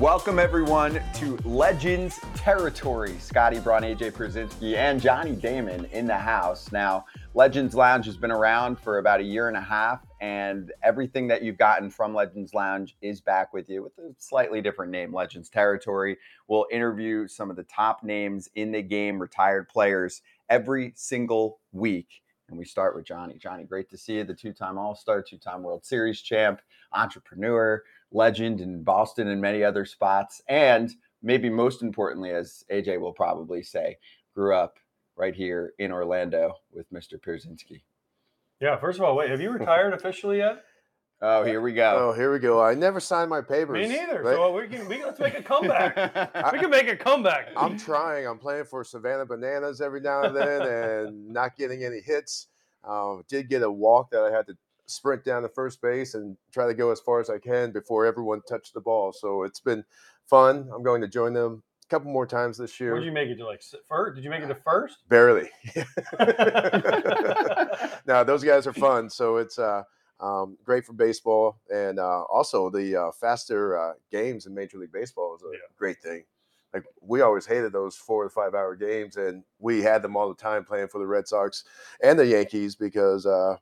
Welcome 0.00 0.38
everyone 0.38 1.00
to 1.14 1.36
Legends 1.44 2.18
Territory. 2.34 3.14
Scotty 3.18 3.60
Braun, 3.60 3.82
AJ 3.82 4.12
Pierzynski, 4.12 4.74
and 4.74 5.00
Johnny 5.00 5.36
Damon 5.36 5.84
in 5.92 6.06
the 6.06 6.16
house. 6.16 6.72
Now, 6.72 7.04
Legends 7.34 7.74
Lounge 7.74 8.06
has 8.06 8.16
been 8.16 8.32
around 8.32 8.80
for 8.80 8.98
about 8.98 9.20
a 9.20 9.22
year 9.22 9.48
and 9.48 9.56
a 9.56 9.60
half, 9.60 10.00
and 10.20 10.72
everything 10.82 11.28
that 11.28 11.42
you've 11.42 11.58
gotten 11.58 11.90
from 11.90 12.14
Legends 12.14 12.54
Lounge 12.54 12.96
is 13.02 13.20
back 13.20 13.52
with 13.52 13.68
you 13.68 13.82
with 13.82 13.96
a 13.98 14.14
slightly 14.18 14.60
different 14.60 14.90
name, 14.90 15.14
Legends 15.14 15.50
Territory. 15.50 16.16
We'll 16.48 16.66
interview 16.72 17.28
some 17.28 17.50
of 17.50 17.56
the 17.56 17.64
top 17.64 18.02
names 18.02 18.48
in 18.54 18.72
the 18.72 18.82
game, 18.82 19.20
retired 19.20 19.68
players, 19.68 20.22
every 20.48 20.94
single 20.96 21.60
week. 21.70 22.22
And 22.48 22.58
we 22.58 22.64
start 22.64 22.96
with 22.96 23.04
Johnny. 23.04 23.36
Johnny, 23.38 23.64
great 23.64 23.88
to 23.90 23.96
see 23.96 24.14
you, 24.14 24.24
the 24.24 24.34
two 24.34 24.52
time 24.52 24.78
All 24.78 24.94
Star, 24.94 25.22
two 25.22 25.38
time 25.38 25.62
World 25.62 25.84
Series 25.84 26.20
champ, 26.20 26.60
entrepreneur, 26.92 27.82
legend 28.12 28.60
in 28.60 28.82
Boston 28.82 29.28
and 29.28 29.40
many 29.40 29.64
other 29.64 29.84
spots. 29.84 30.42
And 30.48 30.92
maybe 31.22 31.48
most 31.50 31.82
importantly, 31.82 32.30
as 32.30 32.64
AJ 32.70 33.00
will 33.00 33.12
probably 33.12 33.62
say, 33.62 33.98
grew 34.34 34.54
up 34.54 34.78
right 35.16 35.34
here 35.34 35.74
in 35.78 35.92
Orlando 35.92 36.54
with 36.72 36.90
Mr. 36.92 37.14
Pierzynski. 37.18 37.82
Yeah, 38.60 38.78
first 38.78 38.98
of 38.98 39.04
all, 39.04 39.16
wait, 39.16 39.30
have 39.30 39.40
you 39.40 39.50
retired 39.50 39.92
officially 39.92 40.38
yet? 40.38 40.64
Oh, 41.24 41.44
here 41.44 41.60
we 41.60 41.72
go. 41.72 42.08
Oh, 42.08 42.12
here 42.12 42.32
we 42.32 42.40
go. 42.40 42.60
I 42.60 42.74
never 42.74 42.98
signed 42.98 43.30
my 43.30 43.40
papers. 43.40 43.88
Me 43.88 43.94
neither. 43.94 44.24
right? 44.24 44.34
So 44.34 44.52
we 44.52 44.66
can 44.66 44.88
we 44.88 44.96
can 44.96 45.06
let's 45.06 45.20
make 45.20 45.38
a 45.38 45.42
comeback. 45.42 45.94
we 46.52 46.58
can 46.58 46.68
make 46.68 46.88
a 46.88 46.96
comeback. 46.96 47.50
I'm 47.56 47.78
trying. 47.78 48.26
I'm 48.26 48.38
playing 48.38 48.64
for 48.64 48.82
Savannah 48.82 49.24
Bananas 49.24 49.80
every 49.80 50.00
now 50.00 50.24
and 50.24 50.34
then, 50.34 50.62
and 50.62 51.28
not 51.28 51.56
getting 51.56 51.84
any 51.84 52.00
hits. 52.00 52.48
Um, 52.82 53.22
did 53.28 53.48
get 53.48 53.62
a 53.62 53.70
walk 53.70 54.10
that 54.10 54.24
I 54.24 54.32
had 54.36 54.48
to 54.48 54.56
sprint 54.92 55.24
down 55.24 55.42
to 55.42 55.48
first 55.48 55.80
base 55.82 56.14
and 56.14 56.36
try 56.52 56.66
to 56.66 56.74
go 56.74 56.90
as 56.90 57.00
far 57.00 57.20
as 57.20 57.30
I 57.30 57.38
can 57.38 57.72
before 57.72 58.06
everyone 58.06 58.40
touched 58.48 58.74
the 58.74 58.80
ball. 58.80 59.12
So 59.12 59.42
it's 59.44 59.60
been 59.60 59.84
fun. 60.26 60.68
I'm 60.74 60.82
going 60.82 61.00
to 61.00 61.08
join 61.08 61.32
them 61.32 61.62
a 61.84 61.88
couple 61.88 62.10
more 62.10 62.26
times 62.26 62.58
this 62.58 62.78
year. 62.80 62.92
Where'd 62.92 63.04
you 63.04 63.12
make 63.12 63.28
it 63.28 63.36
to? 63.36 63.46
Like 63.46 63.62
first? 63.88 64.14
Did 64.16 64.24
you 64.24 64.30
make 64.30 64.42
it 64.42 64.48
to 64.48 64.54
first? 64.54 64.98
Barely. 65.08 65.48
no, 68.06 68.24
those 68.24 68.44
guys 68.44 68.66
are 68.66 68.72
fun. 68.72 69.08
So 69.10 69.36
it's 69.36 69.58
uh, 69.58 69.82
um, 70.20 70.56
great 70.64 70.84
for 70.84 70.92
baseball, 70.92 71.60
and 71.72 71.98
uh, 71.98 72.22
also 72.22 72.70
the 72.70 72.96
uh, 72.96 73.10
faster 73.12 73.78
uh, 73.78 73.94
games 74.10 74.46
in 74.46 74.54
Major 74.54 74.78
League 74.78 74.92
Baseball 74.92 75.34
is 75.36 75.42
a 75.42 75.46
Yeah. 75.52 75.58
great 75.76 76.00
thing. 76.02 76.24
Like 76.72 76.84
we 77.02 77.20
always 77.20 77.44
hated 77.44 77.72
those 77.72 77.96
four 77.96 78.24
to 78.24 78.30
five 78.30 78.54
hour 78.54 78.74
games, 78.76 79.16
and 79.16 79.44
we 79.58 79.82
had 79.82 80.00
them 80.00 80.16
all 80.16 80.28
the 80.28 80.34
time 80.34 80.64
playing 80.64 80.88
for 80.88 80.98
the 80.98 81.06
Red 81.06 81.28
Sox 81.28 81.64
and 82.02 82.18
the 82.18 82.26
Yankees 82.26 82.76
because 82.76 83.26
uh, 83.26 83.56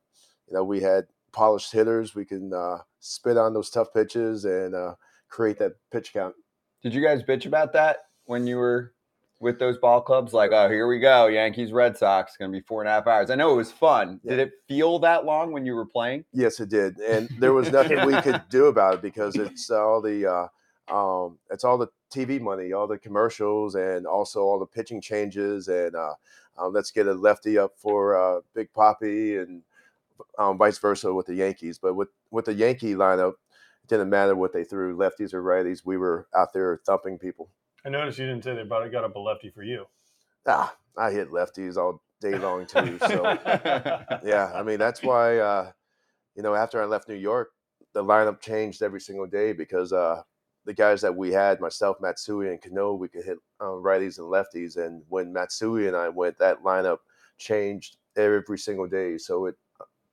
you 0.46 0.54
know 0.54 0.62
we 0.62 0.80
had 0.80 1.06
polished 1.32 1.72
hitters. 1.72 2.14
We 2.14 2.24
can 2.24 2.52
uh, 2.52 2.78
spit 2.98 3.36
on 3.36 3.54
those 3.54 3.70
tough 3.70 3.92
pitches 3.92 4.44
and 4.44 4.74
uh, 4.74 4.94
create 5.28 5.58
that 5.58 5.72
pitch 5.90 6.12
count. 6.12 6.34
Did 6.82 6.94
you 6.94 7.02
guys 7.02 7.22
bitch 7.22 7.46
about 7.46 7.72
that 7.74 8.04
when 8.24 8.46
you 8.46 8.56
were 8.56 8.94
with 9.38 9.58
those 9.58 9.78
ball 9.78 10.00
clubs? 10.00 10.32
Like, 10.32 10.52
oh, 10.52 10.68
here 10.68 10.86
we 10.86 10.98
go, 10.98 11.26
Yankees, 11.26 11.72
Red 11.72 11.96
Sox, 11.96 12.36
going 12.36 12.50
to 12.50 12.58
be 12.58 12.64
four 12.66 12.82
and 12.82 12.88
a 12.88 12.92
half 12.92 13.06
hours. 13.06 13.30
I 13.30 13.34
know 13.34 13.52
it 13.52 13.56
was 13.56 13.72
fun. 13.72 14.20
Did 14.26 14.38
it 14.38 14.52
feel 14.68 14.98
that 15.00 15.24
long 15.24 15.52
when 15.52 15.66
you 15.66 15.74
were 15.74 15.86
playing? 15.86 16.24
Yes, 16.32 16.60
it 16.60 16.68
did, 16.68 16.98
and 16.98 17.28
there 17.38 17.52
was 17.52 17.70
nothing 17.70 18.04
we 18.06 18.20
could 18.22 18.42
do 18.50 18.66
about 18.66 18.94
it 18.94 19.02
because 19.02 19.36
it's 19.36 19.70
all 19.70 20.00
the 20.00 20.26
uh, 20.26 20.46
um, 20.94 21.38
it's 21.50 21.64
all 21.64 21.78
the 21.78 21.88
TV 22.12 22.40
money, 22.40 22.72
all 22.72 22.86
the 22.86 22.98
commercials, 22.98 23.74
and 23.74 24.06
also 24.06 24.40
all 24.42 24.58
the 24.58 24.66
pitching 24.66 25.00
changes. 25.00 25.68
And 25.68 25.94
uh, 25.94 26.14
uh, 26.58 26.68
let's 26.68 26.90
get 26.90 27.06
a 27.06 27.12
lefty 27.12 27.58
up 27.58 27.72
for 27.76 28.16
uh, 28.16 28.40
Big 28.54 28.72
Poppy, 28.72 29.36
and 29.36 29.62
um, 30.38 30.58
vice 30.58 30.78
versa 30.78 31.12
with 31.12 31.26
the 31.26 31.34
Yankees. 31.34 31.78
But 31.78 31.94
with 31.94 32.08
with 32.30 32.46
the 32.46 32.54
Yankee 32.54 32.94
lineup, 32.94 33.32
it 33.32 33.88
didn't 33.88 34.10
matter 34.10 34.36
what 34.36 34.52
they 34.52 34.64
threw, 34.64 34.96
lefties 34.96 35.34
or 35.34 35.42
righties. 35.42 35.82
We 35.84 35.96
were 35.96 36.26
out 36.34 36.52
there 36.52 36.80
thumping 36.86 37.18
people. 37.18 37.50
I 37.84 37.88
noticed 37.88 38.18
you 38.18 38.26
didn't 38.26 38.44
say 38.44 38.54
they 38.54 38.62
brought 38.62 38.90
got 38.92 39.04
up 39.04 39.16
a 39.16 39.18
lefty 39.18 39.50
for 39.50 39.62
you. 39.62 39.86
Ah, 40.46 40.74
I 40.96 41.10
hit 41.10 41.30
lefties 41.30 41.76
all 41.76 42.02
day 42.20 42.36
long 42.38 42.66
too. 42.66 42.98
So. 43.06 43.24
yeah, 44.24 44.52
I 44.54 44.62
mean 44.62 44.78
that's 44.78 45.02
why 45.02 45.38
uh, 45.38 45.72
you 46.34 46.42
know 46.42 46.54
after 46.54 46.82
I 46.82 46.84
left 46.84 47.08
New 47.08 47.14
York, 47.14 47.50
the 47.92 48.04
lineup 48.04 48.40
changed 48.40 48.82
every 48.82 49.00
single 49.00 49.26
day 49.26 49.52
because 49.52 49.92
uh, 49.92 50.22
the 50.66 50.74
guys 50.74 51.00
that 51.00 51.16
we 51.16 51.32
had, 51.32 51.60
myself, 51.60 51.96
Matsui, 52.00 52.48
and 52.48 52.60
Cano, 52.60 52.94
we 52.94 53.08
could 53.08 53.24
hit 53.24 53.38
uh, 53.60 53.64
righties 53.64 54.18
and 54.18 54.26
lefties. 54.28 54.76
And 54.76 55.02
when 55.08 55.32
Matsui 55.32 55.86
and 55.86 55.96
I 55.96 56.08
went, 56.08 56.38
that 56.38 56.62
lineup 56.62 56.98
changed 57.38 57.96
every 58.16 58.58
single 58.58 58.86
day. 58.86 59.18
So 59.18 59.46
it 59.46 59.56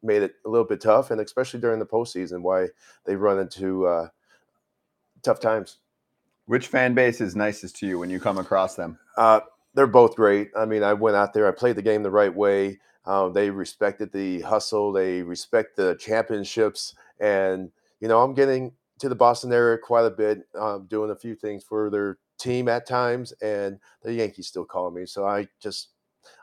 made 0.04 0.22
it 0.22 0.36
a 0.46 0.50
little 0.50 0.68
bit 0.68 0.82
tough, 0.82 1.12
and 1.12 1.22
especially 1.22 1.60
during 1.60 1.80
the 1.80 1.86
postseason, 1.86 2.42
why 2.42 2.68
they 3.06 3.16
run 3.16 3.40
into 3.40 3.86
uh, 3.86 4.08
tough 5.24 5.40
times. 5.40 5.78
Which 6.46 6.68
fan 6.68 6.94
base 6.94 7.20
is 7.20 7.36
nicest 7.36 7.76
to 7.78 7.88
you 7.88 8.00
when 8.00 8.10
you 8.10 8.20
come 8.20 8.38
across 8.38 8.76
them? 8.76 8.98
Uh, 9.18 9.42
they're 9.74 9.88
both 9.88 10.16
great. 10.16 10.50
I 10.58 10.66
mean, 10.66 10.82
I 10.82 10.94
went 10.94 11.18
out 11.18 11.34
there, 11.34 11.48
I 11.48 11.52
played 11.52 11.76
the 11.76 11.82
game 11.82 12.04
the 12.04 12.12
right 12.12 12.34
way. 12.34 12.80
Um, 13.06 13.34
they 13.34 13.50
respected 13.50 14.12
the 14.12 14.42
hustle, 14.42 14.92
they 14.92 15.22
respect 15.22 15.76
the 15.76 15.96
championships, 16.00 16.94
and 17.20 17.72
you 18.00 18.08
know, 18.08 18.22
I'm 18.22 18.34
getting 18.34 18.74
to 19.00 19.10
the 19.10 19.16
Boston 19.16 19.54
area 19.54 19.78
quite 19.78 20.06
a 20.06 20.12
bit, 20.12 20.48
um, 20.58 20.88
doing 20.88 21.12
a 21.12 21.16
few 21.16 21.36
things 21.36 21.64
for 21.64 21.90
their 21.90 22.18
team 22.38 22.68
at 22.68 22.88
times, 22.88 23.32
and 23.42 23.80
the 24.04 24.14
Yankees 24.14 24.48
still 24.48 24.66
call 24.66 24.92
me. 24.92 25.06
So 25.06 25.26
I 25.26 25.48
just, 25.60 25.90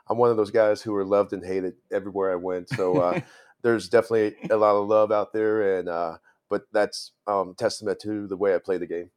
I'm 0.07 0.17
one 0.17 0.31
of 0.31 0.37
those 0.37 0.51
guys 0.51 0.81
who 0.81 0.95
are 0.95 1.05
loved 1.05 1.33
and 1.33 1.45
hated 1.45 1.75
everywhere 1.91 2.31
I 2.31 2.35
went. 2.35 2.69
So 2.69 2.97
uh, 2.97 3.19
there's 3.65 3.89
definitely 3.89 4.35
a 4.51 4.55
lot 4.55 4.75
of 4.75 4.87
love 4.87 5.11
out 5.11 5.33
there, 5.33 5.79
and 5.79 5.89
uh, 5.89 6.17
but 6.51 6.67
that's 6.71 7.13
um, 7.25 7.55
testament 7.57 7.99
to 8.01 8.27
the 8.27 8.37
way 8.37 8.53
I 8.53 8.59
play 8.59 8.77
the 8.77 8.85
game. 8.85 9.09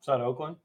Is 0.00 0.06
that 0.06 0.20
Oakland? 0.20 0.56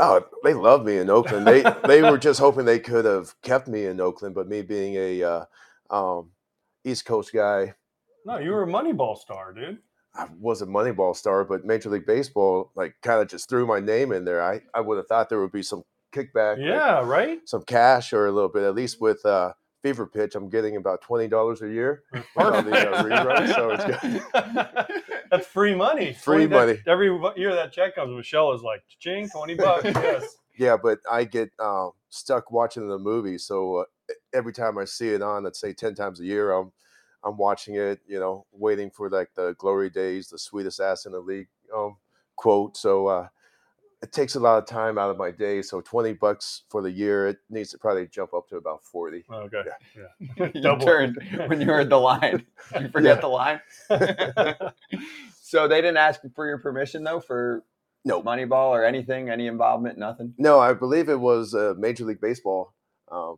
Oh, 0.00 0.20
they 0.42 0.52
love 0.52 0.84
me 0.84 0.98
in 0.98 1.10
Oakland. 1.10 1.46
They 1.46 1.62
they 1.86 2.02
were 2.02 2.18
just 2.18 2.40
hoping 2.46 2.64
they 2.64 2.80
could 2.80 3.04
have 3.04 3.40
kept 3.42 3.68
me 3.68 3.86
in 3.86 4.00
Oakland, 4.00 4.34
but 4.34 4.48
me 4.48 4.62
being 4.62 4.96
a 4.96 5.22
uh, 5.22 5.44
um, 5.90 6.30
East 6.84 7.04
Coast 7.04 7.32
guy, 7.32 7.74
No, 8.26 8.38
you 8.38 8.50
were 8.50 8.64
a 8.64 8.66
Moneyball 8.66 9.16
star, 9.16 9.52
dude. 9.52 9.78
I 10.14 10.26
was 10.40 10.60
a 10.62 10.66
Moneyball 10.66 11.14
star, 11.14 11.44
but 11.44 11.64
Major 11.64 11.90
League 11.90 12.06
Baseball 12.06 12.72
like 12.74 12.96
kind 13.02 13.22
of 13.22 13.28
just 13.28 13.48
threw 13.48 13.64
my 13.64 13.78
name 13.78 14.10
in 14.10 14.24
there. 14.24 14.42
I, 14.42 14.60
I 14.74 14.80
would 14.80 14.96
have 14.96 15.06
thought 15.06 15.28
there 15.28 15.40
would 15.40 15.52
be 15.52 15.62
some 15.62 15.84
kickback, 16.12 16.56
Yeah, 16.58 17.00
right. 17.06 17.38
some 17.44 17.62
cash 17.62 18.12
or 18.12 18.26
a 18.26 18.32
little 18.32 18.48
bit. 18.48 18.64
At 18.64 18.74
least 18.74 19.00
with 19.00 19.24
uh, 19.24 19.52
Fever 19.88 20.06
Pitch, 20.06 20.34
I'm 20.34 20.50
getting 20.50 20.76
about 20.76 21.00
twenty 21.00 21.28
dollars 21.28 21.62
a 21.62 21.68
year. 21.68 22.02
on 22.36 22.66
the, 22.66 22.90
uh, 22.90 23.02
rerun, 23.02 23.54
so 23.54 23.70
it's 23.70 23.84
good. 24.84 25.02
That's 25.30 25.46
free 25.46 25.74
money. 25.74 26.12
Free 26.20 26.46
20 26.46 26.46
that- 26.46 26.54
money. 26.54 26.78
every 26.86 27.06
year 27.36 27.54
that 27.54 27.72
check 27.72 27.94
comes, 27.94 28.14
Michelle 28.14 28.52
is 28.52 28.60
like, 28.62 28.82
ching, 28.98 29.28
20 29.30 29.54
bucks. 29.54 29.84
Yes. 29.84 30.36
Yeah, 30.58 30.76
but 30.76 30.98
I 31.10 31.24
get 31.24 31.50
um, 31.58 31.92
stuck 32.10 32.50
watching 32.50 32.86
the 32.88 32.98
movie. 32.98 33.38
So 33.38 33.76
uh, 33.76 33.84
every 34.34 34.52
time 34.52 34.76
I 34.76 34.84
see 34.84 35.08
it 35.08 35.22
on, 35.22 35.44
let's 35.44 35.58
say 35.60 35.72
ten 35.72 35.94
times 35.94 36.20
a 36.20 36.24
year, 36.24 36.52
I'm 36.52 36.70
I'm 37.24 37.38
watching 37.38 37.76
it. 37.76 38.00
You 38.06 38.20
know, 38.20 38.44
waiting 38.52 38.90
for 38.90 39.08
like 39.08 39.30
the 39.36 39.54
glory 39.56 39.88
days, 39.88 40.28
the 40.28 40.38
sweetest 40.38 40.80
ass 40.80 41.06
in 41.06 41.12
the 41.12 41.20
league 41.20 41.48
um, 41.74 41.96
quote. 42.36 42.76
So 42.76 43.06
uh, 43.06 43.28
it 44.00 44.12
takes 44.12 44.36
a 44.36 44.40
lot 44.40 44.58
of 44.58 44.66
time 44.66 44.96
out 44.98 45.10
of 45.10 45.16
my 45.16 45.30
day. 45.30 45.60
So 45.62 45.80
twenty 45.80 46.12
bucks 46.12 46.62
for 46.70 46.82
the 46.82 46.90
year, 46.90 47.26
it 47.28 47.38
needs 47.50 47.70
to 47.70 47.78
probably 47.78 48.06
jump 48.06 48.32
up 48.34 48.48
to 48.48 48.56
about 48.56 48.82
forty. 48.84 49.24
Okay. 49.32 49.62
Yeah. 49.96 50.48
you 50.54 50.78
turned 50.78 51.18
when 51.48 51.60
you 51.60 51.66
heard 51.66 51.90
the 51.90 51.98
line. 51.98 52.46
You 52.80 52.88
forget 52.88 53.16
Yeah. 53.16 53.20
the 53.20 53.28
line. 53.28 53.60
so 55.40 55.68
they 55.68 55.76
didn't 55.80 55.96
ask 55.96 56.20
for 56.34 56.46
your 56.46 56.58
permission 56.58 57.04
though 57.04 57.20
for 57.20 57.64
No. 58.04 58.22
Moneyball 58.22 58.70
or 58.70 58.84
anything, 58.84 59.30
any 59.30 59.46
involvement, 59.46 59.98
nothing. 59.98 60.34
No, 60.38 60.58
I 60.60 60.72
believe 60.74 61.08
it 61.08 61.20
was 61.20 61.54
uh, 61.54 61.74
Major 61.78 62.04
League 62.04 62.20
Baseball. 62.20 62.74
Um, 63.10 63.36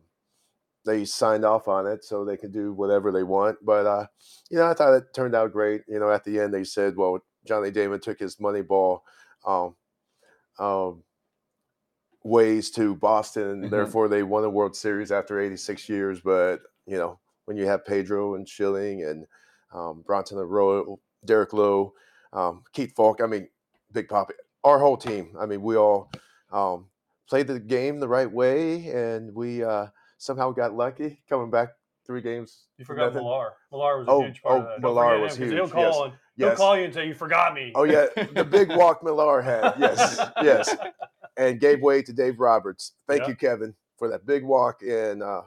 they 0.85 1.05
signed 1.05 1.45
off 1.45 1.67
on 1.67 1.85
it 1.87 2.03
so 2.03 2.25
they 2.25 2.37
could 2.37 2.51
do 2.51 2.73
whatever 2.73 3.11
they 3.11 3.23
want. 3.23 3.57
But 3.63 3.85
uh, 3.85 4.05
you 4.49 4.57
know, 4.57 4.65
I 4.67 4.73
thought 4.73 4.93
it 4.93 5.13
turned 5.13 5.35
out 5.35 5.51
great. 5.53 5.81
You 5.87 5.99
know, 5.99 6.11
at 6.11 6.23
the 6.23 6.39
end 6.39 6.53
they 6.53 6.63
said, 6.63 6.95
"Well, 6.97 7.19
Johnny 7.45 7.71
Damon 7.71 7.99
took 7.99 8.19
his 8.19 8.39
money 8.39 8.61
ball 8.61 9.03
um, 9.45 9.75
um, 10.59 11.03
ways 12.23 12.69
to 12.71 12.95
Boston, 12.95 13.63
Mhm. 13.63 13.69
therefore 13.71 14.07
they 14.07 14.23
won 14.23 14.43
the 14.43 14.49
World 14.49 14.75
Series 14.75 15.11
after 15.11 15.39
86 15.39 15.89
years." 15.89 16.21
But 16.21 16.61
you 16.85 16.97
know, 16.97 17.19
when 17.45 17.57
you 17.57 17.65
have 17.65 17.85
Pedro 17.85 18.35
and 18.35 18.47
Schilling 18.47 19.03
and 19.03 19.27
um, 19.73 20.01
Bronson 20.01 20.37
Arroyo, 20.37 20.99
Derek 21.25 21.53
Lowe, 21.53 21.93
um, 22.33 22.63
Keith 22.73 22.93
Foulke, 22.95 23.21
I 23.21 23.27
mean, 23.27 23.47
Big 23.91 24.09
Poppy, 24.09 24.33
our 24.63 24.79
whole 24.79 24.97
team. 24.97 25.35
I 25.39 25.45
mean, 25.45 25.61
we 25.61 25.77
all 25.77 26.11
um, 26.51 26.89
played 27.29 27.47
the 27.47 27.59
game 27.59 27.99
the 27.99 28.07
right 28.07 28.29
way, 28.29 28.89
and 28.89 29.33
we 29.33 29.63
uh, 29.63 29.87
somehow 30.17 30.51
got 30.51 30.73
lucky 30.73 31.21
coming 31.29 31.49
back 31.49 31.69
three 32.05 32.21
games. 32.21 32.65
You 32.77 32.83
forgot 32.85 33.13
nothing. 33.13 33.23
Millar. 33.23 33.53
Millar 33.71 33.99
was 33.99 34.07
a 34.07 34.11
Oh, 34.11 34.21
huge 34.23 34.41
part 34.41 34.55
oh, 34.55 34.61
of 34.61 34.67
that. 34.67 34.81
Millar 34.81 35.19
was 35.19 35.37
him, 35.37 35.45
'cause 35.47 35.53
He'll 35.53 35.63
huge, 35.65 35.71
call, 35.71 36.07
yes. 36.07 36.15
And, 36.41 36.51
he'll 36.51 36.57
call 36.57 36.77
you 36.77 36.85
and 36.85 36.93
say, 36.93 37.07
You 37.07 37.13
forgot 37.13 37.53
me. 37.53 37.71
Oh 37.75 37.83
yeah, 37.83 38.07
the 38.33 38.43
big 38.43 38.69
walk 38.75 39.03
Millar 39.03 39.41
had. 39.41 39.73
Yes, 39.77 40.19
yes, 40.41 40.75
and 41.37 41.59
gave 41.59 41.81
way 41.81 42.01
to 42.01 42.13
Dave 42.13 42.39
Roberts. 42.39 42.93
Thank 43.07 43.23
Yeah. 43.23 43.29
you, 43.29 43.35
Kevin, 43.35 43.75
for 43.97 44.09
that 44.09 44.25
big 44.25 44.43
walk. 44.43 44.81
And 44.81 45.23
uh, 45.23 45.43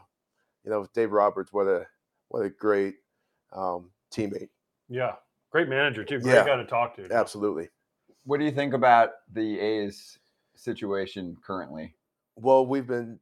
you 0.65 0.71
know, 0.71 0.87
Dave 0.95 1.13
Roberts, 1.13 1.53
what 1.53 1.67
a 1.67 1.87
what 2.29 2.41
a 2.45 2.51
great 2.51 2.97
um, 3.53 3.91
teammate. 4.13 4.49
Yeah. 4.89 5.13
Great 5.51 5.69
manager, 5.69 6.05
too. 6.05 6.19
Great 6.19 6.35
Yeah. 6.35 6.47
guy 6.47 6.57
to 6.57 6.67
talk 6.67 6.97
to. 6.97 7.09
Absolutely. 7.13 7.69
What 8.25 8.41
do 8.41 8.45
you 8.45 8.51
think 8.51 8.75
about 8.75 9.11
the 9.33 9.61
A's 9.61 10.19
situation 10.57 11.37
currently? 11.47 11.95
Well, 12.37 12.67
we've 12.67 12.87
been 12.87 13.21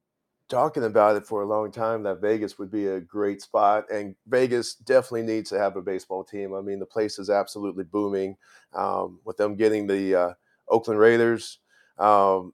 talking 0.52 0.84
about 0.84 1.16
it 1.16 1.24
for 1.24 1.40
a 1.40 1.46
long 1.46 1.72
time 1.72 2.02
that 2.02 2.20
Vegas 2.20 2.58
would 2.58 2.70
be 2.70 2.86
a 2.86 3.00
great 3.00 3.40
spot, 3.40 3.90
and 3.90 4.14
Vegas 4.26 4.74
definitely 4.74 5.22
needs 5.22 5.48
to 5.48 5.58
have 5.58 5.76
a 5.76 5.82
baseball 5.82 6.22
team. 6.22 6.54
I 6.54 6.60
mean, 6.60 6.78
the 6.78 6.84
place 6.84 7.18
is 7.18 7.30
absolutely 7.30 7.84
booming. 7.84 8.36
Um, 8.74 9.18
with 9.24 9.38
them 9.38 9.56
getting 9.56 9.86
the 9.86 10.14
uh, 10.14 10.32
Oakland 10.68 11.00
Raiders, 11.00 11.58
um, 11.98 12.52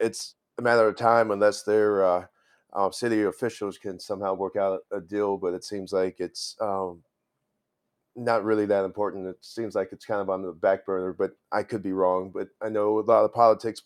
it's 0.00 0.36
a 0.58 0.62
matter 0.62 0.88
of 0.88 0.96
time 0.96 1.30
unless 1.32 1.64
their 1.64 2.04
uh, 2.04 2.26
uh, 2.72 2.90
city 2.90 3.24
officials 3.24 3.76
can 3.76 4.00
somehow 4.00 4.32
work 4.32 4.56
out 4.56 4.80
a 4.90 5.00
deal. 5.00 5.36
But 5.36 5.52
it 5.52 5.64
seems 5.64 5.92
like 5.92 6.16
it's 6.20 6.56
um, 6.62 7.02
not 8.16 8.42
really 8.42 8.64
that 8.66 8.86
important. 8.86 9.26
It 9.26 9.36
seems 9.42 9.74
like 9.74 9.90
it's 9.92 10.06
kind 10.06 10.22
of 10.22 10.30
on 10.30 10.40
the 10.40 10.52
back 10.52 10.86
burner, 10.86 11.12
but 11.12 11.32
I 11.52 11.62
could 11.62 11.82
be 11.82 11.92
wrong. 11.92 12.30
But 12.32 12.48
I 12.62 12.70
know 12.70 12.98
a 12.98 13.02
lot 13.02 13.24
of 13.24 13.34
politics 13.34 13.82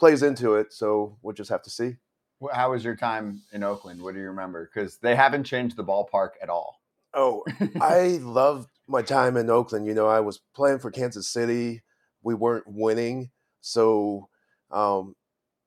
plays 0.00 0.24
into 0.24 0.54
it, 0.56 0.72
so 0.72 1.16
we'll 1.22 1.34
just 1.34 1.50
have 1.50 1.62
to 1.62 1.70
see. 1.70 1.96
How 2.52 2.72
was 2.72 2.84
your 2.84 2.96
time 2.96 3.42
in 3.52 3.62
Oakland? 3.62 4.02
What 4.02 4.14
do 4.14 4.20
you 4.20 4.26
remember? 4.26 4.70
Because 4.72 4.98
they 4.98 5.14
haven't 5.14 5.44
changed 5.44 5.76
the 5.76 5.84
ballpark 5.84 6.30
at 6.42 6.48
all. 6.48 6.80
Oh, 7.14 7.44
I 7.80 8.18
loved 8.22 8.68
my 8.86 9.02
time 9.02 9.36
in 9.36 9.48
Oakland. 9.48 9.86
You 9.86 9.94
know, 9.94 10.06
I 10.06 10.20
was 10.20 10.40
playing 10.54 10.80
for 10.80 10.90
Kansas 10.90 11.28
City. 11.28 11.82
We 12.22 12.34
weren't 12.34 12.66
winning, 12.66 13.30
so 13.60 14.28
um, 14.70 15.14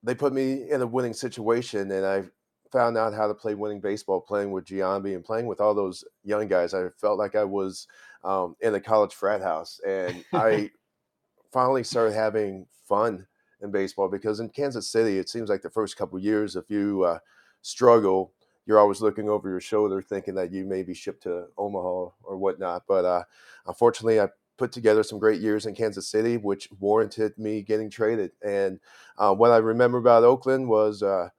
they 0.03 0.13
put 0.13 0.33
me 0.33 0.69
in 0.69 0.81
a 0.81 0.87
winning 0.87 1.13
situation, 1.13 1.89
and 1.91 2.05
I 2.05 2.23
found 2.71 2.97
out 2.97 3.13
how 3.13 3.27
to 3.27 3.33
play 3.33 3.55
winning 3.55 3.79
baseball, 3.79 4.21
playing 4.21 4.51
with 4.51 4.65
Giambi 4.65 5.15
and 5.15 5.23
playing 5.23 5.47
with 5.47 5.61
all 5.61 5.73
those 5.73 6.03
young 6.23 6.47
guys. 6.47 6.73
I 6.73 6.89
felt 6.99 7.17
like 7.17 7.35
I 7.35 7.45
was 7.45 7.87
um, 8.23 8.55
in 8.61 8.75
a 8.75 8.79
college 8.79 9.13
frat 9.13 9.41
house, 9.41 9.79
and 9.87 10.23
I 10.33 10.69
finally 11.51 11.83
started 11.83 12.13
having 12.13 12.67
fun 12.87 13.25
in 13.61 13.71
baseball 13.71 14.09
because 14.09 14.39
in 14.39 14.49
Kansas 14.49 14.89
City, 14.89 15.17
it 15.17 15.29
seems 15.29 15.49
like 15.49 15.61
the 15.61 15.69
first 15.69 15.97
couple 15.97 16.19
years, 16.19 16.55
if 16.55 16.69
you 16.69 17.03
uh, 17.03 17.19
struggle, 17.61 18.33
you're 18.65 18.79
always 18.79 19.01
looking 19.01 19.29
over 19.29 19.49
your 19.49 19.61
shoulder, 19.61 20.01
thinking 20.01 20.35
that 20.35 20.51
you 20.51 20.65
may 20.65 20.83
be 20.83 20.93
shipped 20.93 21.23
to 21.23 21.47
Omaha 21.57 22.11
or 22.23 22.37
whatnot. 22.37 22.83
But 22.87 23.05
uh, 23.05 23.23
unfortunately, 23.65 24.19
I 24.19 24.29
put 24.57 24.71
together 24.71 25.03
some 25.03 25.17
great 25.17 25.41
years 25.41 25.65
in 25.65 25.73
Kansas 25.73 26.07
City, 26.07 26.37
which 26.37 26.69
warranted 26.79 27.37
me 27.37 27.61
getting 27.61 27.89
traded. 27.89 28.31
And 28.43 28.79
uh, 29.17 29.33
what 29.33 29.51
I 29.51 29.57
remember 29.57 29.97
about 29.97 30.23
Oakland 30.23 30.67
was 30.67 31.01
uh, 31.01 31.29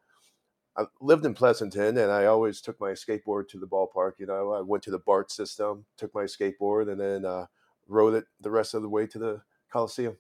I 0.77 0.85
lived 1.01 1.27
in 1.27 1.35
Pleasanton, 1.35 1.99
and 1.99 2.11
I 2.11 2.27
always 2.27 2.61
took 2.61 2.81
my 2.81 2.93
skateboard 2.93 3.49
to 3.49 3.59
the 3.59 3.67
ballpark. 3.67 4.13
You 4.19 4.27
know, 4.27 4.53
I 4.53 4.61
went 4.63 4.83
to 4.85 4.91
the 4.91 4.99
BART 4.99 5.31
system, 5.31 5.85
took 5.97 6.15
my 6.15 6.25
skateboard, 6.25 6.91
and 6.91 7.01
then 7.01 7.25
uh, 7.25 7.47
rode 7.87 8.15
it 8.15 8.25
the 8.41 8.51
rest 8.51 8.75
of 8.75 8.83
the 8.83 8.89
way 8.89 9.07
to 9.07 9.19
the 9.19 9.43
Coliseum. 9.71 10.17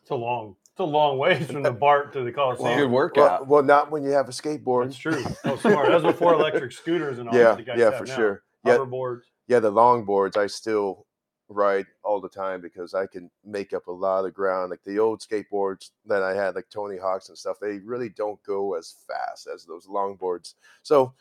It's 0.00 0.10
a 0.10 0.14
long, 0.14 0.56
it's 0.72 0.80
a 0.80 0.84
long 0.84 1.18
ways 1.18 1.46
from 1.50 1.62
the 1.62 1.70
BART 1.72 2.12
to 2.14 2.22
the 2.24 2.32
Coliseum. 2.32 2.78
Good 2.78 2.90
workout. 2.90 3.42
Well, 3.46 3.58
well, 3.58 3.62
not 3.62 3.90
when 3.90 4.02
you 4.02 4.10
have 4.10 4.28
a 4.28 4.32
skateboard. 4.32 4.84
That's 4.86 4.96
true. 4.96 5.22
Oh, 5.44 5.56
smart. 5.56 5.88
That 5.88 6.02
was 6.02 6.14
before 6.14 6.32
electric 6.34 6.72
scooters 6.82 7.18
and 7.18 7.28
all 7.28 7.34
Yeah, 7.34 7.42
that 7.50 7.56
the 7.58 7.62
guys 7.62 7.78
yeah, 7.78 7.84
have 7.90 7.98
for 7.98 8.06
now. 8.06 8.16
sure. 8.16 8.42
Yeah, 8.64 8.78
Hoverboards. 8.78 9.22
yeah, 9.48 9.58
the 9.60 9.70
longboards 9.72 10.36
I 10.36 10.46
still 10.46 11.06
ride 11.48 11.84
all 12.02 12.20
the 12.22 12.28
time 12.30 12.62
because 12.62 12.94
I 12.94 13.06
can 13.06 13.30
make 13.44 13.74
up 13.74 13.86
a 13.88 13.92
lot 13.92 14.24
of 14.24 14.32
ground. 14.32 14.70
Like 14.70 14.82
the 14.86 14.98
old 14.98 15.20
skateboards 15.20 15.90
that 16.06 16.22
I 16.22 16.34
had, 16.34 16.54
like 16.54 16.70
Tony 16.70 16.96
Hawks 16.96 17.28
and 17.28 17.36
stuff, 17.36 17.58
they 17.60 17.78
really 17.80 18.08
don't 18.08 18.42
go 18.44 18.72
as 18.74 18.94
fast 19.06 19.48
as 19.52 19.66
those 19.66 19.86
longboards. 19.86 20.54
So 20.82 21.12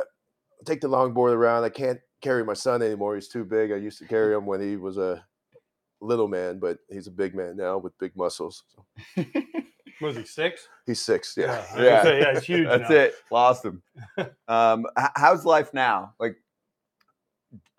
I 0.00 0.04
take 0.64 0.80
the 0.80 0.88
longboard 0.88 1.32
around. 1.32 1.62
I 1.62 1.68
can't 1.68 2.00
carry 2.20 2.44
my 2.44 2.54
son 2.54 2.82
anymore. 2.82 3.14
He's 3.14 3.28
too 3.28 3.44
big. 3.44 3.70
I 3.70 3.76
used 3.76 3.98
to 3.98 4.06
carry 4.06 4.34
him 4.34 4.46
when 4.46 4.60
he 4.60 4.76
was 4.76 4.98
a 4.98 5.24
little 6.04 6.28
man, 6.28 6.58
but 6.58 6.78
he's 6.90 7.06
a 7.06 7.10
big 7.10 7.34
man 7.34 7.56
now 7.56 7.78
with 7.78 7.96
big 7.98 8.14
muscles. 8.16 8.62
So 8.74 9.24
Was 10.00 10.16
he 10.16 10.24
six? 10.24 10.68
he's 10.86 11.00
six. 11.00 11.34
Yeah. 11.36 11.64
I 11.74 11.82
Yeah. 11.84 12.02
say, 12.02 12.20
yeah, 12.20 12.32
it's 12.36 12.46
huge. 12.46 12.66
That's 12.68 12.90
now. 12.90 12.96
it. 12.96 13.14
Lost 13.30 13.64
him. 13.64 13.82
Um, 14.48 14.86
how's 15.16 15.44
life 15.44 15.72
now? 15.72 16.14
Like, 16.18 16.36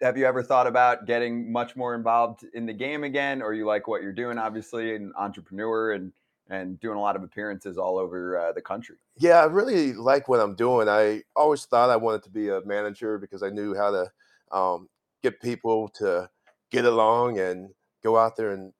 have 0.02 0.18
you 0.18 0.26
ever 0.26 0.44
thought 0.44 0.68
about 0.68 1.06
getting 1.06 1.52
much 1.52 1.76
more 1.76 1.96
involved 1.96 2.46
in 2.54 2.66
the 2.66 2.74
game 2.74 3.04
again, 3.04 3.42
or 3.42 3.54
you 3.54 3.66
like 3.66 3.88
what 3.88 4.02
you're 4.02 4.14
doing? 4.14 4.38
Obviously, 4.38 4.96
an 4.96 5.12
entrepreneur 5.18 5.92
and 5.94 6.12
and 6.50 6.80
doing 6.80 6.96
a 6.96 7.02
lot 7.02 7.16
of 7.16 7.24
appearances 7.24 7.76
all 7.78 7.98
over 7.98 8.38
uh, 8.40 8.52
the 8.52 8.62
country. 8.62 8.98
Yeah, 9.18 9.40
I 9.42 9.46
really 9.46 9.94
like 9.94 10.28
what 10.28 10.40
I'm 10.40 10.54
doing. 10.54 10.88
I 10.88 11.24
always 11.36 11.66
thought 11.66 11.90
I 11.90 11.96
wanted 11.96 12.22
to 12.24 12.30
be 12.30 12.50
a 12.50 12.62
manager 12.66 13.18
because 13.18 13.42
I 13.42 13.50
knew 13.50 13.74
how 13.74 13.90
to 13.92 14.12
um, 14.56 14.88
get 15.24 15.42
people 15.42 15.90
to 15.96 16.30
get 16.70 16.86
along 16.86 17.40
and 17.40 17.70
go 18.06 18.18
out 18.18 18.38
there 18.38 18.52
and 18.52 18.72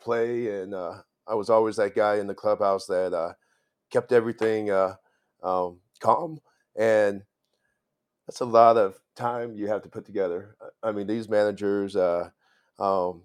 play. 0.00 0.60
And 0.60 0.74
uh, 0.74 1.02
I 1.28 1.34
was 1.34 1.50
always 1.50 1.76
that 1.76 1.94
guy 1.94 2.16
in 2.16 2.26
the 2.26 2.34
clubhouse 2.34 2.86
that 2.86 3.12
uh, 3.12 3.34
kept 3.90 4.10
everything 4.10 4.70
uh, 4.70 4.94
um, 5.42 5.80
calm. 6.00 6.40
And 6.74 7.22
that's 8.26 8.40
a 8.40 8.46
lot 8.46 8.78
of 8.78 8.98
time 9.14 9.54
you 9.54 9.68
have 9.68 9.82
to 9.82 9.88
put 9.88 10.06
together. 10.06 10.56
I 10.82 10.92
mean, 10.92 11.06
these 11.06 11.28
managers, 11.28 11.94
uh, 11.94 12.30
um, 12.78 13.22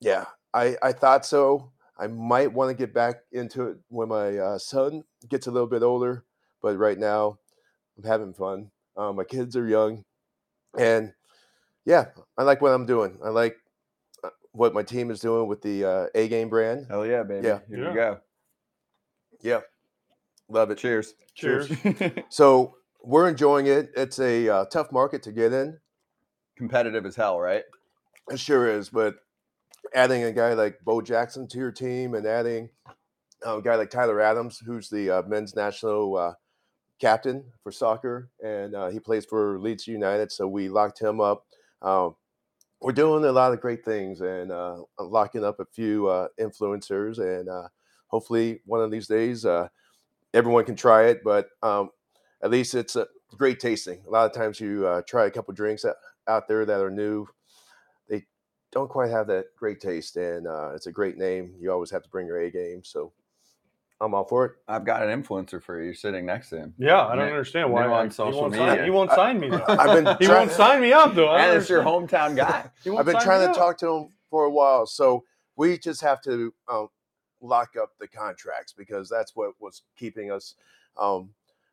yeah, 0.00 0.24
I, 0.54 0.76
I 0.82 0.92
thought 0.92 1.26
so. 1.26 1.70
I 1.98 2.06
might 2.06 2.52
want 2.52 2.70
to 2.70 2.74
get 2.74 2.94
back 2.94 3.16
into 3.30 3.68
it 3.68 3.76
when 3.88 4.08
my 4.08 4.38
uh, 4.38 4.58
son 4.58 5.04
gets 5.28 5.46
a 5.46 5.50
little 5.50 5.68
bit 5.68 5.82
older, 5.82 6.24
but 6.62 6.76
right 6.78 6.98
now 6.98 7.38
I'm 7.96 8.04
having 8.04 8.32
fun. 8.32 8.70
Uh, 8.96 9.12
my 9.12 9.24
kids 9.24 9.54
are 9.56 9.68
young, 9.68 10.04
and 10.76 11.12
yeah, 11.84 12.06
I 12.36 12.42
like 12.42 12.60
what 12.60 12.72
I'm 12.72 12.86
doing. 12.86 13.18
I 13.24 13.28
like 13.28 13.56
what 14.52 14.74
my 14.74 14.82
team 14.82 15.10
is 15.10 15.20
doing 15.20 15.48
with 15.48 15.62
the 15.62 15.84
uh, 15.84 16.06
A 16.14 16.28
game 16.28 16.48
brand. 16.48 16.86
Hell 16.88 17.06
yeah, 17.06 17.22
baby! 17.22 17.46
Yeah. 17.46 17.58
Here 17.68 17.78
Yeah. 17.82 17.88
we 17.88 17.94
go. 17.94 18.20
Yeah, 19.42 19.60
love 20.48 20.70
it. 20.70 20.78
Cheers. 20.78 21.14
Cheers. 21.34 21.70
So 22.28 22.76
we're 23.02 23.28
enjoying 23.28 23.66
it. 23.66 23.90
It's 23.96 24.18
a 24.20 24.48
uh, 24.48 24.64
tough 24.66 24.92
market 24.92 25.22
to 25.24 25.32
get 25.32 25.52
in. 25.52 25.78
Competitive 26.56 27.04
as 27.06 27.16
hell, 27.16 27.40
right? 27.40 27.64
It 28.30 28.38
sure 28.38 28.68
is, 28.68 28.88
but 28.90 29.16
adding 29.94 30.22
a 30.22 30.30
guy 30.32 30.52
like 30.52 30.78
Bo 30.84 31.00
Jackson 31.02 31.48
to 31.48 31.58
your 31.58 31.72
team 31.72 32.14
and 32.14 32.24
adding 32.26 32.68
uh, 33.44 33.58
a 33.58 33.62
guy 33.62 33.74
like 33.74 33.90
Tyler 33.90 34.20
Adams, 34.20 34.62
who's 34.64 34.88
the 34.88 35.10
uh, 35.10 35.22
men's 35.26 35.56
national 35.56 36.16
uh, 36.16 36.34
captain 37.00 37.44
for 37.64 37.72
soccer, 37.72 38.30
and 38.44 38.76
uh, 38.76 38.88
he 38.90 39.00
plays 39.00 39.24
for 39.24 39.58
Leeds 39.58 39.88
United, 39.88 40.30
so 40.30 40.46
we 40.46 40.68
locked 40.68 41.00
him 41.00 41.20
up. 41.20 41.44
Um, 41.80 42.14
we're 42.82 42.92
doing 42.92 43.24
a 43.24 43.32
lot 43.32 43.52
of 43.52 43.60
great 43.60 43.84
things 43.84 44.20
and 44.20 44.50
uh, 44.50 44.78
locking 44.98 45.44
up 45.44 45.60
a 45.60 45.64
few 45.64 46.08
uh, 46.08 46.28
influencers, 46.40 47.18
and 47.18 47.48
uh, 47.48 47.68
hopefully 48.08 48.60
one 48.66 48.80
of 48.80 48.90
these 48.90 49.06
days 49.06 49.46
uh, 49.46 49.68
everyone 50.34 50.64
can 50.64 50.74
try 50.74 51.04
it. 51.04 51.22
But 51.24 51.48
um, 51.62 51.90
at 52.42 52.50
least 52.50 52.74
it's 52.74 52.96
a 52.96 53.06
great 53.36 53.60
tasting. 53.60 54.02
A 54.06 54.10
lot 54.10 54.26
of 54.26 54.32
times 54.32 54.58
you 54.58 54.86
uh, 54.86 55.02
try 55.06 55.26
a 55.26 55.30
couple 55.30 55.54
drinks 55.54 55.84
out, 56.28 56.48
there 56.48 56.66
that 56.66 56.80
are 56.80 56.90
new, 56.90 57.26
they 58.08 58.24
don't 58.72 58.90
quite 58.90 59.10
have 59.10 59.28
that 59.28 59.46
great 59.56 59.80
taste, 59.80 60.16
and 60.16 60.46
uh, 60.46 60.72
it's 60.74 60.86
a 60.86 60.92
great 60.92 61.18
name. 61.18 61.54
You 61.60 61.70
always 61.70 61.90
have 61.90 62.02
to 62.02 62.08
bring 62.10 62.26
your 62.26 62.40
A 62.40 62.50
game, 62.50 62.82
so 62.82 63.12
I'm 64.02 64.14
all 64.14 64.24
for 64.24 64.44
it. 64.44 64.52
I've 64.66 64.84
got 64.84 65.06
an 65.06 65.22
influencer 65.22 65.62
for 65.62 65.78
you. 65.78 65.86
You're 65.86 65.94
sitting 65.94 66.26
next 66.26 66.50
to 66.50 66.56
him. 66.58 66.74
Yeah, 66.76 67.06
I 67.06 67.14
don't 67.14 67.26
New- 67.26 67.30
understand 67.32 67.68
new 67.68 67.74
why 67.74 67.84
on 67.86 68.06
I- 68.06 68.08
social 68.08 68.32
he 68.32 68.40
won't 68.40 68.52
media. 68.52 68.66
Sign, 68.76 68.84
he 68.84 68.90
won't 68.90 69.10
I- 69.12 69.14
sign 69.14 69.40
me 69.40 69.48
though. 69.50 69.64
I've 69.68 70.04
been 70.04 70.16
he 70.20 70.28
won't 70.28 70.50
sign 70.50 70.80
me 70.82 70.92
up 70.92 71.14
though. 71.14 71.28
I 71.28 71.38
don't 71.42 71.50
And 71.50 71.60
it's 71.60 71.70
your 71.70 71.82
hometown 71.84 72.36
guy. 72.36 72.68
I've 72.98 73.06
been 73.06 73.20
trying 73.20 73.42
to 73.46 73.50
up. 73.50 73.56
talk 73.56 73.78
to 73.78 73.88
him 73.88 74.08
for 74.28 74.44
a 74.44 74.50
while, 74.50 74.86
so 74.86 75.24
we 75.56 75.78
just 75.78 76.00
have 76.00 76.20
to 76.22 76.52
um, 76.68 76.88
lock 77.40 77.76
up 77.80 77.90
the 78.00 78.08
contracts 78.08 78.72
because 78.72 79.08
that's 79.08 79.36
what 79.36 79.52
was 79.60 79.82
keeping 79.96 80.32
us 80.32 80.56
um, 81.00 81.30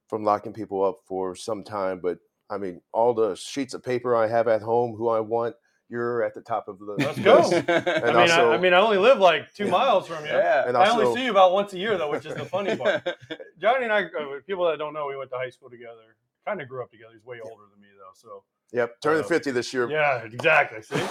from 0.08 0.24
locking 0.24 0.54
people 0.54 0.84
up 0.84 0.98
for 1.06 1.36
some 1.36 1.64
time. 1.64 2.00
But 2.00 2.20
I 2.50 2.58
mean, 2.58 2.82
all 2.92 3.14
the 3.16 3.36
sheets 3.36 3.74
of 3.74 3.82
paper 3.84 4.16
I 4.16 4.28
have 4.28 4.48
at 4.48 4.62
home, 4.62 4.96
who 4.96 5.10
I 5.10 5.20
want, 5.20 5.56
you're 5.90 6.24
at 6.24 6.34
the 6.34 6.42
top 6.42 6.68
of 6.68 6.80
the 6.80 6.96
Let's 7.00 7.20
go. 7.20 7.42
And 7.52 7.70
I 7.70 8.06
mean, 8.08 8.16
also- 8.32 8.52
I, 8.52 8.56
I 8.56 8.58
mean, 8.58 8.74
I 8.74 8.80
only 8.80 8.98
live 8.98 9.20
like 9.20 9.54
two 9.54 9.66
Yeah. 9.66 9.72
miles 9.72 10.08
from 10.08 10.24
you. 10.26 10.32
yeah. 10.32 10.68
And 10.68 10.78
I 10.78 10.90
only 10.90 11.14
see 11.16 11.26
you 11.26 11.32
about 11.32 11.52
once 11.52 11.74
a 11.74 11.78
year 11.78 11.98
though, 11.98 12.12
which 12.12 12.26
is 12.26 12.36
the 12.36 12.46
funny 12.46 12.76
part. 12.76 13.08
Johnny 13.60 13.84
and 13.86 13.94
I, 13.94 14.04
uh, 14.04 14.40
people 14.48 14.66
that 14.68 14.78
don't 14.78 14.94
know, 14.94 15.08
we 15.08 15.18
went 15.18 15.30
to 15.32 15.38
high 15.38 15.50
school 15.50 15.70
together. 15.70 16.16
Kind 16.46 16.62
of 16.62 16.70
grew 16.70 16.82
up 16.84 16.92
together. 16.92 17.12
He's 17.14 17.26
way 17.26 17.40
older 17.44 17.64
than 17.72 17.82
me 17.82 17.88
though, 17.98 18.14
so 18.14 18.44
yep, 18.72 19.00
turning 19.02 19.24
Uh, 19.24 19.28
50 19.28 19.52
this 19.52 19.74
year. 19.74 19.90
yeah, 19.90 20.24
exactly. 20.24 20.82
See, 20.82 21.04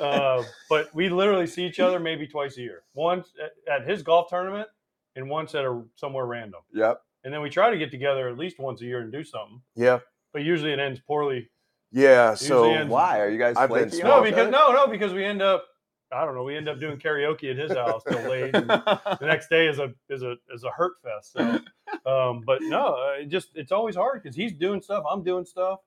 uh, 0.00 0.42
but 0.68 0.94
we 0.94 1.08
literally 1.08 1.46
see 1.46 1.64
each 1.66 1.80
other 1.80 1.98
maybe 2.00 2.26
twice 2.26 2.56
a 2.58 2.62
year. 2.62 2.82
Once 2.94 3.32
at, 3.42 3.52
at 3.82 3.88
his 3.88 4.02
golf 4.02 4.28
tournament, 4.28 4.68
and 5.16 5.28
once 5.30 5.54
at 5.54 5.64
a 5.64 5.82
somewhere 5.96 6.26
random. 6.26 6.60
Yep. 6.72 7.00
And 7.24 7.32
then 7.34 7.40
we 7.42 7.50
try 7.50 7.70
to 7.70 7.78
get 7.78 7.90
together 7.90 8.28
at 8.28 8.38
least 8.38 8.58
once 8.58 8.80
a 8.82 8.84
year 8.84 9.00
and 9.00 9.10
do 9.12 9.24
something. 9.24 9.60
Yeah, 9.74 9.98
But 10.32 10.42
usually 10.42 10.72
it 10.72 10.78
ends 10.78 11.00
poorly. 11.00 11.50
Yeah. 11.92 12.34
So 12.34 12.72
ends- 12.72 12.90
Why 12.92 13.20
are 13.20 13.28
you 13.28 13.38
guys 13.38 13.56
I've 13.56 13.70
been? 13.70 13.90
No, 14.02 14.22
because 14.22 14.50
no, 14.50 14.72
no, 14.72 14.86
because 14.86 15.12
we 15.12 15.24
end 15.24 15.42
up. 15.42 15.64
I 16.10 16.24
don't 16.24 16.34
know. 16.34 16.42
We 16.42 16.56
end 16.56 16.70
up 16.70 16.80
doing 16.80 16.98
karaoke 16.98 17.50
at 17.50 17.58
his 17.58 17.72
house 17.72 18.02
till 18.08 18.20
late. 18.30 18.54
and 18.54 18.66
the 18.68 19.18
next 19.20 19.48
day 19.50 19.66
is 19.68 19.78
a 19.78 19.92
is 20.08 20.22
a 20.22 20.36
is 20.54 20.64
a 20.64 20.70
hurt 20.70 20.92
fest. 21.02 21.32
So, 21.32 22.10
um, 22.10 22.42
but 22.46 22.60
no, 22.62 22.94
uh, 22.94 23.20
it 23.20 23.28
just 23.28 23.48
it's 23.54 23.72
always 23.72 23.94
hard 23.94 24.22
because 24.22 24.34
he's 24.34 24.52
doing 24.54 24.80
stuff, 24.80 25.04
I'm 25.10 25.22
doing 25.22 25.44
stuff. 25.44 25.80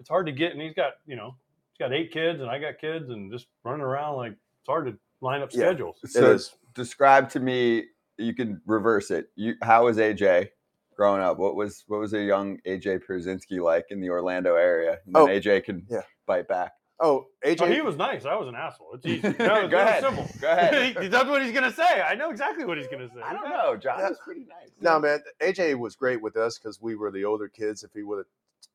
It's 0.00 0.08
hard 0.08 0.26
to 0.26 0.32
get, 0.32 0.52
and 0.52 0.60
he's 0.60 0.74
got 0.74 0.94
you 1.06 1.14
know 1.14 1.36
he's 1.72 1.78
got 1.78 1.92
eight 1.92 2.10
kids, 2.12 2.40
and 2.40 2.50
I 2.50 2.58
got 2.58 2.78
kids, 2.80 3.08
and 3.10 3.30
just 3.30 3.46
running 3.64 3.82
around 3.82 4.16
like 4.16 4.32
it's 4.32 4.68
hard 4.68 4.86
to 4.86 4.98
lineup 5.22 5.50
Yeah. 5.52 5.66
schedules. 5.66 5.98
It 6.02 6.10
So 6.10 6.32
is. 6.32 6.56
describe 6.74 7.30
to 7.30 7.40
me. 7.40 7.84
You 8.18 8.34
can 8.34 8.60
reverse 8.66 9.10
it. 9.10 9.30
You, 9.36 9.54
how 9.62 9.86
is 9.88 9.96
AJ 9.96 10.48
growing 10.96 11.22
up? 11.22 11.38
What 11.38 11.56
was 11.56 11.84
what 11.88 12.00
was 12.00 12.12
a 12.14 12.22
young 12.22 12.58
AJ 12.66 13.00
Pierzynski 13.08 13.60
like 13.62 13.86
in 13.90 14.00
the 14.00 14.10
Orlando 14.10 14.54
area? 14.56 14.98
And 15.06 15.14
then 15.14 15.22
Oh, 15.22 15.26
AJ 15.26 15.64
can 15.64 15.86
yeah. 15.90 16.02
bite 16.26 16.48
back. 16.48 16.72
Oh, 17.00 17.26
AJ. 17.44 17.58
So 17.58 17.66
he 17.66 17.80
was 17.80 17.96
nice. 17.96 18.24
I 18.24 18.36
was 18.36 18.46
an 18.48 18.54
asshole. 18.54 18.92
It's 18.94 19.06
easy. 19.06 19.22
No, 19.40 19.66
Go 19.66 19.78
it's 19.78 19.90
ahead. 19.90 20.02
simple. 20.04 20.28
Go 20.40 20.50
ahead. 20.52 20.96
He- 21.02 21.08
That's 21.08 21.28
what 21.28 21.42
he's 21.42 21.52
gonna 21.52 21.72
say. 21.72 22.00
I 22.02 22.14
know 22.14 22.30
exactly 22.30 22.64
what 22.64 22.78
he's 22.78 22.86
gonna 22.88 23.08
say. 23.08 23.20
I 23.22 23.32
don't 23.32 23.48
know. 23.48 23.76
John 23.76 24.00
was 24.00 24.18
pretty 24.24 24.42
nice. 24.48 24.70
No, 24.80 25.00
man, 25.00 25.20
AJ 25.40 25.78
was 25.78 25.96
great 25.96 26.22
with 26.22 26.36
us 26.36 26.58
because 26.58 26.80
we 26.80 26.94
were 26.94 27.10
the 27.10 27.24
older 27.24 27.48
kids. 27.48 27.82
If 27.82 27.92
he 27.92 28.02
would 28.04 28.18
have 28.18 28.26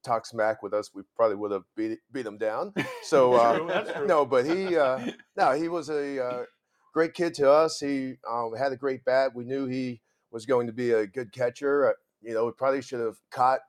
talked 0.04 0.28
smack 0.28 0.62
with 0.62 0.74
us, 0.74 0.92
we 0.94 1.04
probably 1.16 1.38
would 1.38 1.52
have 1.52 1.64
beat 1.76 2.00
beat 2.12 2.26
him 2.26 2.38
down. 2.38 2.74
So 3.04 3.34
uh, 3.36 3.58
True, 3.58 3.68
that's 3.68 3.92
true. 3.94 4.06
no, 4.08 4.26
but 4.26 4.46
he 4.46 4.76
uh, 4.76 5.00
no, 5.38 5.52
he 5.54 5.70
was 5.70 5.90
a 5.90 6.22
uh, 6.26 6.44
great 6.94 7.14
kid 7.14 7.34
to 7.36 7.50
us. 7.50 7.80
He 7.80 8.16
um, 8.30 8.52
had 8.58 8.74
a 8.74 8.76
great 8.76 9.06
bat. 9.06 9.34
We 9.34 9.46
knew 9.46 9.66
he 9.68 10.02
was 10.32 10.46
going 10.46 10.68
to 10.68 10.74
be 10.74 10.92
a 10.92 11.08
good 11.08 11.32
catcher. 11.32 11.96
Uh, 12.27 12.29
you 12.29 12.36
know, 12.36 12.46
we 12.46 12.51
probably 12.51 12.81
should 12.81 13.00
have 13.00 13.17
caught 13.31 13.60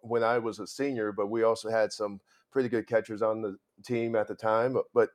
when 0.00 0.22
I 0.22 0.38
was 0.38 0.58
a 0.58 0.66
senior, 0.66 1.12
but 1.12 1.28
we 1.28 1.42
also 1.42 1.70
had 1.70 1.92
some 1.92 2.20
pretty 2.50 2.68
good 2.68 2.86
catchers 2.86 3.22
on 3.22 3.42
the 3.42 3.56
team 3.84 4.16
at 4.16 4.28
the 4.28 4.34
time. 4.34 4.72
But, 4.74 4.84
but 4.94 5.10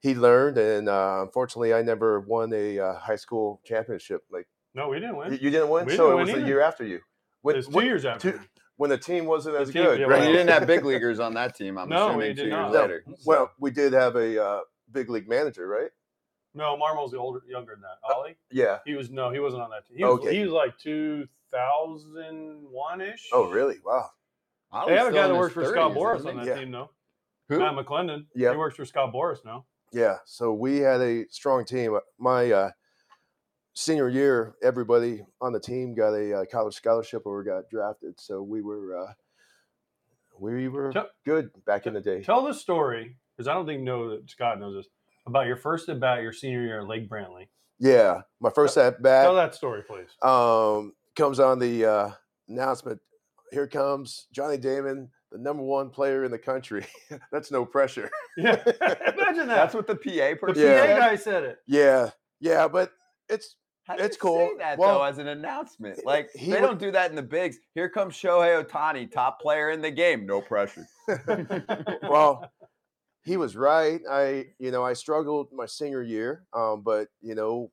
he 0.00 0.14
learned, 0.14 0.58
and 0.58 0.88
uh, 0.88 1.20
unfortunately, 1.22 1.74
I 1.74 1.82
never 1.82 2.20
won 2.20 2.52
a 2.52 2.78
uh, 2.78 2.94
high 2.94 3.16
school 3.16 3.60
championship. 3.64 4.22
Like 4.30 4.46
No, 4.74 4.88
we 4.88 4.98
didn't 5.00 5.16
win. 5.16 5.32
you 5.32 5.50
didn't 5.50 5.68
win, 5.70 5.86
We 5.86 5.96
so 5.96 6.08
didn't 6.08 6.12
it 6.12 6.16
win 6.24 6.34
was 6.34 6.42
the 6.42 6.48
year 6.48 6.60
after 6.60 6.84
you. 6.84 7.00
When, 7.42 7.56
It's 7.56 7.66
two 7.68 7.74
when- 7.74 7.86
years 7.86 8.04
after. 8.04 8.32
two- 8.32 8.40
when 8.76 8.88
the 8.90 8.98
team 8.98 9.26
wasn't 9.26 9.54
The 9.54 9.60
as 9.60 9.70
team- 9.70 9.84
good, 9.84 10.00
yeah, 10.00 10.06
right? 10.06 10.20
But 10.20 10.26
you 10.28 10.32
didn't 10.32 10.48
have 10.48 10.66
big 10.66 10.84
leaguers 10.84 11.20
on 11.20 11.34
that 11.34 11.54
team. 11.54 11.78
I'm 11.78 11.88
No, 11.88 12.08
assuming 12.08 12.28
did 12.34 12.36
two 12.36 12.42
years. 12.48 12.72
No. 12.72 12.80
later. 12.80 13.04
Well, 13.24 13.52
we 13.60 13.70
did 13.70 13.92
have 13.92 14.16
a 14.16 14.42
uh, 14.44 14.60
big 14.90 15.08
league 15.08 15.28
manager, 15.28 15.68
right? 15.68 15.90
No, 16.54 16.76
Marmol's 16.76 17.12
the 17.12 17.18
older, 17.18 17.42
younger 17.48 17.72
than 17.74 17.82
that. 17.82 17.98
Ollie, 18.12 18.36
Yeah. 18.50 18.78
he 18.84 18.94
was 18.94 19.08
no, 19.10 19.30
he 19.30 19.38
wasn't 19.38 19.62
on 19.62 19.70
that 19.70 19.86
team. 19.86 19.98
He 19.98 20.04
was, 20.04 20.18
Okay. 20.20 20.34
he 20.34 20.42
was 20.42 20.52
like 20.52 20.76
two 20.78 21.28
thousand 21.52 22.66
one 22.70 23.00
ish. 23.00 23.28
Oh, 23.32 23.50
really? 23.50 23.76
Wow. 23.84 24.10
I 24.72 24.86
They 24.86 24.92
was 24.92 24.98
have 24.98 25.08
a 25.08 25.10
still 25.10 25.22
guy 25.22 25.26
in 25.26 25.32
that 25.32 25.34
his 25.36 25.38
works 25.40 25.54
for 25.54 25.64
Scott 25.66 25.90
30s, 25.90 25.94
Boris 25.94 26.20
isn't 26.20 26.30
on 26.30 26.38
he? 26.38 26.44
that 26.46 26.54
Yeah. 26.56 26.60
team, 26.60 26.70
though. 26.72 26.90
Who? 27.48 27.58
Matt 27.58 27.74
McClendon. 27.74 28.26
Yeah. 28.34 28.50
he 28.52 28.56
works 28.56 28.76
for 28.76 28.84
Scott 28.84 29.12
Boras 29.12 29.44
now. 29.44 29.66
Yeah, 29.92 30.16
so 30.24 30.54
we 30.54 30.78
had 30.78 31.00
a 31.02 31.26
strong 31.28 31.64
team. 31.66 31.94
Uh, 31.94 32.00
My 32.18 32.50
uh, 32.50 32.70
senior 33.74 34.08
year, 34.08 34.54
everybody 34.62 35.22
on 35.40 35.52
the 35.52 35.60
team 35.60 35.94
got 35.94 36.14
a 36.14 36.40
uh, 36.40 36.44
college 36.50 36.74
scholarship 36.74 37.26
or 37.26 37.42
got 37.44 37.68
drafted. 37.68 38.18
So 38.18 38.42
we 38.42 38.62
were 38.62 38.96
uh, 38.98 39.12
we 40.40 40.68
were 40.68 40.92
Tell- 40.92 41.10
good 41.26 41.50
back 41.66 41.86
in 41.86 41.92
the 41.94 42.00
day. 42.00 42.22
Tell 42.22 42.42
the 42.42 42.54
story 42.54 43.16
because 43.36 43.48
I 43.48 43.54
don't 43.54 43.66
think 43.66 43.82
know 43.82 44.10
that 44.10 44.30
Scott 44.30 44.58
knows 44.58 44.76
this 44.76 44.86
about 45.26 45.46
your 45.46 45.56
first 45.56 45.88
at 45.90 46.00
bat 46.00 46.22
your 46.22 46.32
senior 46.32 46.62
year 46.62 46.80
at 46.80 46.88
Lake 46.88 47.08
Brantley. 47.10 47.48
Yeah, 47.78 48.22
my 48.40 48.48
first 48.50 48.78
at 48.78 49.02
bat 49.02 49.24
Tell 49.24 49.34
bat 49.34 49.50
that 49.50 49.54
story, 49.56 49.82
please. 49.82 50.08
um, 50.22 50.94
comes 51.16 51.40
on 51.40 51.58
the 51.58 51.84
uh, 51.84 52.10
announcement. 52.48 53.00
Here 53.50 53.66
comes 53.66 54.26
Johnny 54.32 54.56
Damon, 54.56 55.10
the 55.30 55.38
number 55.38 55.62
one 55.62 55.90
player 55.90 56.24
in 56.24 56.30
the 56.30 56.38
country. 56.38 56.86
That's 57.32 57.50
no 57.50 57.64
pressure. 57.66 58.10
Yeah, 58.36 58.62
imagine 58.80 59.46
that. 59.48 59.56
That's 59.56 59.74
what 59.74 59.86
the 59.86 59.94
PA 59.96 60.34
person 60.40 60.62
The 60.62 60.74
PA 60.74 60.84
said? 60.86 60.98
guy 60.98 61.16
said 61.16 61.44
it. 61.44 61.58
Yeah, 61.66 62.10
yeah, 62.40 62.66
but 62.66 62.92
it's 63.28 63.56
How 63.84 63.96
do 63.96 64.04
It's 64.04 64.16
you 64.16 64.20
cool. 64.20 64.38
Say 64.52 64.56
that 64.58 64.78
Well, 64.78 65.00
though 65.00 65.04
as 65.04 65.18
an 65.18 65.28
announcement, 65.28 66.00
like 66.06 66.30
he 66.34 66.50
they 66.50 66.60
wa- 66.60 66.68
don't 66.68 66.78
do 66.80 66.90
that 66.92 67.10
in 67.10 67.16
the 67.16 67.22
bigs. 67.22 67.58
Here 67.74 67.90
comes 67.90 68.14
Shohei 68.14 68.64
Ohtani, 68.64 69.10
top 69.12 69.38
player 69.40 69.70
in 69.70 69.82
the 69.82 69.90
game, 69.90 70.24
no 70.24 70.40
pressure. 70.40 70.86
well, 72.08 72.50
he 73.24 73.36
was 73.36 73.54
right. 73.54 74.00
I, 74.10 74.46
you 74.58 74.70
know, 74.70 74.82
I 74.82 74.94
struggled 74.94 75.48
my 75.52 75.66
senior 75.66 76.02
year, 76.02 76.44
um, 76.54 76.82
but 76.82 77.08
you 77.20 77.34
know, 77.34 77.70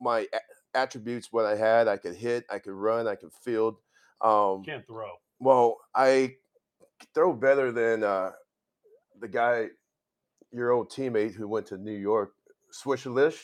my 0.00 0.20
a- 0.32 0.40
attributes, 0.74 1.28
what 1.30 1.44
I 1.44 1.56
had, 1.56 1.88
I 1.88 1.96
could 1.96 2.14
hit, 2.14 2.44
I 2.50 2.58
could 2.58 2.72
run, 2.72 3.06
I 3.08 3.14
could 3.14 3.32
field. 3.44 3.76
Um, 4.20 4.62
Can't 4.64 4.86
throw. 4.86 5.10
well, 5.40 5.78
I 5.94 6.36
throw 7.14 7.32
better 7.32 7.72
than 7.72 8.04
uh, 8.04 8.32
the 9.20 9.28
guy, 9.28 9.66
your 10.52 10.70
old 10.70 10.90
teammate 10.90 11.34
who 11.34 11.48
went 11.48 11.66
to 11.66 11.78
New 11.78 11.96
York, 11.96 12.32
Swishalish. 12.72 13.38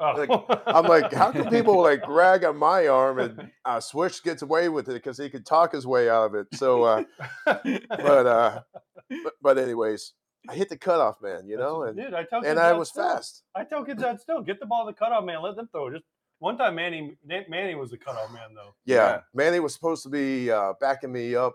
Oh. 0.00 0.14
Like, 0.16 0.30
I'm 0.66 0.86
like, 0.86 1.12
how 1.12 1.30
can 1.30 1.48
people 1.48 1.80
like 1.80 2.02
rag 2.08 2.44
on 2.44 2.56
my 2.56 2.88
arm 2.88 3.18
and 3.20 3.50
uh, 3.64 3.78
Swish 3.78 4.22
gets 4.22 4.42
away 4.42 4.68
with 4.68 4.88
it 4.88 4.94
because 4.94 5.18
he 5.18 5.30
could 5.30 5.46
talk 5.46 5.72
his 5.72 5.86
way 5.86 6.10
out 6.10 6.26
of 6.26 6.34
it. 6.34 6.46
So, 6.54 6.82
uh, 6.82 7.04
but 7.44 8.26
uh, 8.26 8.60
but, 9.22 9.32
but 9.40 9.58
anyways, 9.58 10.14
I 10.48 10.54
hit 10.54 10.70
the 10.70 10.76
cutoff, 10.76 11.16
man. 11.22 11.46
You 11.46 11.56
know, 11.56 11.84
and 11.84 11.96
dude, 11.96 12.14
I 12.14 12.24
tell 12.24 12.44
and 12.44 12.58
I 12.58 12.72
was 12.72 12.90
fast. 12.90 13.44
I 13.54 13.64
tell 13.64 13.84
kids 13.84 14.02
that 14.02 14.20
still. 14.20 14.40
Get 14.42 14.58
the 14.58 14.66
ball 14.66 14.86
to 14.86 14.92
cutoff 14.92 15.24
man. 15.24 15.40
Let 15.42 15.56
them 15.56 15.68
throw. 15.70 15.90
Just 15.92 16.04
one 16.42 16.58
time, 16.58 16.74
Manny 16.74 17.16
Manny 17.24 17.76
was 17.76 17.92
the 17.92 17.96
cutoff 17.96 18.32
man 18.32 18.52
though. 18.54 18.74
Yeah, 18.84 18.96
Yeah. 18.96 19.20
Manny 19.32 19.60
was 19.60 19.72
supposed 19.72 20.02
to 20.02 20.08
be 20.08 20.50
uh, 20.50 20.72
backing 20.80 21.12
me 21.12 21.36
up 21.36 21.54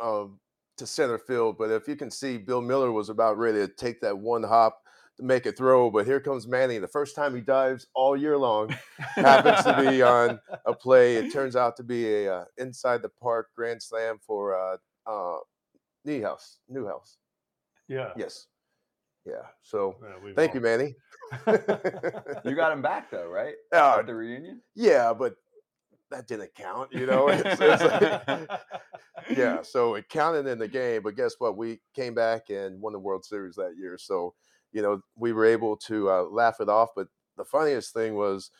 um, 0.00 0.40
to 0.76 0.88
center 0.88 1.18
field, 1.18 1.56
but 1.56 1.70
if 1.70 1.86
you 1.86 1.94
can 1.94 2.10
see, 2.10 2.36
Bill 2.36 2.60
Mueller 2.60 2.90
was 2.90 3.10
about 3.10 3.38
ready 3.38 3.58
to 3.58 3.68
take 3.68 4.00
that 4.00 4.18
one 4.18 4.42
hop 4.42 4.82
to 5.18 5.22
make 5.22 5.46
a 5.46 5.52
throw. 5.52 5.88
But 5.88 6.04
here 6.04 6.18
comes 6.18 6.48
Manny. 6.48 6.78
The 6.78 6.88
first 6.88 7.14
time 7.14 7.32
he 7.32 7.40
dives 7.40 7.86
all 7.94 8.16
year 8.16 8.36
long 8.36 8.74
happens 8.98 9.62
to 9.62 9.88
be 9.88 10.02
on 10.02 10.40
a 10.66 10.74
play. 10.74 11.14
It 11.14 11.32
turns 11.32 11.54
out 11.54 11.76
to 11.76 11.84
be 11.84 12.12
a 12.12 12.38
uh, 12.38 12.44
inside 12.56 13.02
the 13.02 13.10
park 13.22 13.50
grand 13.54 13.80
slam 13.80 14.18
for 14.20 14.58
uh, 14.58 14.76
uh, 15.06 15.38
Newhouse. 16.04 16.58
Newhouse. 16.68 17.18
Yeah. 17.86 18.10
Yes. 18.16 18.48
Yeah. 19.28 19.42
So 19.62 19.96
Yeah, 20.02 20.32
thank 20.34 20.50
all- 20.50 20.56
you, 20.56 20.60
Manny. 20.62 20.94
You 22.44 22.54
got 22.54 22.72
him 22.72 22.80
back 22.82 23.10
though, 23.10 23.28
right? 23.28 23.54
Uh, 23.72 23.96
At 23.98 24.06
the 24.06 24.14
reunion. 24.14 24.62
yeah, 24.74 25.12
but 25.12 25.36
that 26.10 26.26
didn't 26.26 26.54
count. 26.54 26.90
You 26.92 27.04
know, 27.06 27.28
it's, 27.28 27.42
it's 27.60 28.26
like- 28.26 28.50
yeah. 29.36 29.60
So 29.62 29.94
it 29.96 30.08
counted 30.08 30.46
in 30.46 30.58
the 30.58 30.68
game, 30.68 31.02
but 31.02 31.16
guess 31.16 31.34
what? 31.38 31.56
We 31.56 31.80
came 31.94 32.14
back 32.14 32.48
and 32.48 32.80
won 32.80 32.94
the 32.94 32.98
World 32.98 33.24
Series 33.24 33.56
that 33.56 33.74
year. 33.78 33.98
So 33.98 34.34
you 34.72 34.82
know, 34.82 35.00
we 35.16 35.32
were 35.32 35.46
able 35.46 35.76
to 35.78 36.10
uh, 36.10 36.22
laugh 36.24 36.60
it 36.60 36.68
off. 36.68 36.90
But 36.94 37.08
the 37.36 37.44
funniest 37.44 37.92
thing 37.94 38.14
was 38.14 38.50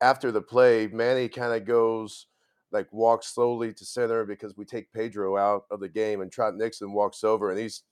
after 0.00 0.30
the 0.32 0.42
play, 0.42 0.88
Manny 0.88 1.28
kind 1.28 1.52
of 1.52 1.64
goes 1.66 2.26
like 2.72 2.92
walks 2.92 3.28
slowly 3.32 3.72
to 3.72 3.84
center 3.84 4.24
because 4.24 4.56
we 4.56 4.64
take 4.64 4.92
Pedro 4.92 5.36
out 5.36 5.64
of 5.70 5.78
the 5.80 5.88
game, 5.88 6.20
and 6.20 6.30
Trot 6.30 6.54
Nixon 6.56 6.92
walks 6.92 7.22
over 7.24 7.50
and 7.50 7.58
he's 7.58 7.82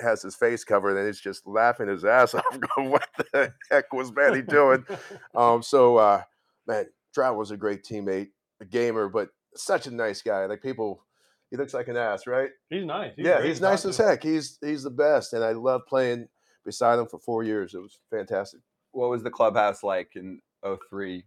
has 0.00 0.22
his 0.22 0.34
face 0.36 0.64
covered 0.64 0.96
and 0.96 1.06
he's 1.06 1.20
just 1.20 1.46
laughing 1.46 1.88
his 1.88 2.04
ass 2.04 2.34
off. 2.34 2.44
Going, 2.76 2.90
what 2.90 3.08
the 3.32 3.52
heck 3.70 3.92
was 3.92 4.12
Manny 4.14 4.42
doing? 4.42 4.84
Um, 5.34 5.62
so 5.62 5.96
uh, 5.96 6.22
man, 6.66 6.86
Trot 7.14 7.36
was 7.36 7.50
a 7.50 7.56
great 7.56 7.84
teammate, 7.84 8.28
a 8.60 8.64
gamer, 8.64 9.08
but 9.08 9.28
such 9.56 9.86
a 9.86 9.90
nice 9.90 10.22
guy. 10.22 10.46
Like 10.46 10.62
people, 10.62 11.04
he 11.50 11.56
looks 11.56 11.72
like 11.74 11.88
an 11.88 11.96
ass, 11.96 12.26
right? 12.26 12.50
He's 12.68 12.84
nice. 12.84 13.12
yeah, 13.16 13.42
he's 13.42 13.60
nice 13.60 13.84
as 13.84 13.96
heck. 13.96 14.22
He's 14.22 14.58
he's 14.60 14.82
the 14.82 14.90
best, 14.90 15.32
and 15.32 15.44
I 15.44 15.52
love 15.52 15.82
playing 15.88 16.28
beside 16.64 16.98
him 16.98 17.06
for 17.06 17.18
four 17.18 17.42
years. 17.44 17.74
It 17.74 17.78
was 17.80 17.98
fantastic. 18.10 18.60
What 18.92 19.10
was 19.10 19.22
the 19.22 19.30
clubhouse 19.30 19.82
like 19.82 20.10
in 20.16 20.40
03, 20.64 21.24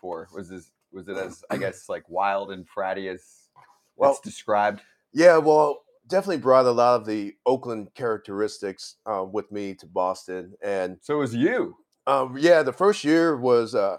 04? 0.00 0.28
Was 0.34 0.48
this 0.48 0.70
was 0.92 1.08
it 1.08 1.16
as 1.16 1.44
I 1.50 1.56
guess 1.58 1.88
like 1.88 2.08
wild 2.08 2.50
and 2.50 2.66
fratty 2.68 3.12
as 3.12 3.22
Well- 3.96 4.12
it's 4.12 4.20
described? 4.20 4.80
Yeah, 5.12 5.36
well, 5.38 5.83
definitely 6.08 6.38
brought 6.38 6.66
a 6.66 6.70
lot 6.70 7.00
of 7.00 7.06
the 7.06 7.34
Oakland 7.46 7.88
characteristics 7.94 8.96
uh, 9.06 9.24
with 9.24 9.50
me 9.50 9.74
to 9.74 9.86
Boston, 9.86 10.54
and 10.62 10.98
So 11.02 11.18
was 11.18 11.34
you. 11.34 11.76
Um, 12.06 12.36
yeah, 12.38 12.62
the 12.62 12.72
first 12.72 13.04
year 13.04 13.36
was 13.36 13.74
uh, 13.74 13.98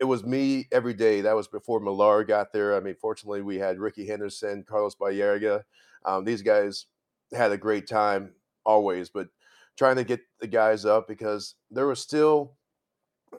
it 0.00 0.04
was 0.04 0.24
me 0.24 0.68
every 0.72 0.94
day. 0.94 1.20
That 1.20 1.36
was 1.36 1.48
before 1.48 1.80
Millar 1.80 2.24
got 2.24 2.52
there. 2.52 2.76
I 2.76 2.80
mean, 2.80 2.94
fortunately, 3.00 3.42
we 3.42 3.56
had 3.56 3.78
Rickey 3.78 4.06
Henderson, 4.06 4.64
Carlos 4.68 4.94
Baerga. 4.94 5.62
Um, 6.04 6.24
these 6.24 6.42
guys 6.42 6.86
had 7.32 7.52
a 7.52 7.58
great 7.58 7.86
time 7.86 8.32
always, 8.64 9.10
but 9.10 9.28
trying 9.76 9.96
to 9.96 10.04
get 10.04 10.20
the 10.40 10.46
guys 10.46 10.84
up 10.84 11.08
because 11.08 11.54
there 11.70 11.86
were 11.86 11.94
still 11.94 12.54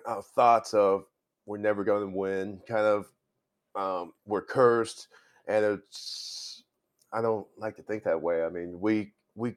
uh, 0.06 0.22
thoughts 0.22 0.74
of 0.74 1.06
we're 1.46 1.58
never 1.58 1.84
going 1.84 2.12
to 2.12 2.18
win. 2.18 2.62
Kind 2.68 2.86
of 2.86 3.06
um, 3.76 4.14
we're 4.26 4.42
cursed, 4.42 5.08
and 5.48 5.66
it's 5.66 6.59
I 7.12 7.22
don't 7.22 7.48
like 7.58 7.76
to 7.78 7.84
think 7.84 8.04
that 8.04 8.22
way. 8.22 8.44
I 8.44 8.50
mean, 8.50 8.80
we 8.80 9.14
we 9.36 9.56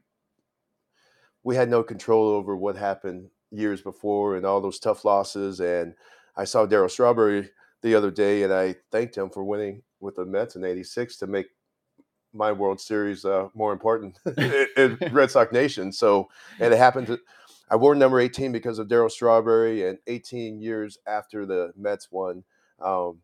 we 1.43 1.57
had 1.57 1.69
no 1.69 1.83
control 1.83 2.29
over 2.29 2.57
what 2.57 2.77
happened 2.77 3.29
years 3.51 3.83
before 3.83 4.37
and 4.37 4.47
all 4.47 4.61
those 4.61 4.79
tough 4.79 5.05
losses. 5.05 5.61
And 5.61 5.95
I 6.37 6.45
saw 6.45 6.67
Darryl 6.67 6.91
Strawberry 6.91 7.51
the 7.83 7.95
other 7.95 8.11
day, 8.11 8.43
and 8.43 8.53
I 8.53 8.77
thanked 8.91 9.17
him 9.17 9.29
for 9.29 9.45
winning 9.45 9.83
with 10.01 10.17
the 10.17 10.25
Mets 10.25 10.57
in 10.57 10.65
'86 10.65 11.19
to 11.19 11.27
make 11.27 11.47
my 12.33 12.51
World 12.53 12.81
Series 12.81 13.25
uh, 13.25 13.49
more 13.55 13.73
important 13.73 14.19
in 14.77 14.99
Red 15.13 15.31
Sox 15.31 15.53
Nation. 15.53 15.93
So, 15.93 16.29
and 16.59 16.73
it 16.73 16.79
happened 16.79 17.09
to. 17.09 17.19
I 17.71 17.77
wore 17.77 17.95
number 17.95 18.21
18 18.21 18.53
because 18.53 18.79
of 18.79 18.89
Darryl 18.89 19.11
Strawberry, 19.11 19.89
and 19.89 19.99
18 20.07 20.61
years 20.61 20.99
after 21.07 21.47
the 21.47 21.73
Mets 21.75 22.09
won, 22.11 22.45
um, 22.81 23.19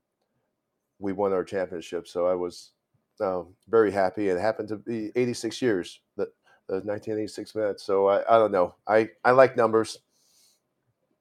we 0.98 1.12
won 1.12 1.34
our 1.34 1.44
championship. 1.44 2.08
So 2.08 2.26
I 2.26 2.34
was 2.34 2.72
um, 3.20 3.54
very 3.68 3.90
happy. 3.90 4.28
It 4.28 4.38
happened 4.38 4.68
to 4.68 4.76
be 4.76 5.10
86 5.16 5.60
years 5.62 6.00
that 6.16 6.28
the 6.68 6.74
1986 6.74 7.54
Mets. 7.54 7.82
So 7.82 8.08
I, 8.08 8.22
I 8.34 8.38
don't 8.38 8.52
know. 8.52 8.74
I, 8.86 9.08
I 9.24 9.30
like 9.32 9.56
numbers. 9.56 9.98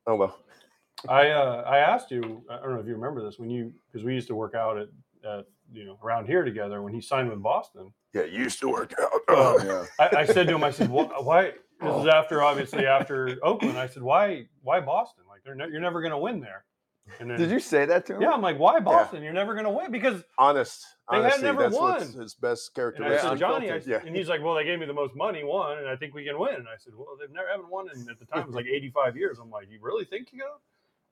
Oh 0.05 0.15
well. 0.15 0.37
I 1.07 1.29
uh, 1.29 1.63
I 1.67 1.77
asked 1.79 2.11
you. 2.11 2.43
I 2.49 2.57
don't 2.57 2.73
know 2.73 2.79
if 2.79 2.87
you 2.87 2.93
remember 2.95 3.23
this 3.23 3.37
when 3.37 3.49
you 3.49 3.71
because 3.91 4.03
we 4.03 4.13
used 4.13 4.27
to 4.29 4.35
work 4.35 4.55
out 4.55 4.77
at, 4.77 4.87
at 5.29 5.45
you 5.71 5.85
know 5.85 5.99
around 6.03 6.25
here 6.25 6.43
together 6.43 6.81
when 6.81 6.93
he 6.93 7.01
signed 7.01 7.29
with 7.29 7.41
Boston. 7.41 7.93
Yeah, 8.13 8.23
you 8.23 8.39
used 8.39 8.59
to 8.61 8.69
work 8.69 8.93
out. 8.99 9.11
Oh, 9.27 9.59
Yeah. 9.63 9.85
I, 10.11 10.21
I 10.21 10.25
said 10.25 10.47
to 10.47 10.55
him, 10.55 10.63
I 10.63 10.71
said, 10.71 10.87
"Wh- 10.87 11.23
why? 11.25 11.51
This 11.81 11.95
is 12.01 12.07
after 12.07 12.41
obviously 12.41 12.87
after 12.87 13.37
Oakland. 13.43 13.77
I 13.77 13.85
said, 13.87 14.01
why 14.01 14.47
why 14.63 14.79
Boston? 14.79 15.25
Like 15.29 15.41
they're 15.45 15.53
ne- 15.53 15.69
you're 15.71 15.81
never 15.81 16.01
going 16.01 16.11
to 16.13 16.17
win 16.17 16.39
there. 16.39 16.65
And 17.19 17.29
then, 17.31 17.39
Did 17.39 17.51
you 17.51 17.59
say 17.59 17.85
that 17.85 18.05
to 18.07 18.15
him? 18.15 18.21
Yeah, 18.21 18.31
I'm 18.31 18.41
like, 18.41 18.59
why 18.59 18.79
Boston? 18.79 19.23
You're 19.23 19.33
never 19.33 19.53
going 19.53 19.65
to 19.65 19.71
win 19.71 19.91
because 19.91 20.23
Honest. 20.37 20.85
They 21.09 21.17
had 21.17 21.23
Honesty, 21.25 21.41
never 21.43 21.69
won. 21.69 22.01
his 22.01 22.33
best 22.33 22.77
And 22.77 23.05
I 23.05 23.17
said, 23.17 23.37
Johnny, 23.39 23.71
I, 23.71 23.81
yeah. 23.85 23.99
and 24.05 24.13
he's 24.15 24.27
like, 24.27 24.43
well, 24.43 24.55
they 24.55 24.65
gave 24.65 24.77
me 24.79 24.85
the 24.85 24.93
most 24.93 25.15
money, 25.15 25.43
one, 25.43 25.77
and 25.77 25.87
I 25.87 25.95
think 25.95 26.13
we 26.13 26.25
can 26.25 26.37
win. 26.37 26.55
And 26.55 26.67
I 26.67 26.75
said, 26.77 26.93
well, 26.97 27.15
they've 27.19 27.31
never 27.31 27.47
haven't 27.49 27.69
won, 27.69 27.87
and 27.93 28.09
at 28.09 28.19
the 28.19 28.25
time 28.25 28.41
it 28.41 28.47
was 28.47 28.55
like 28.55 28.65
85 28.65 29.15
years. 29.15 29.39
I'm 29.39 29.49
like, 29.49 29.69
you 29.71 29.79
really 29.81 30.03
think 30.03 30.29
you 30.33 30.39
go? 30.39 30.55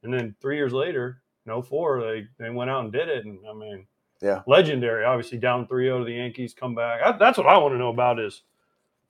And 0.03 0.13
then 0.13 0.35
three 0.41 0.57
years 0.57 0.73
later, 0.73 1.21
no 1.45 1.55
oh 1.55 1.61
four, 1.61 2.01
they 2.01 2.27
they 2.37 2.49
went 2.49 2.69
out 2.69 2.83
and 2.83 2.91
did 2.91 3.07
it, 3.07 3.23
and 3.25 3.39
I 3.49 3.53
mean, 3.53 3.87
Yeah. 4.21 4.41
legendary. 4.47 5.05
Obviously, 5.05 5.37
down 5.37 5.65
3-0 5.67 5.99
to 5.99 6.05
the 6.05 6.11
Yankees, 6.13 6.53
come 6.53 6.75
back. 6.75 7.01
That- 7.01 7.19
that's 7.19 7.37
what 7.37 7.47
I 7.47 7.57
want 7.57 7.73
to 7.73 7.77
know 7.77 7.89
about 7.89 8.19
is, 8.19 8.41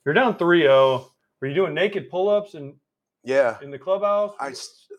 you're 0.06 0.14
down 0.14 0.38
3-0. 0.38 1.10
Were 1.42 1.48
you 1.48 1.56
doing 1.56 1.74
naked 1.74 2.10
pull-ups 2.12 2.54
in 2.54 2.76
Yeah, 3.26 3.58
in 3.62 3.72
the 3.72 3.80
clubhouse? 3.80 4.34
I 4.40 4.54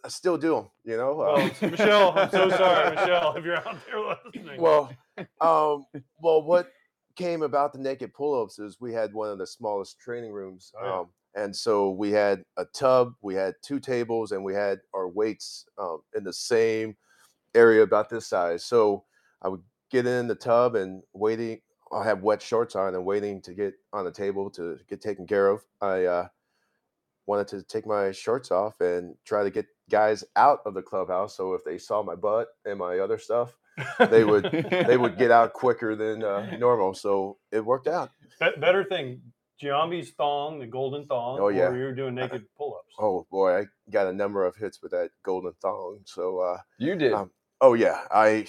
I 0.05 0.09
still 0.09 0.37
do 0.37 0.55
them. 0.55 0.69
You 0.85 0.97
know. 0.97 1.21
uh, 1.21 1.51
well, 1.61 1.71
Michelle, 1.71 2.19
I'm 2.19 2.31
so 2.31 2.49
sorry, 2.63 2.95
Michelle, 2.95 3.37
if 3.37 3.45
you're 3.45 3.57
out 3.57 3.77
there 3.87 4.17
listening. 4.35 4.61
well, 4.61 4.93
um, 5.41 5.87
well, 6.21 6.43
what 6.43 6.71
came 7.17 7.43
about 7.43 7.73
the 7.73 7.79
naked 7.79 8.13
pull-ups 8.13 8.59
is 8.59 8.79
we 8.81 8.93
had 8.93 9.13
one 9.15 9.31
of 9.31 9.39
the 9.39 9.47
smallest 9.47 9.99
training 9.99 10.33
rooms, 10.33 10.73
Oh, 10.79 10.85
yeah. 10.85 10.99
um, 11.01 11.07
and 11.35 11.55
so 11.57 11.91
we 11.91 12.11
had 12.13 12.43
a 12.59 12.65
tub, 12.67 13.15
we 13.23 13.35
had 13.35 13.55
two 13.63 13.79
tables, 13.81 14.33
and 14.33 14.45
we 14.45 14.55
had 14.55 14.81
our 14.95 15.09
weights 15.09 15.67
um, 15.79 16.01
in 16.15 16.25
the 16.25 16.33
same 16.33 16.97
area 17.55 17.83
about 17.83 18.11
this 18.11 18.27
size. 18.27 18.65
So 18.65 19.05
I 19.43 19.49
would 19.49 19.63
get 19.91 20.07
in 20.07 20.27
the 20.27 20.35
tub 20.35 20.75
and 20.77 21.03
waiting. 21.15 21.61
I'll 21.93 22.03
have 22.03 22.23
wet 22.23 22.43
shorts 22.43 22.75
on 22.77 22.95
and 22.95 23.05
waiting 23.05 23.41
to 23.43 23.55
get 23.55 23.75
on 23.93 24.05
the 24.05 24.11
table 24.11 24.51
to 24.51 24.79
get 24.89 25.01
taken 25.01 25.27
care 25.27 25.49
of. 25.49 25.63
I 25.81 26.05
uh, 26.05 26.29
wanted 27.27 27.49
to 27.49 27.63
take 27.63 27.87
my 27.87 28.13
shorts 28.13 28.51
off 28.51 28.81
and 28.81 29.15
try 29.25 29.43
to 29.43 29.51
get 29.51 29.67
guys 29.91 30.25
out 30.37 30.61
of 30.65 30.75
the 30.75 30.83
clubhouse. 30.83 31.37
So 31.37 31.55
if 31.55 31.65
they 31.65 31.79
saw 31.79 32.03
my 32.03 32.15
butt 32.15 32.49
and 32.65 32.79
my 32.79 32.99
other 33.01 33.19
stuff, 33.19 33.57
they 34.11 34.25
would 34.25 34.45
they 34.71 34.97
would 34.97 35.19
get 35.19 35.31
out 35.39 35.53
quicker 35.53 35.95
than 35.97 36.23
uh, 36.25 36.57
normal. 36.57 36.95
So 36.95 37.39
it 37.53 37.65
worked 37.65 37.89
out. 37.89 38.11
Be- 38.41 38.59
better 38.61 38.85
thing, 38.85 39.21
Giambi's 39.63 40.11
thong, 40.11 40.59
the 40.59 40.67
golden 40.67 41.07
thong, 41.07 41.39
Oh, 41.41 41.49
yeah. 41.49 41.69
or 41.69 41.77
you 41.77 41.85
were 41.85 41.95
doing 41.95 42.15
naked 42.15 42.45
pull-ups. 42.57 42.95
Oh 42.99 43.27
boy, 43.31 43.59
I 43.61 43.65
got 43.91 44.07
a 44.07 44.13
number 44.13 44.45
of 44.45 44.57
hits 44.57 44.83
with 44.83 44.93
that 44.93 45.11
golden 45.23 45.53
thong. 45.63 46.01
So 46.05 46.41
uh, 46.41 46.59
You 46.79 46.95
did. 46.95 47.13
Um, 47.13 47.31
oh 47.61 47.75
yeah, 47.75 48.03
I 48.11 48.47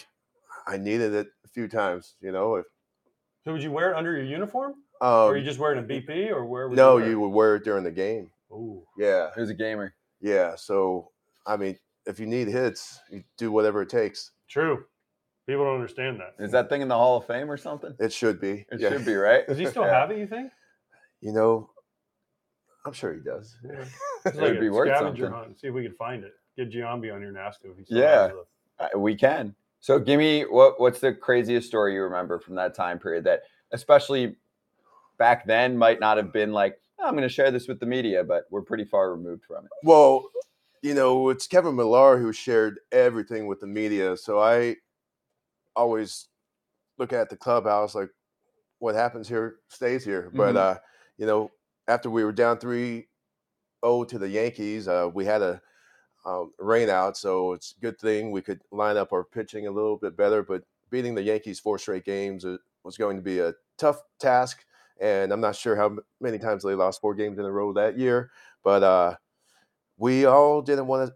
I 0.66 0.78
needed 0.78 1.14
it 1.14 1.28
a 1.46 1.48
few 1.50 1.68
times. 1.68 2.16
You 2.22 2.32
know, 2.32 2.56
if 2.56 2.66
So 3.46 3.54
would 3.54 3.64
you 3.64 3.72
wear 3.72 3.92
it 3.92 3.96
under 3.98 4.12
your 4.14 4.26
uniform, 4.26 4.74
um, 5.02 5.10
or 5.10 5.32
are 5.32 5.38
you 5.38 5.46
just 5.46 5.60
wearing 5.60 5.80
a 5.84 5.88
BP, 5.88 6.32
or 6.32 6.46
where? 6.46 6.68
Would 6.68 6.76
no, 6.78 6.96
wear 6.96 7.10
you 7.10 7.20
would 7.20 7.30
wear 7.30 7.56
it 7.56 7.64
during 7.64 7.84
the 7.84 7.92
game. 7.92 8.30
Ooh. 8.52 8.84
Yeah, 8.98 9.30
was 9.38 9.50
a 9.50 9.54
gamer. 9.54 9.94
yeah. 10.22 10.56
So 10.56 11.12
I 11.46 11.58
mean, 11.58 11.78
if 12.06 12.20
you 12.20 12.26
need 12.26 12.48
hits, 12.48 13.00
you 13.12 13.24
do 13.38 13.52
whatever 13.52 13.82
it 13.82 13.90
takes. 13.90 14.32
True. 14.50 14.86
People 15.48 15.64
don't 15.66 15.76
understand 15.76 16.20
that. 16.20 16.36
Is 16.44 16.52
that 16.52 16.68
thing 16.70 16.82
in 16.82 16.88
the 16.90 16.96
Hall 16.96 17.18
of 17.18 17.26
Fame 17.26 17.50
or 17.50 17.56
something? 17.58 17.94
It 18.00 18.12
should 18.12 18.42
be. 18.42 18.66
It 18.70 18.80
yeah. 18.82 18.90
should 18.90 19.06
be, 19.06 19.16
right? 19.16 19.48
Does 19.48 19.58
he 19.58 19.66
still 19.66 19.84
Yeah. 19.84 19.94
have 20.02 20.12
it? 20.12 20.18
You 20.20 20.28
think? 20.28 20.52
You 21.22 21.32
know, 21.32 21.70
I'm 22.86 22.92
sure 22.94 23.14
he 23.14 23.22
does. 23.22 23.56
Yeah. 23.66 23.86
It'd 24.44 24.60
be 24.60 24.70
worth 24.70 24.90
scavenger 24.90 25.26
something. 25.28 25.40
hunt. 25.42 25.60
See 25.62 25.68
if 25.68 25.74
we 25.74 25.84
can 25.84 25.94
find 25.94 26.24
it. 26.26 26.34
Get 26.58 26.70
Giambi 26.72 27.14
on 27.14 27.22
your 27.22 27.32
NASCO. 27.32 27.78
If 27.80 27.86
Yeah. 27.90 28.32
we 28.96 29.16
can. 29.16 29.56
So 29.80 30.00
give 30.00 30.18
me 30.20 30.42
what 30.44 30.80
what's 30.82 31.00
the 31.00 31.14
craziest 31.14 31.68
story 31.68 31.94
you 31.94 32.02
remember 32.02 32.40
from 32.40 32.56
that 32.56 32.74
time 32.76 33.00
period 33.00 33.24
that 33.26 33.44
especially 33.72 34.36
back 35.18 35.46
then 35.46 35.78
might 35.78 36.00
not 36.02 36.18
have 36.18 36.34
been 36.34 36.52
like 36.52 36.74
"Oh, 36.74 36.80
I'm 37.00 37.14
going 37.14 37.24
to 37.24 37.30
share 37.30 37.52
this 37.52 37.68
with 37.68 37.80
the 37.80 37.86
media, 37.86 38.24
but 38.24 38.46
we're 38.50 38.62
pretty 38.64 38.86
far 38.86 39.12
removed 39.12 39.46
from 39.46 39.66
it. 39.66 39.72
Well, 39.84 40.30
you 40.82 40.94
know, 40.94 41.30
it's 41.30 41.48
Kevin 41.48 41.76
Millar 41.76 42.18
who 42.18 42.34
shared 42.34 42.80
everything 42.92 43.48
with 43.48 43.60
the 43.60 43.68
media. 43.68 44.18
So 44.18 44.40
I 44.40 44.78
always 45.76 46.30
look 46.98 47.14
at 47.14 47.30
the 47.30 47.38
clubhouse 47.38 47.96
like 47.96 48.10
what 48.80 48.96
happens 48.96 49.28
here 49.30 49.60
stays 49.70 50.06
here. 50.06 50.32
But 50.36 50.56
Mhm. 50.56 50.58
uh, 50.58 50.80
you 51.18 51.26
know, 51.26 51.52
after 51.88 52.10
we 52.10 52.24
were 52.24 52.34
down 52.34 52.60
3-0 52.60 53.08
to 53.84 54.20
the 54.20 54.30
Yankees, 54.30 54.88
uh, 54.88 55.10
we 55.14 55.26
had 55.26 55.42
a 55.42 55.62
um, 56.26 56.54
rain 56.60 56.90
out, 56.90 57.18
so 57.18 57.54
it's 57.54 57.76
a 57.78 57.82
good 57.82 58.00
thing 58.00 58.32
we 58.32 58.42
could 58.44 58.62
line 58.72 58.98
up 58.98 59.14
our 59.14 59.24
pitching 59.24 59.68
a 59.68 59.72
little 59.72 59.98
bit 59.98 60.18
better. 60.18 60.44
But 60.44 60.66
beating 60.92 61.16
the 61.16 61.24
Yankees 61.24 61.60
four 61.60 61.80
straight 61.80 62.06
games 62.06 62.46
uh, 62.46 62.58
was 62.84 62.98
going 62.98 63.18
to 63.18 63.24
be 63.24 63.40
a 63.40 63.56
tough 63.78 64.04
task, 64.20 64.66
and 65.02 65.32
I'm 65.32 65.42
not 65.42 65.56
sure 65.56 65.76
how 65.76 65.98
many 66.20 66.38
times 66.38 66.64
they 66.64 66.76
lost 66.76 67.02
four 67.02 67.14
games 67.16 67.40
in 67.40 67.46
a 67.46 67.52
row 67.52 67.74
that 67.74 67.98
year. 67.98 68.32
But 68.64 68.84
uh, 68.84 69.16
we 69.98 70.26
all 70.26 70.62
didn't 70.62 70.88
want 70.88 71.10
to 71.10 71.16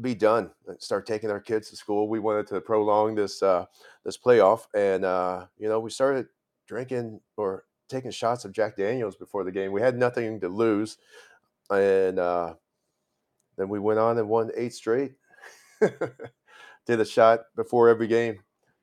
be 0.00 0.14
done 0.14 0.50
and 0.66 0.80
start 0.80 1.06
taking 1.06 1.30
our 1.30 1.40
kids 1.40 1.70
to 1.70 1.76
school. 1.76 2.08
We 2.08 2.18
wanted 2.18 2.46
to 2.48 2.60
prolong 2.60 3.14
this 3.14 3.42
uh, 3.42 3.66
this 4.04 4.18
playoff, 4.18 4.66
and 4.74 5.04
uh, 5.04 5.46
you 5.58 5.68
know 5.68 5.80
we 5.80 5.90
started 5.90 6.26
drinking 6.66 7.20
or 7.36 7.64
taking 7.88 8.10
shots 8.10 8.44
of 8.44 8.52
Jack 8.52 8.76
Daniels 8.76 9.16
before 9.16 9.44
the 9.44 9.52
game. 9.52 9.72
We 9.72 9.80
had 9.80 9.98
nothing 9.98 10.40
to 10.40 10.48
lose, 10.48 10.98
and 11.70 12.18
uh, 12.18 12.54
then 13.56 13.68
we 13.68 13.78
went 13.78 13.98
on 13.98 14.18
and 14.18 14.28
won 14.28 14.50
eight 14.56 14.74
straight. 14.74 15.12
Did 15.80 17.00
a 17.00 17.04
shot 17.04 17.40
before 17.56 17.88
every 17.88 18.06
game, 18.06 18.38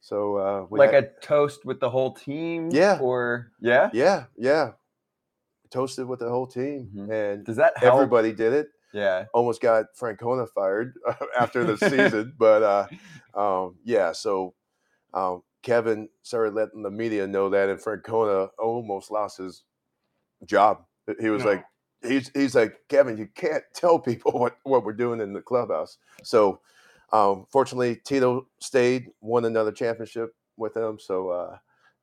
so 0.08 0.38
uh, 0.38 0.65
we 0.70 0.80
like 0.80 0.93
had- 0.93 1.04
a 1.04 1.26
toast 1.26 1.65
with 1.65 1.80
the 1.82 1.89
whole 1.89 2.13
team. 2.13 2.70
Yeah. 2.72 2.98
Or 3.02 3.52
yeah. 3.60 3.89
yeah, 3.93 4.26
yeah, 4.38 4.72
toasted 5.70 6.08
with 6.08 6.20
the 6.20 6.30
whole 6.30 6.48
team, 6.48 6.89
Mhm. 6.96 7.12
and 7.12 7.46
Does 7.46 7.58
that 7.58 7.78
help? 7.78 7.96
everybody 7.96 8.32
did 8.34 8.54
it. 8.54 8.70
Yeah. 8.93 9.26
almost 9.34 9.62
got 9.62 9.88
Francona 10.00 10.48
fired 10.50 10.93
after 11.39 11.63
the 11.65 11.78
season, 11.78 12.34
but 12.39 12.63
uh, 12.63 12.88
um, 13.39 13.76
yeah. 13.84 14.13
So 14.13 14.54
um, 15.13 15.43
Kevin 15.62 16.08
started 16.24 16.54
letting 16.54 16.84
the 16.84 16.89
media 16.89 17.28
know 17.28 17.50
that, 17.50 17.67
and 17.70 17.80
Francona 17.80 18.50
almost 18.58 19.12
lost 19.12 19.38
his 19.39 19.63
job. 20.46 20.86
He 21.20 21.30
was 21.30 21.43
No. 21.43 21.50
like, 21.52 21.65
he's 22.02 22.32
he's 22.34 22.56
like, 22.56 22.80
Kevin, 22.88 23.17
you 23.17 23.28
can't 23.36 23.63
tell 23.74 24.00
people 24.00 24.32
what 24.39 24.56
what 24.63 24.86
we're 24.86 24.93
doing 24.93 25.20
in 25.20 25.34
the 25.34 25.41
clubhouse. 25.41 25.98
So 26.24 26.62
um, 27.12 27.46
fortunately, 27.50 27.96
Tito 28.04 28.48
stayed, 28.60 29.10
won 29.22 29.46
another 29.46 29.72
championship 29.72 30.36
with 30.58 30.76
him. 30.76 31.00
So 31.00 31.30
uh, 31.30 31.58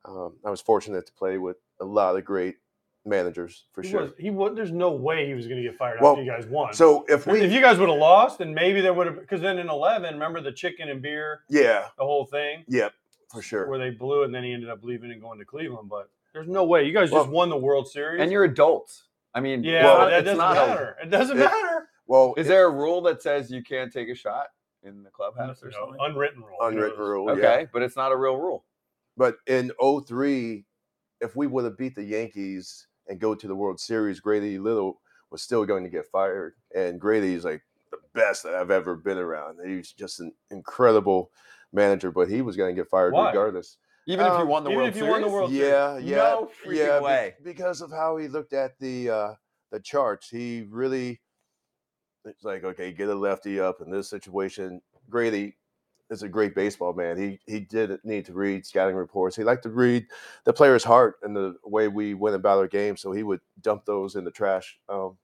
um, 0.05 0.35
I 0.45 0.51
was 0.51 0.61
fortunate 0.61 1.07
to 1.07 1.13
play 1.13 1.39
with 1.39 1.57
a 1.81 1.85
lot 1.85 2.17
of 2.17 2.25
great 2.25 2.57
managers 3.05 3.67
for 3.73 3.83
He 3.83 3.91
sure. 3.91 4.03
was, 4.03 4.13
he 4.19 4.31
was, 4.31 4.53
There's 4.55 4.71
no 4.71 4.93
way 4.93 5.27
he 5.27 5.35
was 5.35 5.47
going 5.47 5.63
to 5.63 5.69
get 5.69 5.77
fired 5.77 5.99
Well, 6.01 6.13
after 6.13 6.23
you 6.23 6.31
guys 6.31 6.47
won. 6.47 6.73
So 6.73 7.05
if 7.09 7.27
we, 7.27 7.41
if 7.43 7.53
you 7.53 7.61
guys 7.61 7.79
would 7.79 7.89
have 7.91 7.99
lost, 7.99 8.39
then 8.39 8.55
maybe 8.55 8.81
there 8.81 8.95
would 8.95 9.07
have. 9.07 9.21
Because 9.21 9.41
then 9.43 9.59
in 9.59 9.69
11, 9.69 10.15
remember 10.15 10.41
the 10.41 10.53
chicken 10.53 10.89
and 10.89 11.03
beer, 11.03 11.41
yeah, 11.51 11.87
the 11.99 12.05
whole 12.05 12.25
thing, 12.25 12.65
yeah, 12.67 12.89
for 13.31 13.43
sure. 13.43 13.69
where 13.69 13.79
they 13.79 13.91
blew 13.91 14.23
it, 14.23 14.27
and 14.27 14.35
then 14.35 14.43
he 14.45 14.53
ended 14.55 14.71
up 14.71 14.83
leaving 14.83 15.11
and 15.11 15.21
going 15.21 15.39
to 15.39 15.45
Cleveland. 15.45 15.91
But 15.91 16.09
there's 16.33 16.49
no 16.49 16.65
way 16.65 16.85
you 16.85 16.93
guys 16.95 17.11
Well- 17.11 17.25
just 17.25 17.33
won 17.33 17.51
the 17.51 17.57
World 17.59 17.89
Series. 17.89 18.23
And 18.23 18.33
you're 18.33 18.45
adults. 18.45 19.05
I 19.35 19.41
mean, 19.41 19.63
yeah, 19.65 19.79
it's 19.81 19.85
Well, 19.85 19.99
not- 19.99 20.11
that 20.11 20.25
doesn't 20.25 20.39
not 20.39 20.53
a- 20.57 20.67
matter. 20.67 20.97
it 21.03 21.11
doesn't 21.11 21.37
it- 21.37 21.45
matter. 21.45 21.89
Well, 22.07 22.35
is 22.37 22.47
there 22.47 22.67
a 22.67 22.71
rule 22.71 23.01
that 23.03 23.21
says 23.23 23.51
you 23.51 23.63
can't 23.63 23.93
take 23.93 24.09
a 24.09 24.15
shot 24.15 24.47
in 24.85 25.03
the 25.03 25.11
clubhouse 25.11 25.63
or 25.63 25.67
You 25.67 25.73
know, 25.73 25.79
something? 25.87 26.01
unwritten 26.01 26.43
rule. 26.43 26.59
unwritten 26.61 26.99
rule. 27.01 27.31
Okay, 27.31 27.61
Yeah. 27.63 27.67
but 27.73 27.83
it's 27.83 27.97
not 27.97 28.13
a 28.13 28.17
real 28.17 28.37
rule. 28.37 28.65
But 29.17 29.37
in 29.47 29.71
03, 29.81 30.67
if 31.21 31.37
we 31.37 31.47
would 31.47 31.65
have 31.65 31.79
beat 31.79 31.95
the 31.95 32.03
Yankees 32.05 32.87
and 33.09 33.19
go 33.21 33.35
to 33.35 33.47
the 33.47 33.55
World 33.55 33.81
Series, 33.81 34.21
Grady 34.21 34.59
Little 34.59 35.01
was 35.31 35.43
still 35.43 35.65
going 35.65 35.85
to 35.85 35.91
get 35.91 36.07
fired. 36.07 36.55
And 36.75 37.01
Grady 37.01 37.35
is 37.35 37.45
like 37.45 37.63
the 37.91 37.99
best 38.15 38.43
that 38.43 38.55
I've 38.55 38.71
ever 38.71 38.97
been 38.97 39.19
around. 39.19 39.59
He's 39.65 39.93
just 39.93 40.21
an 40.21 40.33
incredible 40.51 41.31
manager, 41.73 42.11
but 42.11 42.29
he 42.29 42.43
was 42.43 42.57
going 42.57 42.75
to 42.75 42.81
get 42.81 42.91
fired 42.91 43.13
Why? 43.13 43.29
regardless. 43.29 43.79
Even 44.07 44.27
if 44.27 44.33
you 44.35 44.39
Um, 44.41 44.49
won 44.49 44.65
the 44.65 44.71
even 44.71 44.77
World 44.79 44.89
if 44.91 44.97
you 44.97 45.01
Series. 45.03 45.13
won 45.13 45.23
the 45.23 45.29
World 45.29 45.51
Series. 45.51 45.63
Yeah, 45.71 45.97
yeah, 45.99 46.17
No 46.17 46.51
freaking 46.65 46.77
yeah, 46.77 47.31
be- 47.31 47.35
because 47.43 47.81
of 47.81 47.91
how 47.91 48.17
he 48.19 48.29
looked 48.29 48.53
at 48.53 48.79
the 48.79 49.09
uh, 49.11 49.35
the 49.71 49.81
charts, 49.81 50.29
he 50.29 50.67
really 50.69 51.21
it's 52.25 52.45
like 52.45 52.65
okay, 52.65 52.93
get 52.93 53.09
a 53.09 53.15
lefty 53.15 53.61
up 53.61 53.81
in 53.81 53.91
this 53.91 54.09
situation. 54.09 54.81
Grady 55.11 55.57
is 56.11 56.23
a 56.23 56.29
great 56.29 56.55
baseball 56.55 56.93
man. 56.93 57.17
He 57.17 57.39
he 57.47 57.61
didn't 57.61 58.05
need 58.05 58.25
to 58.27 58.33
read 58.35 58.65
scouting 58.67 58.97
reports. 58.97 59.37
He 59.37 59.45
liked 59.45 59.63
to 59.65 59.71
read 59.71 60.07
the 60.45 60.53
player's 60.53 60.85
heart 60.85 61.17
and 61.23 61.35
the 61.35 61.55
way 61.65 61.89
we 61.89 62.15
went 62.15 62.37
about 62.37 62.59
our 62.59 62.69
game. 62.69 62.97
So 62.97 63.13
he 63.13 63.23
would 63.23 63.41
dump 63.63 63.85
those 63.85 64.17
in 64.17 64.25
the 64.25 64.31
trash 64.31 64.79
um, 64.89 65.17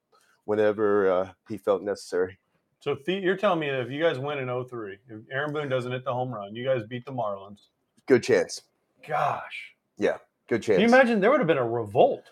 whenever 0.44 1.10
uh, 1.10 1.28
he 1.48 1.56
felt 1.58 1.82
necessary. 1.82 2.38
So 2.80 2.96
the, 3.04 3.14
you're 3.14 3.36
telling 3.36 3.60
me 3.60 3.68
that 3.68 3.80
if 3.80 3.90
you 3.90 4.02
guys 4.02 4.18
win 4.18 4.38
in 4.38 4.46
03, 4.64 4.96
if 5.08 5.20
Aaron 5.30 5.52
Boone 5.52 5.68
doesn't 5.68 5.92
hit 5.92 6.02
the 6.04 6.14
home 6.14 6.32
run, 6.32 6.54
you 6.54 6.64
guys 6.64 6.82
beat 6.88 7.04
the 7.04 7.12
Marlins. 7.12 7.66
Good 8.06 8.22
chance. 8.22 8.62
Gosh, 9.06 9.74
Yeah, 9.98 10.16
Good 10.48 10.62
chance. 10.62 10.76
can 10.76 10.80
you 10.80 10.88
imagine 10.88 11.20
there 11.20 11.30
would 11.30 11.40
have 11.40 11.46
been 11.46 11.58
a 11.58 11.68
revolt? 11.68 12.24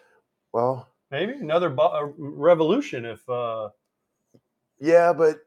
well, 0.53 0.89
Maybe 1.11 1.33
another 1.35 1.69
bo- 1.71 2.15
revolution 2.19 3.05
if 3.05 3.27
uh, 3.29 3.69
yeah, 4.81 5.13
but 5.13 5.39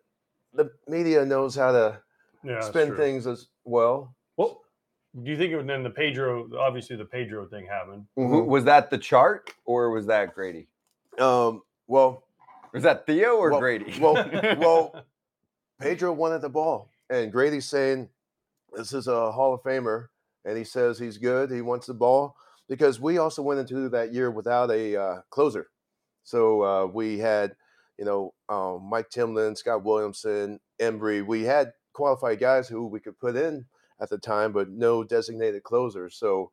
the 0.53 0.71
media 0.87 1.25
knows 1.25 1.55
how 1.55 1.71
to 1.71 2.01
Yeah, 2.43 2.59
spin 2.61 2.95
things 2.95 3.27
as 3.27 3.47
well. 3.63 4.15
Well, 4.37 4.61
do 5.23 5.29
you 5.29 5.37
think 5.37 5.53
it, 5.53 5.67
then 5.67 5.83
the 5.83 5.89
Pedro, 5.89 6.49
obviously 6.57 6.95
the 6.95 7.05
Pedro 7.05 7.45
thing 7.47 7.65
happened? 7.65 8.05
Who- 8.15 8.43
was 8.43 8.63
that 8.65 8.89
the 8.89 8.97
chart 8.97 9.53
or 9.65 9.89
was 9.91 10.05
that 10.07 10.33
Grady? 10.35 10.67
Um, 11.19 11.61
well, 11.87 12.23
Was 12.73 12.83
that 12.83 13.05
Theo 13.05 13.35
or 13.35 13.51
Well- 13.51 13.59
Grady? 13.59 13.99
well, 13.99 14.13
well, 14.57 15.05
Pedro 15.79 16.13
wanted 16.13 16.41
the 16.41 16.49
ball, 16.49 16.89
and 17.09 17.31
Grady's 17.31 17.67
saying 17.67 18.07
this 18.73 18.93
is 18.93 19.07
a 19.07 19.31
Hall 19.31 19.53
of 19.53 19.61
Famer, 19.63 20.07
and 20.45 20.57
he 20.57 20.63
says 20.63 20.97
he's 20.97 21.17
good. 21.17 21.51
He 21.51 21.61
wants 21.61 21.87
the 21.87 21.93
ball 21.93 22.35
because 22.69 22.99
we 23.01 23.17
also 23.17 23.41
went 23.41 23.59
into 23.59 23.89
that 23.89 24.13
year 24.13 24.31
without 24.31 24.71
a 24.71 24.95
uh, 24.95 25.21
closer. 25.29 25.69
So 26.23 26.61
uh, 26.63 26.85
we 26.85 27.17
had, 27.19 27.55
you 28.01 28.05
know, 28.05 28.33
um, 28.49 28.89
Mike 28.89 29.11
Timlin, 29.11 29.55
Scott 29.55 29.83
Williamson, 29.83 30.59
Embree. 30.81 31.23
We 31.23 31.43
had 31.43 31.71
qualified 31.93 32.39
guys 32.39 32.67
who 32.67 32.87
we 32.87 32.99
could 32.99 33.19
put 33.19 33.35
in 33.35 33.63
at 34.01 34.09
the 34.09 34.17
time, 34.17 34.51
but 34.51 34.71
no 34.71 35.03
designated 35.03 35.61
closers. 35.61 36.15
So 36.15 36.51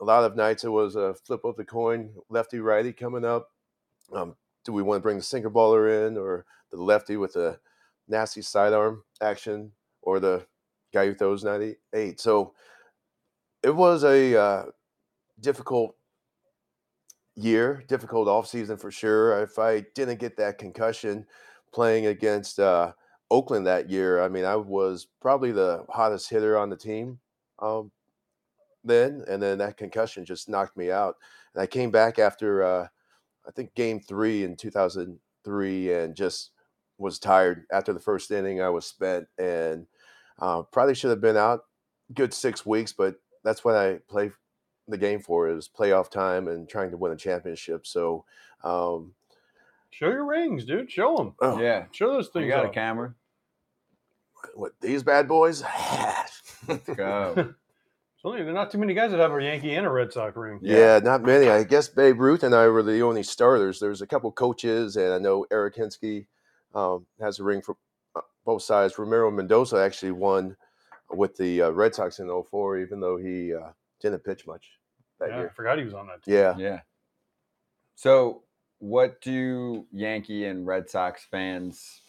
a 0.00 0.04
lot 0.04 0.24
of 0.24 0.34
nights 0.34 0.64
it 0.64 0.70
was 0.70 0.96
a 0.96 1.14
flip 1.14 1.44
of 1.44 1.54
the 1.54 1.64
coin, 1.64 2.10
lefty 2.30 2.58
righty 2.58 2.92
coming 2.92 3.24
up. 3.24 3.52
Um, 4.12 4.34
do 4.64 4.72
we 4.72 4.82
want 4.82 4.98
to 4.98 5.02
bring 5.04 5.18
the 5.18 5.22
sinker 5.22 5.52
baller 5.52 6.08
in 6.08 6.18
or 6.18 6.44
the 6.72 6.82
lefty 6.82 7.16
with 7.16 7.36
a 7.36 7.60
nasty 8.08 8.42
sidearm 8.42 9.04
action 9.22 9.70
or 10.02 10.18
the 10.18 10.44
guy 10.92 11.06
who 11.06 11.14
throws 11.14 11.44
98? 11.44 12.18
So 12.18 12.54
it 13.62 13.70
was 13.70 14.02
a 14.02 14.34
uh, 14.34 14.64
difficult 15.38 15.94
year, 17.36 17.84
difficult 17.88 18.28
offseason 18.28 18.80
for 18.80 18.90
sure. 18.90 19.42
If 19.42 19.58
I 19.58 19.80
didn't 19.94 20.20
get 20.20 20.36
that 20.36 20.58
concussion 20.58 21.26
playing 21.72 22.06
against 22.06 22.58
uh, 22.58 22.92
Oakland 23.30 23.66
that 23.66 23.90
year, 23.90 24.22
I 24.22 24.28
mean, 24.28 24.44
I 24.44 24.56
was 24.56 25.06
probably 25.20 25.52
the 25.52 25.84
hottest 25.88 26.30
hitter 26.30 26.58
on 26.58 26.70
the 26.70 26.76
team 26.76 27.18
um, 27.60 27.90
then. 28.84 29.24
And 29.28 29.42
then 29.42 29.58
that 29.58 29.76
concussion 29.76 30.24
just 30.24 30.48
knocked 30.48 30.76
me 30.76 30.90
out. 30.90 31.16
And 31.54 31.62
I 31.62 31.66
came 31.66 31.90
back 31.90 32.18
after, 32.18 32.62
uh, 32.62 32.86
I 33.46 33.50
think, 33.52 33.74
game 33.74 34.00
three 34.00 34.44
in 34.44 34.56
2003 34.56 35.92
and 35.92 36.14
just 36.14 36.50
was 36.98 37.18
tired. 37.18 37.64
After 37.72 37.92
the 37.92 38.00
first 38.00 38.30
inning, 38.30 38.60
I 38.60 38.68
was 38.68 38.86
spent 38.86 39.26
and 39.38 39.86
uh, 40.38 40.62
probably 40.62 40.94
should 40.94 41.10
have 41.10 41.20
been 41.20 41.36
out 41.36 41.64
good 42.14 42.34
six 42.34 42.66
weeks, 42.66 42.92
but 42.92 43.16
that's 43.44 43.64
what 43.64 43.76
I 43.76 43.98
play 44.08 44.30
the 44.90 44.98
game 44.98 45.20
for 45.20 45.48
is 45.48 45.68
playoff 45.68 46.10
time 46.10 46.48
and 46.48 46.68
trying 46.68 46.90
to 46.90 46.96
win 46.96 47.12
a 47.12 47.16
championship. 47.16 47.86
So, 47.86 48.24
um, 48.62 49.12
Show 49.90 50.08
your 50.08 50.24
rings, 50.24 50.64
dude. 50.64 50.90
Show 50.90 51.16
them. 51.16 51.34
oh, 51.40 51.60
yeah. 51.60 51.86
Show 51.90 52.12
those 52.12 52.28
things. 52.28 52.46
You 52.46 52.52
things. 52.52 52.62
got 52.62 52.70
a 52.70 52.74
camera? 52.74 53.14
what 54.54 54.72
these 54.80 55.02
bad 55.02 55.28
boys? 55.28 55.62
Let's 56.68 56.88
go. 56.88 57.34
There's 58.22 58.34
only 58.34 58.42
there's 58.42 58.54
not 58.54 58.70
too 58.70 58.76
many 58.76 58.92
guys 58.92 59.12
that 59.12 59.20
have 59.20 59.32
a 59.32 59.42
Yankee 59.42 59.74
and 59.74 59.86
a 59.86 59.90
Red 59.90 60.12
Sox 60.12 60.36
ring. 60.36 60.60
Yeah. 60.60 60.76
yeah. 60.76 60.98
not 60.98 61.22
many. 61.22 61.48
I 61.48 61.64
guess 61.64 61.88
Babe 61.88 62.20
Ruth 62.20 62.42
and 62.42 62.54
I 62.54 62.68
were 62.68 62.82
the 62.82 63.00
only 63.00 63.22
starters. 63.22 63.80
There's 63.80 64.02
a 64.02 64.06
couple 64.06 64.30
coaches, 64.30 64.96
and 64.96 65.14
I 65.14 65.16
know 65.16 65.46
Eric 65.50 65.76
Hinske 65.76 66.26
um, 66.74 67.06
has 67.18 67.38
a 67.38 67.44
ring 67.44 67.62
for 67.62 67.78
uh, 68.14 68.20
both 68.44 68.60
sides. 68.60 68.98
Ramiro 68.98 69.30
Mendoza 69.30 69.78
actually 69.78 70.12
won 70.12 70.54
with 71.10 71.34
the 71.38 71.62
uh, 71.62 71.70
Red 71.70 71.94
Sox 71.94 72.18
in 72.18 72.28
04, 72.28 72.80
even 72.80 73.00
though 73.00 73.16
he 73.16 73.54
uh, 73.54 73.70
didn't 74.02 74.22
pitch 74.22 74.46
much 74.46 74.72
that 75.20 75.30
Yeah, 75.30 75.42
I 75.44 75.48
forgot 75.48 75.78
he 75.78 75.84
was 75.84 75.94
on 75.94 76.06
that 76.08 76.22
team. 76.22 76.34
Yeah. 76.34 76.54
Yeah. 76.58 76.80
So, 77.94 78.42
what 78.78 79.20
do 79.20 79.86
Yankee 79.92 80.46
and 80.46 80.66
Red 80.66 80.88
Sox 80.88 81.26
fans, 81.30 82.00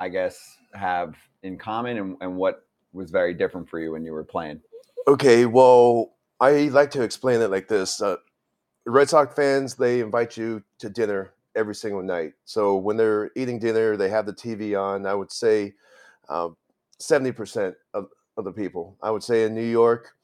I 0.00 0.08
guess, 0.08 0.56
have 0.72 1.14
in 1.42 1.58
common, 1.58 1.98
and, 1.98 2.16
and 2.20 2.36
what 2.36 2.66
was 2.92 3.10
very 3.10 3.34
different 3.34 3.68
for 3.68 3.78
you 3.78 3.92
when 3.92 4.04
you 4.04 4.12
were 4.12 4.24
playing? 4.24 4.60
Okay, 5.06 5.46
well, 5.46 6.14
I 6.40 6.68
like 6.68 6.90
to 6.92 7.02
explain 7.02 7.40
it 7.40 7.50
like 7.50 7.68
this. 7.68 8.00
Uh, 8.00 8.16
Red 8.86 9.08
Sox 9.08 9.34
fans, 9.34 9.74
they 9.74 10.00
invite 10.00 10.36
you 10.36 10.62
to 10.78 10.88
dinner 10.88 11.34
every 11.54 11.74
single 11.74 12.02
night. 12.02 12.32
So 12.44 12.76
when 12.76 12.96
they're 12.96 13.30
eating 13.36 13.58
dinner, 13.58 13.96
they 13.96 14.08
have 14.08 14.26
the 14.26 14.32
TV 14.32 14.80
on. 14.80 15.06
I 15.06 15.14
would 15.14 15.32
say 15.32 15.74
um, 16.28 16.56
70% 17.00 17.74
of, 17.94 18.08
of 18.36 18.44
the 18.44 18.52
people. 18.52 18.96
I 19.02 19.10
would 19.10 19.22
say 19.22 19.44
in 19.44 19.54
New 19.54 19.62
York, 19.62 20.15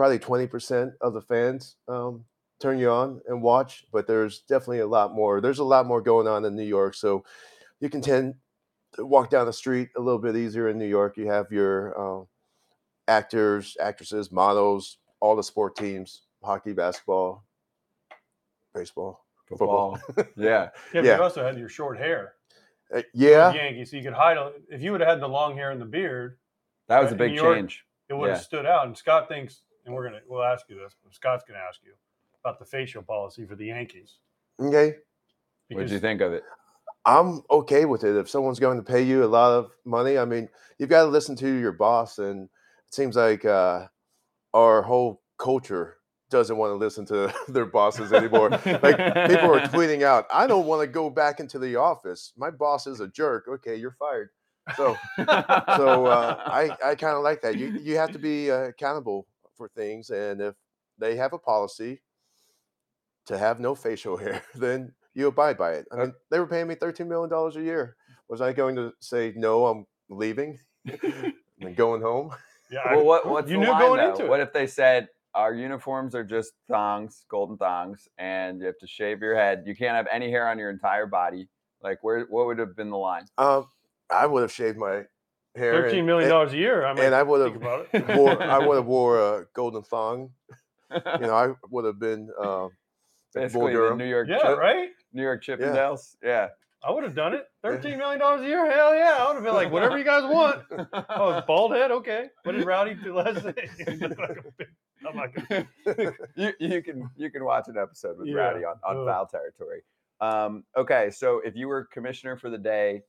probably 0.00 0.18
20% 0.18 0.94
of 1.02 1.12
the 1.12 1.20
fans 1.20 1.76
um, 1.86 2.24
turn 2.58 2.78
you 2.78 2.88
on 2.90 3.20
and 3.28 3.42
watch, 3.42 3.84
but 3.92 4.06
there's 4.06 4.38
definitely 4.48 4.78
a 4.78 4.86
lot 4.86 5.14
more. 5.14 5.42
There's 5.42 5.58
a 5.58 5.64
lot 5.64 5.84
more 5.84 6.00
going 6.00 6.26
on 6.26 6.46
in 6.46 6.56
New 6.56 6.64
York. 6.64 6.94
So 6.94 7.22
you 7.80 7.90
can 7.90 8.00
tend 8.00 8.32
to 8.94 9.04
walk 9.04 9.28
down 9.28 9.44
the 9.44 9.52
street 9.52 9.90
a 9.98 10.00
little 10.00 10.18
bit 10.18 10.36
easier 10.36 10.70
in 10.70 10.78
New 10.78 10.86
York. 10.86 11.18
You 11.18 11.26
have 11.26 11.52
your 11.52 12.22
uh, 12.22 12.24
actors, 13.08 13.76
actresses, 13.78 14.32
models, 14.32 14.96
all 15.20 15.36
the 15.36 15.42
sport 15.42 15.76
teams, 15.76 16.22
hockey, 16.42 16.72
basketball, 16.72 17.44
baseball, 18.74 19.26
football. 19.50 19.98
yeah. 20.16 20.24
Yeah, 20.34 20.68
but 20.94 21.04
Yeah. 21.04 21.16
you 21.16 21.22
also 21.22 21.44
had 21.44 21.58
your 21.58 21.68
short 21.68 21.98
hair. 21.98 22.36
Uh, 22.90 23.02
yeah, 23.12 23.52
Yankee, 23.52 23.84
so 23.84 23.98
you 23.98 24.02
could 24.02 24.14
hide. 24.14 24.38
a- 24.38 24.52
If 24.70 24.80
you 24.80 24.92
would 24.92 25.02
have 25.02 25.10
had 25.10 25.20
the 25.20 25.28
long 25.28 25.58
hair 25.58 25.70
and 25.72 25.80
the 25.80 25.84
beard, 25.84 26.38
That 26.88 27.02
was 27.02 27.12
a 27.12 27.16
big 27.16 27.34
York- 27.34 27.54
change. 27.54 27.84
it 28.08 28.14
would 28.14 28.30
have 28.30 28.38
Yeah. 28.38 28.42
stood 28.42 28.64
out. 28.64 28.86
And 28.86 28.96
Scott 28.96 29.28
thinks, 29.28 29.60
and 29.90 29.96
we're 29.96 30.04
gonna 30.04 30.20
we'll 30.28 30.44
ask 30.44 30.66
you 30.68 30.76
this. 30.76 30.94
But 31.02 31.14
Scott's 31.14 31.44
gonna 31.46 31.60
ask 31.60 31.80
you 31.84 31.92
about 32.44 32.58
the 32.58 32.64
facial 32.64 33.02
policy 33.02 33.44
for 33.44 33.56
the 33.56 33.66
Yankees. 33.66 34.18
okay. 34.60 34.94
What 35.70 35.82
did 35.82 35.90
you 35.90 36.00
think 36.00 36.20
of 36.20 36.32
it? 36.32 36.42
I'm 37.04 37.42
okay 37.50 37.84
with 37.84 38.04
it. 38.04 38.16
If 38.16 38.28
someone's 38.28 38.58
going 38.58 38.76
to 38.76 38.82
pay 38.82 39.02
you 39.02 39.24
a 39.24 39.26
lot 39.26 39.52
of 39.52 39.70
money, 39.84 40.18
I 40.18 40.24
mean, 40.24 40.48
you've 40.78 40.88
got 40.88 41.02
to 41.02 41.08
listen 41.08 41.36
to 41.36 41.48
your 41.48 41.72
boss. 41.72 42.18
And 42.18 42.44
it 42.44 42.94
seems 42.94 43.14
like 43.14 43.44
uh, 43.44 43.86
our 44.52 44.82
whole 44.82 45.22
culture 45.38 45.98
doesn't 46.28 46.56
want 46.56 46.72
to 46.72 46.74
listen 46.74 47.06
to 47.06 47.32
their 47.48 47.66
bosses 47.66 48.12
anymore. 48.12 48.50
like 48.50 48.60
people 49.28 49.54
are 49.54 49.60
tweeting 49.68 50.02
out, 50.02 50.26
I 50.32 50.48
don't 50.48 50.66
want 50.66 50.82
to 50.82 50.88
go 50.88 51.08
back 51.08 51.38
into 51.38 51.58
the 51.58 51.76
office. 51.76 52.32
My 52.36 52.50
boss 52.50 52.86
is 52.88 53.00
a 53.00 53.08
jerk. 53.08 53.46
Okay, 53.48 53.76
you're 53.76 53.96
fired. 53.98 54.30
So, 54.76 54.96
so 55.16 56.06
uh, 56.06 56.42
I, 56.46 56.70
I 56.84 56.94
kind 56.96 57.16
of 57.16 57.22
like 57.22 57.42
that. 57.42 57.56
You, 57.56 57.78
you 57.82 57.96
have 57.96 58.12
to 58.12 58.18
be 58.18 58.50
uh, 58.50 58.64
accountable 58.64 59.26
for 59.60 59.68
things. 59.68 60.08
And 60.08 60.40
if 60.40 60.54
they 60.98 61.16
have 61.16 61.34
a 61.34 61.38
policy 61.38 62.00
to 63.26 63.36
have 63.36 63.60
no 63.60 63.74
facial 63.74 64.16
hair, 64.24 64.42
then 64.54 64.94
you 65.14 65.26
abide 65.26 65.58
by 65.58 65.72
it. 65.72 65.86
I 65.92 65.96
mean, 65.96 66.14
they 66.30 66.38
were 66.38 66.46
paying 66.46 66.66
me 66.66 66.74
$13 66.76 67.06
million 67.06 67.30
a 67.30 67.60
year. 67.62 67.96
Was 68.28 68.40
I 68.40 68.54
going 68.54 68.74
to 68.76 68.92
say, 69.00 69.34
no, 69.36 69.66
I'm 69.66 69.86
leaving 70.08 70.58
and 71.60 71.76
going 71.76 72.00
home? 72.00 72.30
Yeah, 72.70 72.80
I- 72.86 72.96
well, 72.96 73.04
what, 73.04 73.28
what's 73.28 73.50
you 73.50 73.58
the 73.58 73.64
knew 73.64 73.70
line, 73.70 73.80
going 73.80 74.00
though? 74.00 74.10
into 74.12 74.24
it. 74.24 74.28
What 74.30 74.40
if 74.40 74.52
they 74.54 74.66
said 74.66 75.08
our 75.34 75.52
uniforms 75.52 76.14
are 76.14 76.24
just 76.24 76.52
thongs, 76.70 77.24
golden 77.28 77.58
thongs, 77.58 78.08
and 78.16 78.60
you 78.60 78.66
have 78.66 78.78
to 78.78 78.86
shave 78.86 79.20
your 79.20 79.34
head? 79.36 79.64
You 79.66 79.76
can't 79.76 79.94
have 79.94 80.06
any 80.10 80.30
hair 80.30 80.48
on 80.48 80.58
your 80.58 80.70
entire 80.70 81.06
body. 81.06 81.48
Like, 81.82 81.98
where? 82.02 82.20
What 82.30 82.46
would 82.46 82.58
have 82.58 82.76
been 82.76 82.88
the 82.90 82.96
line? 82.96 83.26
Um, 83.36 83.66
I 84.10 84.24
would 84.26 84.42
have 84.42 84.52
shaved 84.52 84.78
my 84.78 85.02
hair. 85.56 85.72
Thirteen 85.82 86.06
million 86.06 86.24
and- 86.24 86.32
dollars 86.32 86.52
a 86.52 86.56
year. 86.56 86.84
I 86.86 86.92
might 86.92 87.04
and 87.04 87.14
I 87.14 87.22
would 87.22 87.40
have 87.40 87.56
about 87.56 87.88
wore, 88.16 88.42
I 88.42 88.58
would 88.58 88.76
have 88.76 88.86
wore 88.96 89.18
a 89.40 89.46
golden 89.54 89.82
thong. 89.82 90.30
You 90.92 91.00
know, 91.20 91.34
I 91.34 91.52
would 91.70 91.84
have 91.84 91.98
been 92.00 92.30
uh, 92.40 92.64
like 93.34 93.52
Bull 93.52 93.66
Basically, 93.68 93.74
the 93.74 93.94
New 93.94 94.04
York, 94.08 94.28
yeah, 94.28 94.38
Chip- 94.38 94.58
right. 94.58 94.88
New 95.12 95.22
York 95.22 95.42
Chippendales. 95.44 96.16
Yeah. 96.22 96.48
I 96.82 96.90
would 96.90 97.04
have 97.04 97.14
done 97.14 97.34
it. 97.34 97.44
Thirteen 97.62 97.98
million 97.98 98.18
dollars 98.18 98.40
a 98.40 98.46
year. 98.46 98.70
Hell 98.72 98.94
yeah! 98.94 99.18
I 99.20 99.26
would 99.26 99.34
have 99.34 99.44
been 99.44 99.52
like, 99.52 99.70
whatever 99.70 99.98
you 99.98 100.04
guys 100.04 100.22
want. 100.24 100.62
Oh, 101.10 101.42
bald 101.46 101.72
head. 101.72 101.90
Okay. 101.90 102.28
What 102.44 102.52
did 102.52 102.64
Rowdy 102.64 102.94
do 102.94 103.14
last 103.14 103.44
night? 103.44 103.68
I'm 105.06 105.16
not 105.16 105.28
gonna. 105.34 105.66
you, 106.36 106.52
you 106.58 106.82
can 106.82 107.10
you 107.16 107.30
can 107.30 107.44
watch 107.44 107.64
an 107.68 107.76
episode 107.76 108.16
with 108.18 108.28
Yeah. 108.28 108.36
Rowdy 108.36 108.64
on, 108.64 108.76
on 108.82 108.96
Ugh. 108.96 109.06
foul 109.06 109.26
territory. 109.26 109.82
Um, 110.22 110.64
okay, 110.74 111.10
so 111.10 111.40
if 111.44 111.54
you 111.54 111.68
were 111.68 111.84
commissioner 111.84 112.36
for 112.38 112.48
the 112.48 112.58
day 112.58 113.02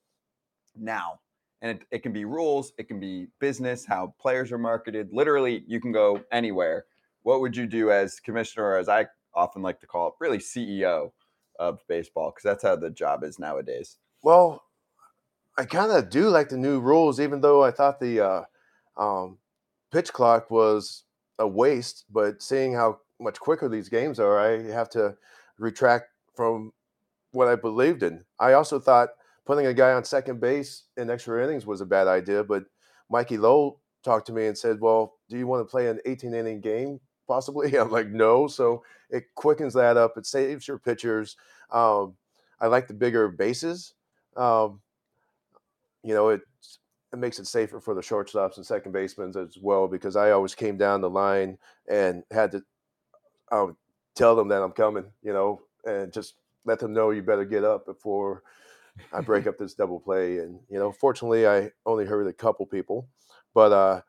now, 0.75 1.19
and 1.61 1.71
it, 1.71 1.85
it 1.91 2.03
can 2.03 2.11
be 2.11 2.25
rules, 2.25 2.73
it 2.77 2.87
can 2.87 2.99
be 2.99 3.27
business, 3.39 3.85
how 3.85 4.13
players 4.19 4.51
are 4.51 4.57
marketed. 4.57 5.09
Literally, 5.11 5.63
you 5.67 5.79
can 5.79 5.91
go 5.91 6.21
anywhere. 6.31 6.85
What 7.23 7.41
would 7.41 7.55
you 7.55 7.67
do 7.67 7.91
as 7.91 8.19
commissioner, 8.19 8.65
or 8.65 8.77
as 8.77 8.89
I 8.89 9.07
often 9.33 9.61
like 9.61 9.79
to 9.81 9.87
call 9.87 10.07
it, 10.07 10.13
really 10.19 10.39
CEO 10.39 11.11
of 11.59 11.79
baseball? 11.87 12.31
Because 12.31 12.43
that's 12.43 12.63
how 12.63 12.75
the 12.75 12.89
job 12.89 13.23
is 13.23 13.37
nowadays. 13.37 13.97
Well, 14.23 14.63
I 15.57 15.65
kind 15.65 15.91
of 15.91 16.09
do 16.09 16.29
like 16.29 16.49
the 16.49 16.57
new 16.57 16.79
rules, 16.79 17.19
even 17.19 17.41
though 17.41 17.63
I 17.63 17.71
thought 17.71 17.99
the 17.99 18.21
uh, 18.21 18.43
um, 18.97 19.37
pitch 19.91 20.11
clock 20.11 20.49
was 20.49 21.03
a 21.37 21.47
waste. 21.47 22.05
But 22.09 22.41
seeing 22.41 22.73
how 22.73 22.99
much 23.19 23.39
quicker 23.39 23.69
these 23.69 23.89
games 23.89 24.19
are, 24.19 24.39
I 24.39 24.71
have 24.71 24.89
to 24.91 25.15
retract 25.59 26.05
from 26.35 26.73
what 27.31 27.47
I 27.47 27.55
believed 27.55 28.01
in. 28.01 28.25
I 28.39 28.53
also 28.53 28.79
thought 28.79 29.09
putting 29.51 29.65
a 29.65 29.73
guy 29.73 29.91
on 29.91 30.01
second 30.01 30.39
base 30.39 30.83
in 30.95 31.09
extra 31.09 31.43
innings 31.43 31.65
was 31.65 31.81
a 31.81 31.85
bad 31.85 32.07
idea. 32.07 32.41
But 32.41 32.63
Mikey 33.09 33.37
Lowell 33.37 33.81
talked 34.01 34.25
to 34.27 34.31
me 34.31 34.47
and 34.47 34.57
said, 34.57 34.79
"Well, 34.79 35.17
do 35.27 35.37
you 35.37 35.45
want 35.45 35.59
to 35.59 35.69
play 35.69 35.89
an 35.89 35.99
18 36.05 36.33
inning 36.33 36.61
game?" 36.61 37.01
Possibly. 37.27 37.75
I'm 37.77 37.91
like, 37.91 38.07
no. 38.07 38.47
So 38.47 38.81
it 39.09 39.25
quickens 39.35 39.73
that 39.73 39.97
up. 39.97 40.17
It 40.17 40.25
saves 40.25 40.69
your 40.69 40.77
pitchers. 40.77 41.35
Um, 41.69 42.15
I 42.61 42.67
like 42.67 42.87
the 42.87 42.93
bigger 42.93 43.27
bases. 43.27 43.93
Um, 44.37 44.79
you 46.01 46.13
know, 46.13 46.29
it 46.29 46.43
it 47.11 47.19
makes 47.19 47.37
it 47.37 47.45
safer 47.45 47.81
for 47.81 47.93
the 47.93 47.99
shortstops 47.99 48.55
and 48.55 48.65
second 48.65 48.93
basemen 48.93 49.33
as 49.37 49.57
well 49.61 49.85
because 49.85 50.15
I 50.15 50.31
always 50.31 50.55
came 50.55 50.77
down 50.77 51.01
the 51.01 51.09
line 51.09 51.57
and 51.89 52.23
had 52.31 52.53
to 52.53 52.63
um, 53.51 53.75
tell 54.15 54.33
them 54.33 54.47
that 54.47 54.63
I'm 54.63 54.71
coming, 54.71 55.11
you 55.21 55.33
know, 55.33 55.61
and 55.83 56.13
just 56.13 56.35
let 56.63 56.79
them 56.79 56.93
know 56.93 57.09
you 57.09 57.21
better 57.21 57.43
get 57.43 57.65
up 57.65 57.85
before 57.85 58.43
I 59.13 59.21
break 59.21 59.47
up 59.47 59.57
this 59.57 59.73
double 59.73 59.99
play. 59.99 60.37
And 60.39 60.59
you 60.69 60.79
know, 60.79 60.91
fortunately, 60.91 61.47
I 61.47 61.71
only 61.85 62.05
hurt 62.05 62.27
a 62.27 62.33
couple 62.33 62.65
people, 62.65 63.07
but 63.53 63.71
uh, 63.71 64.01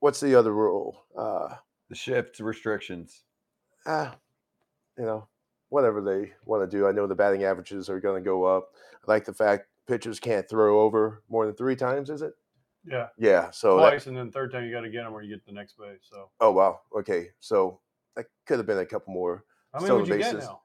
what's 0.00 0.20
the 0.20 0.34
other 0.34 0.52
rule? 0.54 1.04
Uh, 1.16 1.54
The 1.88 1.94
shift 1.96 2.40
restrictions. 2.40 3.22
ah, 3.86 4.16
you 4.98 5.04
know, 5.04 5.28
whatever 5.68 6.00
they 6.00 6.32
want 6.44 6.68
to 6.68 6.76
do. 6.76 6.86
I 6.86 6.92
know 6.92 7.06
the 7.06 7.14
batting 7.14 7.44
averages 7.44 7.88
are 7.88 8.00
going 8.00 8.22
to 8.22 8.24
go 8.24 8.44
up. 8.44 8.70
I 9.06 9.10
like 9.12 9.24
the 9.24 9.34
fact 9.34 9.66
pitchers 9.86 10.18
can't 10.20 10.48
throw 10.48 10.80
over 10.80 11.22
more 11.28 11.46
than 11.46 11.54
three 11.54 11.76
times. 11.76 12.10
Is 12.10 12.22
it? 12.22 12.32
Yeah, 12.88 13.08
Yeah. 13.18 13.50
So 13.50 13.76
that, 13.78 13.90
twice, 13.90 14.06
and 14.06 14.16
then 14.16 14.30
third 14.30 14.52
time 14.52 14.64
you 14.64 14.70
got 14.72 14.82
to 14.82 14.90
get 14.90 15.02
them, 15.02 15.12
or 15.12 15.20
you 15.22 15.28
get 15.34 15.44
the 15.44 15.52
next 15.52 15.76
base. 15.76 16.00
So 16.08 16.30
oh 16.40 16.52
wow. 16.52 16.80
Okay. 16.96 17.30
So 17.40 17.80
that 18.14 18.26
could 18.46 18.58
have 18.58 18.66
been 18.66 18.78
a 18.78 18.86
couple 18.86 19.12
more. 19.12 19.44
how 19.72 19.80
many 19.80 19.86
Stolen 19.86 20.02
would 20.02 20.08
you 20.08 20.18
get 20.18 20.36
now? 20.38 20.60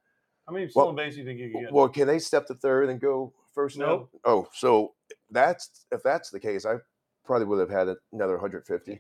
How 0.52 0.56
many 0.56 0.70
Well- 0.76 0.92
bases 0.92 1.16
do 1.16 1.22
you 1.22 1.26
think 1.28 1.40
you 1.40 1.52
can 1.52 1.62
get? 1.62 1.72
Well, 1.72 1.88
can 1.88 2.08
they 2.08 2.20
step 2.20 2.46
to 2.48 2.54
third 2.56 2.90
and 2.90 3.00
go 3.00 3.32
first 3.54 3.78
No. 3.78 3.86
Nope. 3.86 4.10
Oh, 4.26 4.48
so 4.54 4.94
that's 5.30 5.86
if 5.92 6.04
that's 6.04 6.30
the 6.30 6.40
case, 6.42 6.66
I 6.66 6.76
probably 7.24 7.48
would 7.48 7.60
have 7.60 7.70
had 7.70 7.96
another 8.12 8.34
150. 8.34 9.00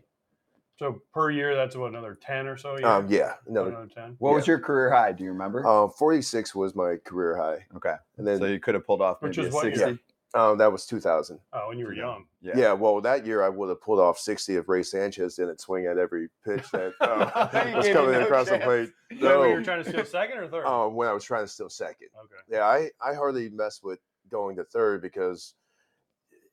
so 0.79 1.01
per 1.13 1.29
year, 1.29 1.53
that's 1.53 1.75
what 1.75 1.89
another 1.89 2.15
ten 2.21 2.47
or 2.47 2.55
so. 2.57 2.71
Yeah, 2.73 2.79
year? 2.79 2.87
Um, 2.87 3.07
yeah, 3.09 3.33
another. 3.47 3.69
another 3.69 3.87
ten. 3.93 4.15
What 4.19 4.33
was 4.33 4.47
your 4.47 4.59
career 4.59 4.89
high? 4.91 5.11
Do 5.11 5.23
you 5.25 5.31
remember? 5.31 5.67
Um, 5.67 5.89
46 5.91 6.55
was 6.55 6.73
my 6.73 6.95
career 7.03 7.35
high, 7.35 7.65
okay. 7.75 7.95
and 8.17 8.25
then 8.25 8.39
So 8.39 8.45
you 8.45 8.59
could 8.59 8.75
have 8.75 8.85
pulled 8.85 9.01
off 9.01 9.21
Which 9.21 9.37
maybe 9.37 9.49
is 9.49 9.53
a 9.53 9.57
what 9.57 9.75
year? 9.75 9.99
60. 10.33 10.39
um, 10.39 10.57
that 10.57 10.71
was 10.71 10.85
2000. 10.85 11.39
Oh, 11.53 11.69
when 11.69 11.77
you 11.77 11.85
were 11.85 11.93
young. 11.93 12.25
Yeah. 12.41 12.53
yeah. 12.55 12.73
well, 12.73 13.01
that 13.01 13.25
year 13.25 13.43
I 13.43 13.49
would 13.49 13.69
have 13.69 13.81
pulled 13.81 13.99
off 13.99 14.17
60 14.19 14.55
if 14.55 14.67
Rey 14.69 14.83
Sanchez 14.83 15.35
didn't 15.35 15.59
swing 15.61 15.85
at 15.87 15.97
every 15.97 16.29
pitch 16.45 16.69
that 16.71 16.93
uh, 17.01 17.49
was 17.75 17.87
coming 17.89 18.11
no 18.13 18.21
across 18.25 18.49
the 18.49 18.59
plate. 18.59 18.89
Is 19.11 19.19
that 19.21 19.39
when 19.39 19.49
you 19.49 19.55
were 19.55 19.63
trying 19.63 19.83
to 19.83 19.89
steal 19.89 20.05
second 20.05 20.37
or 20.37 20.47
third? 20.47 20.65
Uh, 20.65 20.87
when 20.87 21.07
I 21.07 21.13
was 21.13 21.23
trying 21.23 21.43
to 21.43 21.47
steal 21.47 21.69
second. 21.69 22.07
okay. 22.23 22.35
Yeah, 22.49 22.63
I, 22.65 22.89
I 23.05 23.13
hardly 23.13 23.49
mess 23.49 23.81
with 23.83 23.99
going 24.29 24.55
to 24.57 24.63
third 24.63 25.01
because 25.01 25.53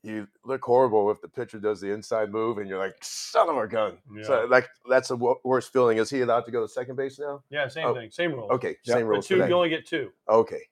you 0.05 0.29
look 0.45 0.62
horrible 0.64 1.11
if 1.11 1.21
the 1.21 1.29
pitcher 1.29 1.59
does 1.59 1.81
the 1.81 1.91
inside 1.91 2.31
move 2.31 2.59
and 2.59 2.69
you're 2.69 2.79
like, 2.79 2.95
son 3.03 3.49
of 3.49 3.57
a 3.57 3.67
gun. 3.67 3.99
So 4.23 4.43
Yeah. 4.43 4.47
like 4.49 4.69
that's 4.88 5.09
the 5.09 5.17
worst 5.45 5.73
feeling. 5.73 5.99
Is 5.99 6.09
he 6.09 6.21
allowed 6.21 6.43
to 6.47 6.53
go 6.53 6.62
to 6.62 6.69
second 6.69 6.95
base 6.97 7.19
now? 7.19 7.43
Yeah, 7.51 7.67
same 7.69 7.87
Oh, 7.87 7.95
thing, 7.95 8.11
same 8.11 8.33
rule. 8.33 8.49
Okay, 8.51 8.77
Yeah, 8.85 8.95
same 8.95 9.07
But 9.07 9.11
rules. 9.11 9.27
two, 9.27 9.37
you 9.37 9.43
only 9.53 9.69
get 9.69 9.87
two. 9.87 10.11
Okay. 10.29 10.62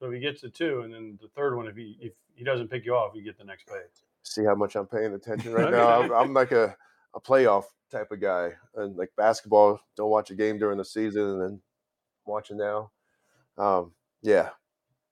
So 0.00 0.06
if 0.06 0.14
he 0.14 0.18
gets 0.18 0.40
to 0.40 0.50
two, 0.50 0.80
and 0.80 0.92
then 0.92 1.16
the 1.22 1.28
third 1.28 1.56
one, 1.56 1.68
if 1.68 1.76
he 1.76 1.96
if 2.00 2.12
he 2.34 2.44
doesn't 2.44 2.68
pick 2.68 2.84
you 2.84 2.94
off, 2.94 3.12
you 3.14 3.22
get 3.22 3.38
the 3.38 3.44
next 3.44 3.66
base. 3.66 4.04
See 4.22 4.44
how 4.44 4.54
much 4.54 4.76
I'm 4.76 4.86
paying 4.86 5.12
attention 5.14 5.52
right 5.52 5.70
now. 5.70 6.00
I'm, 6.02 6.12
I'm 6.12 6.34
like 6.34 6.52
a, 6.52 6.76
a 7.14 7.20
playoff 7.20 7.64
type 7.90 8.10
of 8.12 8.20
guy, 8.20 8.52
and 8.76 8.96
like 8.96 9.10
basketball, 9.16 9.80
don't 9.96 10.10
watch 10.10 10.30
a 10.30 10.34
game 10.34 10.58
during 10.58 10.78
the 10.78 10.84
season 10.84 11.22
and 11.22 11.40
then 11.42 11.60
watching 12.24 12.56
now. 12.56 12.90
Um, 13.58 13.92
yeah, 14.22 14.50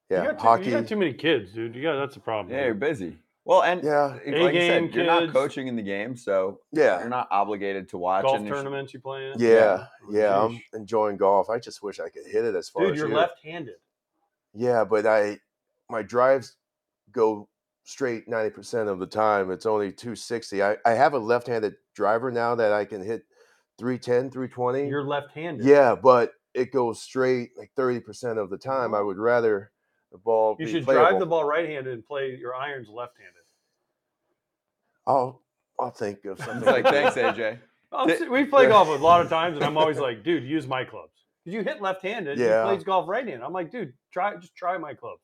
yeah, 0.09 0.21
you 0.23 0.27
got 0.29 0.39
too, 0.39 0.43
hockey. 0.43 0.65
You 0.65 0.71
got 0.71 0.87
too 0.87 0.95
many 0.95 1.13
kids, 1.13 1.51
dude. 1.51 1.75
You 1.75 1.81
got 1.83 1.99
that's 1.99 2.15
a 2.15 2.19
problem. 2.19 2.55
Yeah, 2.55 2.65
you're 2.65 2.73
busy. 2.73 3.17
Well, 3.43 3.63
and 3.63 3.83
Yeah. 3.83 4.17
like 4.25 4.53
you 4.53 4.61
said, 4.61 4.83
A-game 4.83 4.91
you're 4.93 5.05
not 5.05 5.33
coaching 5.33 5.67
in 5.67 5.75
the 5.75 5.81
game, 5.81 6.15
so 6.15 6.59
yeah, 6.71 6.99
you're 6.99 7.09
not 7.09 7.27
obligated 7.31 7.89
to 7.89 7.97
watch. 7.97 8.23
Golf 8.23 8.37
and 8.37 8.45
you 8.45 8.51
should- 8.51 8.55
tournaments 8.55 8.93
you 8.93 8.99
play 8.99 9.31
in. 9.31 9.39
yeah, 9.39 9.87
yeah. 10.09 10.39
I'm 10.43 10.61
enjoying 10.73 11.17
golf. 11.17 11.49
I 11.49 11.59
just 11.59 11.81
wish 11.83 11.99
I 11.99 12.09
could 12.09 12.25
hit 12.25 12.45
it 12.45 12.55
as 12.55 12.69
far 12.69 12.83
Dude, 12.83 12.93
as 12.93 12.99
you're 12.99 13.09
you. 13.09 13.15
left-handed. 13.15 13.75
Yeah, 14.53 14.83
but 14.85 15.05
I 15.05 15.39
my 15.89 16.01
drives 16.03 16.55
go 17.11 17.47
straight 17.83 18.27
90% 18.27 18.87
of 18.87 18.99
the 18.99 19.07
time. 19.07 19.51
It's 19.51 19.65
only 19.65 19.91
260. 19.91 20.63
I, 20.63 20.77
I 20.85 20.91
have 20.91 21.13
a 21.13 21.19
left-handed 21.19 21.75
driver 21.95 22.31
now 22.31 22.55
that 22.55 22.71
I 22.71 22.85
can 22.85 23.03
hit 23.03 23.23
310, 23.79 24.31
320. 24.31 24.87
You're 24.87 25.03
left-handed. 25.03 25.65
yeah, 25.65 25.95
but 25.95 26.33
it 26.53 26.71
goes 26.71 27.01
straight 27.01 27.51
like 27.57 27.71
30% 27.77 28.37
of 28.37 28.49
the 28.49 28.57
time. 28.57 28.93
I 28.93 28.97
mm-hmm. 28.97 29.07
would 29.07 29.17
rather 29.17 29.71
the 30.11 30.17
ball 30.17 30.55
You 30.59 30.65
be 30.65 30.71
should 30.71 30.83
playable. 30.85 31.07
drive 31.07 31.19
the 31.19 31.25
ball 31.25 31.45
right-handed 31.45 31.91
and 31.91 32.05
play 32.05 32.35
your 32.39 32.55
irons 32.55 32.89
left-handed. 32.89 33.33
I'll 35.07 35.41
I'll 35.79 35.89
think 35.91 36.25
of 36.25 36.37
something. 36.43 36.65
Like, 36.65 36.85
thanks, 36.85 37.15
AJ. 37.15 37.59
We 38.29 38.45
play 38.45 38.67
golf 38.67 38.87
a 38.87 39.03
lot 39.03 39.19
of 39.19 39.27
times, 39.27 39.57
and 39.57 39.65
I'm 39.65 39.75
always 39.75 39.97
like, 39.99 40.23
dude, 40.23 40.45
use 40.45 40.65
my 40.65 40.85
clubs. 40.85 41.11
Because 41.43 41.53
you 41.55 41.61
hit 41.61 41.81
left-handed, 41.81 42.39
Yeah. 42.39 42.63
he 42.63 42.69
plays 42.69 42.85
golf 42.85 43.09
right-handed. 43.09 43.43
I'm 43.43 43.51
like, 43.51 43.69
dude, 43.69 43.91
try 44.13 44.33
just 44.37 44.55
try 44.55 44.77
my 44.77 44.93
clubs. 44.93 45.19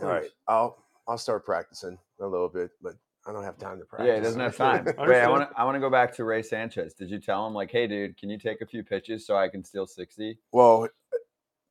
All 0.00 0.08
right. 0.08 0.28
I'll 0.48 0.82
I'll 1.08 1.18
start 1.18 1.44
practicing 1.44 1.98
a 2.20 2.26
little 2.26 2.48
bit, 2.48 2.70
but 2.82 2.94
I 3.26 3.32
don't 3.32 3.44
have 3.44 3.58
time 3.58 3.78
to 3.78 3.84
practice. 3.84 4.08
Yeah, 4.08 4.14
he 4.16 4.20
doesn't 4.22 4.40
have 4.40 4.56
time. 4.56 4.84
Wait, 4.98 5.20
I 5.20 5.28
want 5.28 5.50
to. 5.50 5.58
I 5.58 5.64
want 5.64 5.74
to 5.76 5.80
go 5.80 5.90
back 5.90 6.14
to 6.16 6.24
Rey 6.24 6.42
Sanchez. 6.42 6.94
Did 6.94 7.10
you 7.10 7.18
tell 7.20 7.46
him 7.46 7.52
like, 7.54 7.70
hey, 7.70 7.86
dude, 7.86 8.16
can 8.16 8.30
you 8.30 8.38
take 8.38 8.60
a 8.60 8.66
few 8.66 8.82
pitches 8.82 9.26
so 9.26 9.36
I 9.36 9.48
can 9.48 9.62
steal 9.64 9.86
sixty? 9.86 10.38
Well, 10.52 10.88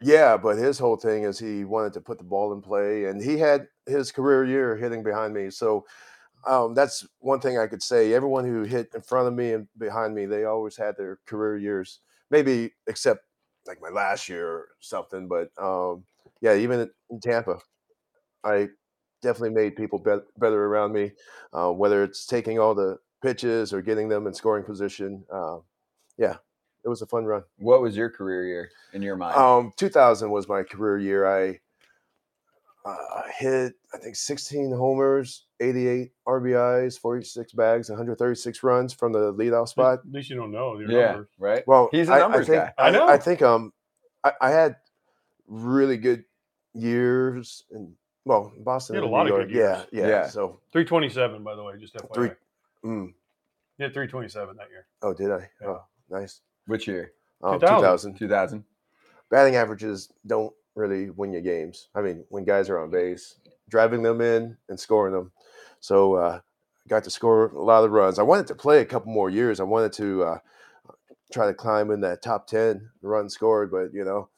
yeah, 0.02 0.38
but 0.38 0.58
his 0.58 0.78
whole 0.80 0.96
thing 0.98 1.24
is 1.24 1.39
he 1.39 1.65
wanted 1.65 1.94
to 1.94 2.02
put 2.02 2.18
the 2.18 2.24
ball 2.24 2.54
in 2.54 2.62
play, 2.62 3.06
and 3.06 3.22
he 3.22 3.38
had 3.38 3.68
his 3.86 4.12
career 4.12 4.46
year 4.46 4.76
hitting 4.78 5.04
behind 5.04 5.34
me. 5.34 5.50
So 5.50 5.86
um, 6.48 6.74
that's 6.74 7.06
one 7.20 7.39
thing 7.42 7.58
I 7.58 7.68
could 7.68 7.84
say. 7.84 8.13
Everyone 8.13 8.46
who 8.46 8.63
hit 8.63 8.94
in 8.94 9.02
front 9.02 9.28
of 9.28 9.34
me 9.34 9.54
and 9.54 9.68
behind 9.78 10.13
me, 10.15 10.26
they 10.26 10.46
always 10.46 10.78
had 10.78 10.96
their 10.98 11.20
career 11.26 11.58
years. 11.58 12.00
Maybe 12.32 12.72
except 12.88 13.26
like 13.65 13.82
my 13.82 13.89
last 13.89 14.30
year 14.30 14.48
or 14.48 14.68
something. 14.80 15.28
But 15.28 15.50
um, 15.62 16.04
yeah, 16.42 16.56
even 16.56 16.82
in- 16.82 16.92
in 17.10 17.20
Tampa, 17.20 17.60
I 18.44 18.70
definitely 19.21 19.51
made 19.55 19.75
people 19.75 19.99
bet 19.99 20.19
better 20.38 20.65
around 20.65 20.93
me. 20.93 21.12
Uh, 21.53 21.71
whether 21.71 22.03
it's 22.03 22.25
taking 22.25 22.60
all 22.60 22.73
the 22.75 22.97
pitches 23.21 23.73
or 23.73 23.82
getting 23.82 24.08
them 24.10 24.27
in 24.27 24.34
scoring 24.34 24.63
position. 24.63 25.23
Uh, 25.32 25.58
yeah, 26.17 26.36
it 26.86 26.89
was 26.89 27.01
a 27.01 27.05
fun 27.05 27.25
run. 27.25 27.43
What 27.58 27.82
was 27.82 27.95
your 27.97 28.10
career 28.10 28.45
year 28.45 28.69
in 28.93 29.01
your 29.01 29.15
mind? 29.15 29.36
Um, 29.38 29.71
2000 29.77 30.29
was 30.29 30.47
my 30.47 30.63
career 30.63 30.97
year. 30.99 31.25
I 31.27 31.60
uh, 32.86 33.23
hit, 33.38 33.73
I 33.93 33.97
think, 33.97 34.15
16 34.15 34.71
homers, 34.71 35.45
88 35.60 36.12
RBIs, 36.27 36.97
46 36.99 37.51
bags, 37.53 37.89
136 37.89 38.63
runs 38.63 38.93
from 38.93 39.12
the 39.12 39.34
leadoff 39.34 39.67
spot. 39.67 39.99
At 39.99 40.12
least 40.12 40.29
you 40.29 40.38
don't 40.38 40.51
know 40.51 40.79
your 40.79 40.89
yeah, 40.89 41.08
numbers. 41.12 41.27
right. 41.38 41.63
Well, 41.67 41.89
He's 41.91 42.08
a 42.10 42.13
I- 42.13 42.15
I 42.15 42.19
numbers 42.19 42.47
think- 42.47 42.63
guy. 42.63 42.73
I 42.77 42.91
know. 42.91 43.08
I 43.08 43.17
think 43.17 43.41
um, 43.41 43.73
I, 44.23 44.32
I 44.41 44.49
had 44.51 44.77
really 45.47 45.97
good 45.97 46.23
years 46.73 47.63
in 47.71 47.93
well, 48.30 48.54
Boston. 48.60 48.96
You 48.96 49.02
had 49.02 49.08
a 49.08 49.12
lot 49.12 49.24
New 49.26 49.34
of 49.34 49.38
York. 49.39 49.48
good 49.50 49.56
years. 49.56 49.86
Yeah, 49.92 50.02
yeah. 50.02 50.08
Yeah. 50.08 50.28
So 50.28 50.60
327, 50.72 51.44
by 51.44 51.56
the 51.56 51.63
way, 51.63 51.74
just 51.80 51.96
FYI. 51.96 52.13
three. 52.13 52.30
Mm, 52.86 53.13
You 53.78 53.84
had 53.84 53.94
327 53.94 54.56
that 54.58 54.70
year. 54.70 54.86
oh, 55.02 55.13
did 55.13 55.32
I? 55.32 55.50
Yeah. 55.62 55.68
Oh, 55.68 55.82
nice. 56.10 56.42
Which 56.68 56.88
year? 56.88 57.12
Um, 57.44 57.60
2000. 57.60 57.80
2000. 57.82 58.15
Two 58.15 58.28
thousand. 58.30 58.63
batting 59.32 59.56
averages 59.56 60.12
don't 60.28 60.54
really 60.76 61.10
win 61.10 61.34
you 61.34 61.42
games. 61.42 61.88
I 61.96 62.02
mean, 62.02 62.24
when 62.30 62.44
guys 62.46 62.70
are 62.70 62.80
on 62.80 62.92
base, 62.92 63.36
driving 63.70 64.04
them 64.04 64.22
in 64.22 64.56
and 64.70 64.80
scoring 64.80 65.13
them. 65.13 65.32
So 65.80 66.13
uh, 66.15 66.39
got 66.88 67.04
to 67.06 67.10
score 67.10 67.48
a 67.48 67.62
lot 67.62 67.78
of 67.78 67.84
the 67.84 67.89
runs. 67.89 68.20
I 68.20 68.24
wanted 68.24 68.48
to 68.48 68.56
play 68.56 68.82
a 68.82 68.86
couple 68.86 69.12
more 69.12 69.30
years. 69.30 69.60
I 69.60 69.63
wanted 69.63 69.94
to 69.94 70.24
uh, 70.24 70.38
try 71.34 71.48
to 71.48 71.54
climb 71.54 71.89
in 71.92 72.02
that 72.02 72.22
top 72.22 72.46
ten 72.48 72.89
runs 73.02 73.34
scored, 73.34 73.72
but 73.72 73.94
you 73.94 74.04
know, 74.06 74.30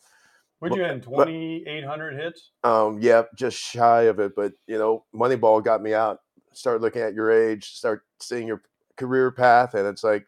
What'd 0.61 0.77
you 0.77 0.85
end? 0.85 1.01
2,800 1.01 2.15
hits? 2.15 2.51
um, 2.63 2.99
yeah, 3.01 3.23
just 3.35 3.57
shy 3.57 4.03
of 4.03 4.19
it. 4.19 4.35
But 4.35 4.53
you 4.67 4.77
know, 4.77 5.05
Moneyball 5.13 5.63
got 5.63 5.81
me 5.81 5.95
out. 5.95 6.21
Start 6.53 6.81
looking 6.81 7.01
at 7.01 7.15
your 7.15 7.31
age, 7.31 7.73
start 7.73 8.05
seeing 8.19 8.47
your 8.47 8.61
career 8.95 9.31
path, 9.31 9.73
and 9.73 9.87
it's 9.87 10.03
like, 10.03 10.27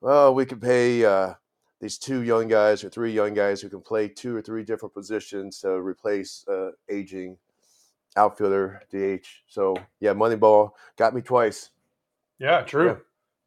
well, 0.00 0.34
we 0.34 0.44
could 0.44 0.60
pay 0.60 1.04
uh, 1.04 1.34
these 1.80 1.98
two 1.98 2.22
young 2.22 2.48
guys 2.48 2.82
or 2.82 2.88
three 2.88 3.12
young 3.12 3.32
guys 3.32 3.60
who 3.60 3.68
can 3.68 3.80
play 3.80 4.08
two 4.08 4.34
or 4.34 4.42
three 4.42 4.64
different 4.64 4.92
positions 4.92 5.60
to 5.60 5.70
replace 5.80 6.44
uh, 6.48 6.70
aging 6.88 7.36
outfielder 8.16 8.82
DH. 8.90 9.26
So 9.46 9.76
yeah, 10.00 10.14
Moneyball 10.14 10.72
got 10.96 11.14
me 11.14 11.20
twice. 11.22 11.70
Yeah, 12.40 12.62
true. 12.62 12.86
Yeah. 12.86 12.96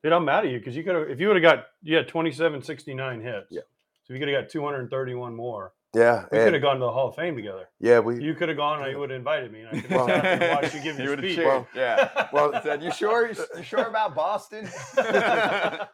Dude, 0.03 0.13
I'm 0.13 0.23
mad 0.23 0.45
at 0.45 0.51
you 0.51 0.59
because 0.59 0.75
you 0.75 0.83
could 0.83 0.95
have, 0.95 1.09
if 1.09 1.19
you 1.19 1.27
would 1.27 1.35
have 1.35 1.43
got, 1.43 1.65
you 1.81 1.97
had 1.97 2.07
2769 2.07 3.21
hits. 3.21 3.47
Yeah. 3.49 3.61
So 4.05 4.13
you 4.13 4.19
could 4.19 4.29
have 4.29 4.43
got 4.43 4.51
231 4.51 5.35
more. 5.35 5.73
Yeah, 5.95 6.25
We 6.31 6.39
could 6.39 6.53
have 6.53 6.61
gone 6.63 6.75
to 6.77 6.79
the 6.79 6.91
Hall 6.91 7.09
of 7.09 7.15
Fame 7.15 7.35
together. 7.35 7.69
yeah, 7.79 7.99
we 7.99 8.19
You 8.19 8.33
could 8.33 8.49
have 8.49 8.57
gone 8.57 8.81
and 8.81 8.91
you 8.91 8.97
would 8.97 9.11
have 9.11 9.17
invited 9.17 9.51
me. 9.51 9.61
And 9.61 9.77
I 9.77 9.81
could 9.81 9.91
Well- 9.91 10.07
have 10.07 10.21
sat 10.23 10.39
there 10.39 10.49
and 10.49 10.61
watched 10.63 10.73
you 10.75 10.81
give 10.83 10.95
He 10.97 11.03
your 11.03 11.11
would've 11.11 11.31
speech. 11.31 11.45
Well- 11.45 11.67
yeah. 11.75 12.29
well, 12.33 12.61
Said, 12.63 12.81
you 12.81 12.91
sure? 12.91 13.27
You 13.29 13.63
sure 13.63 13.85
about 13.85 14.15
Boston? 14.15 14.67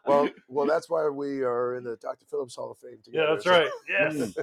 well, 0.05 0.29
well, 0.47 0.65
that's 0.65 0.89
why 0.89 1.07
we 1.09 1.41
are 1.43 1.75
in 1.75 1.83
the 1.83 1.97
Dr. 1.97 2.25
Phillips 2.29 2.55
Hall 2.55 2.71
of 2.71 2.77
Fame 2.77 2.99
together. 3.03 3.25
yeah, 3.25 3.31
that's 3.33 3.43
So- 3.43 3.51
right. 3.51 3.69
Yes. 3.89 4.37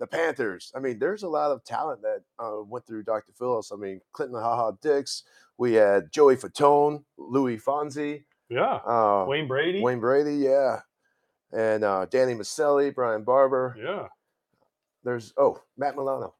The 0.00 0.06
Panthers. 0.08 0.72
I 0.74 0.80
mean, 0.80 0.98
there's 0.98 1.22
a 1.22 1.28
lot 1.28 1.52
of 1.52 1.64
talent 1.64 2.02
that 2.02 2.22
uh, 2.38 2.62
went 2.64 2.84
through 2.84 3.04
Dr. 3.04 3.32
Phillips. 3.38 3.70
I 3.72 3.76
mean, 3.76 4.00
Clinton 4.12 4.38
Haha 4.40 4.72
Dix. 4.82 5.22
We 5.56 5.74
had 5.74 6.10
Joey 6.10 6.36
Fatone, 6.36 7.04
Louis 7.16 7.58
Fonsi, 7.58 8.24
Yeah. 8.48 8.74
uh, 8.84 9.24
Wayne 9.28 9.46
Brady. 9.46 9.80
Wayne 9.80 10.00
Brady, 10.00 10.34
yeah, 10.38 10.80
and 11.52 11.84
uh, 11.84 12.06
Danny 12.06 12.34
Maselli, 12.34 12.92
Brian 12.92 13.22
Barber. 13.22 13.76
Yeah. 13.78 14.08
There's 15.04 15.32
oh 15.36 15.60
Matt 15.76 15.96
Milano. 15.96 16.34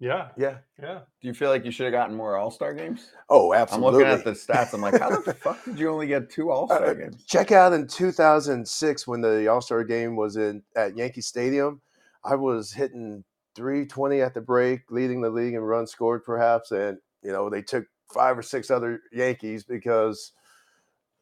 Yeah, 0.00 0.28
Yeah. 0.36 0.58
yeah. 0.82 1.00
Do 1.22 1.28
you 1.28 1.32
feel 1.34 1.48
like 1.50 1.64
you 1.64 1.70
should 1.70 1.84
have 1.84 1.92
gotten 1.92 2.16
more 2.16 2.36
All 2.36 2.50
Star 2.50 2.74
games? 2.74 3.06
Oh, 3.30 3.54
absolutely. 3.54 3.88
I'm 4.04 4.10
looking 4.10 4.18
at 4.18 4.24
the 4.24 4.32
stats. 4.32 4.74
I'm 4.74 4.80
like, 4.80 4.98
how 5.00 5.08
the 5.20 5.32
fuck 5.40 5.64
did 5.64 5.78
you 5.78 5.88
only 5.88 6.08
get 6.08 6.28
two 6.28 6.50
All 6.50 6.66
Star 6.66 6.84
Uh, 6.84 6.94
games? 6.94 7.24
check 7.26 7.52
out 7.52 7.72
in 7.72 7.86
2006 7.86 9.06
when 9.06 9.20
the 9.20 9.46
All 9.48 9.60
Star 9.62 9.84
game 9.84 10.16
was 10.16 10.36
in 10.36 10.62
at 10.76 10.96
Yankee 10.96 11.20
Stadium. 11.22 11.80
I 12.24 12.34
was 12.34 12.72
hitting 12.72 13.24
320 13.54 14.20
at 14.20 14.34
the 14.34 14.40
break, 14.40 14.90
leading 14.90 15.22
the 15.22 15.30
league 15.30 15.54
in 15.54 15.60
runs 15.60 15.92
scored, 15.92 16.24
perhaps. 16.24 16.72
And 16.72 16.98
you 17.22 17.30
know 17.32 17.48
they 17.48 17.62
took 17.62 17.86
five 18.12 18.36
or 18.36 18.42
six 18.42 18.70
other 18.70 19.00
Yankees 19.12 19.62
because 19.64 20.32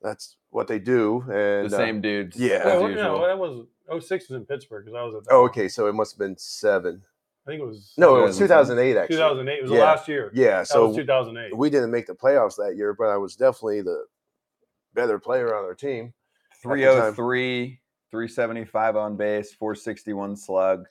that's 0.01 0.37
what 0.51 0.67
they 0.67 0.79
do. 0.79 1.23
The 1.29 1.63
And 1.63 1.73
uh, 1.75 1.77
same 1.77 2.01
dudes. 2.01 2.37
yeah. 2.37 2.57
as 2.57 2.65
Well, 2.65 2.89
usual. 2.89 3.05
no, 3.05 3.27
that 3.27 3.39
was 3.39 3.67
06 3.89 4.29
was 4.29 4.37
in 4.37 4.45
Pittsburgh 4.47 4.85
because 4.85 4.97
I 4.97 5.03
was 5.03 5.15
at. 5.15 5.25
that 5.25 5.33
oh, 5.33 5.43
one. 5.43 5.51
okay, 5.51 5.69
so 5.69 5.87
it 5.87 5.95
must 5.95 6.15
have 6.15 6.19
been 6.19 6.37
seven. 6.37 7.03
I 7.47 7.51
think 7.51 7.61
it 7.63 7.67
was. 7.67 7.93
No, 7.97 8.17
it 8.17 8.23
was 8.23 8.39
2008 8.39 8.97
actually. 8.97 9.17
2008. 9.17 9.53
It 9.59 9.63
was 9.63 9.71
Yeah. 9.71 9.77
the 9.77 9.83
last 9.83 10.09
year. 10.09 10.31
Yeah, 10.35 10.59
That 10.59 10.69
so 10.69 10.89
was 10.89 10.97
2008. 10.97 11.57
we 11.57 11.71
didn't 11.71 11.91
make 11.91 12.07
the 12.07 12.15
playoffs 12.15 12.57
that 12.57 12.77
year, 12.77 12.95
but 12.95 13.09
I 13.09 13.17
was 13.17 13.35
definitely 13.37 13.83
the 13.83 14.05
better 14.95 15.19
player 15.19 15.55
on 15.57 15.65
our 15.65 15.75
team. 15.75 16.15
at 16.53 16.63
the 16.63 16.69
time. 16.69 17.15
303, 17.15 17.81
375 18.11 18.97
on 18.97 19.17
base, 19.17 19.53
461 19.55 20.37
slug. 20.37 20.87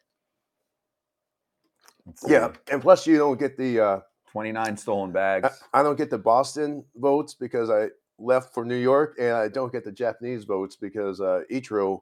Yeah, 2.28 2.52
and 2.70 2.82
plus 2.82 3.08
you 3.08 3.18
don't 3.18 3.40
get 3.40 3.58
the. 3.58 3.80
Uh, 3.80 4.00
29 4.32 4.78
stolen 4.78 5.10
I, 5.10 5.14
bags. 5.14 5.62
I 5.74 5.84
don't 5.84 5.98
get 5.98 6.10
the 6.10 6.18
Boston 6.18 6.84
votes 6.96 7.34
because 7.34 7.70
I 7.70 7.88
left 8.18 8.54
for 8.54 8.64
New 8.64 8.78
York, 8.78 9.18
and 9.20 9.34
I 9.34 9.50
don't 9.50 9.72
get 9.72 9.84
the 9.84 9.92
Japanese 9.92 10.46
votes 10.46 10.76
because 10.76 11.20
uh, 11.20 11.42
Ichiro, 11.52 12.00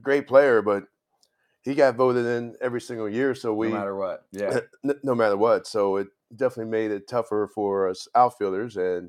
great 0.00 0.26
player, 0.26 0.62
but 0.62 0.84
he 1.62 1.74
got 1.74 1.94
voted 1.96 2.26
in 2.26 2.54
every 2.60 2.80
single 2.80 3.08
year. 3.08 3.34
So 3.34 3.54
we, 3.54 3.68
no 3.68 3.74
matter 3.74 3.96
what. 3.96 4.24
Yeah. 4.32 4.60
n- 4.84 4.98
no 5.02 5.14
matter 5.14 5.36
what, 5.36 5.66
so 5.66 5.96
it 5.96 6.08
definitely 6.34 6.70
made 6.70 6.90
it 6.90 7.06
tougher 7.08 7.48
for 7.54 7.88
us 7.88 8.08
outfielders, 8.14 8.76
and 8.76 9.06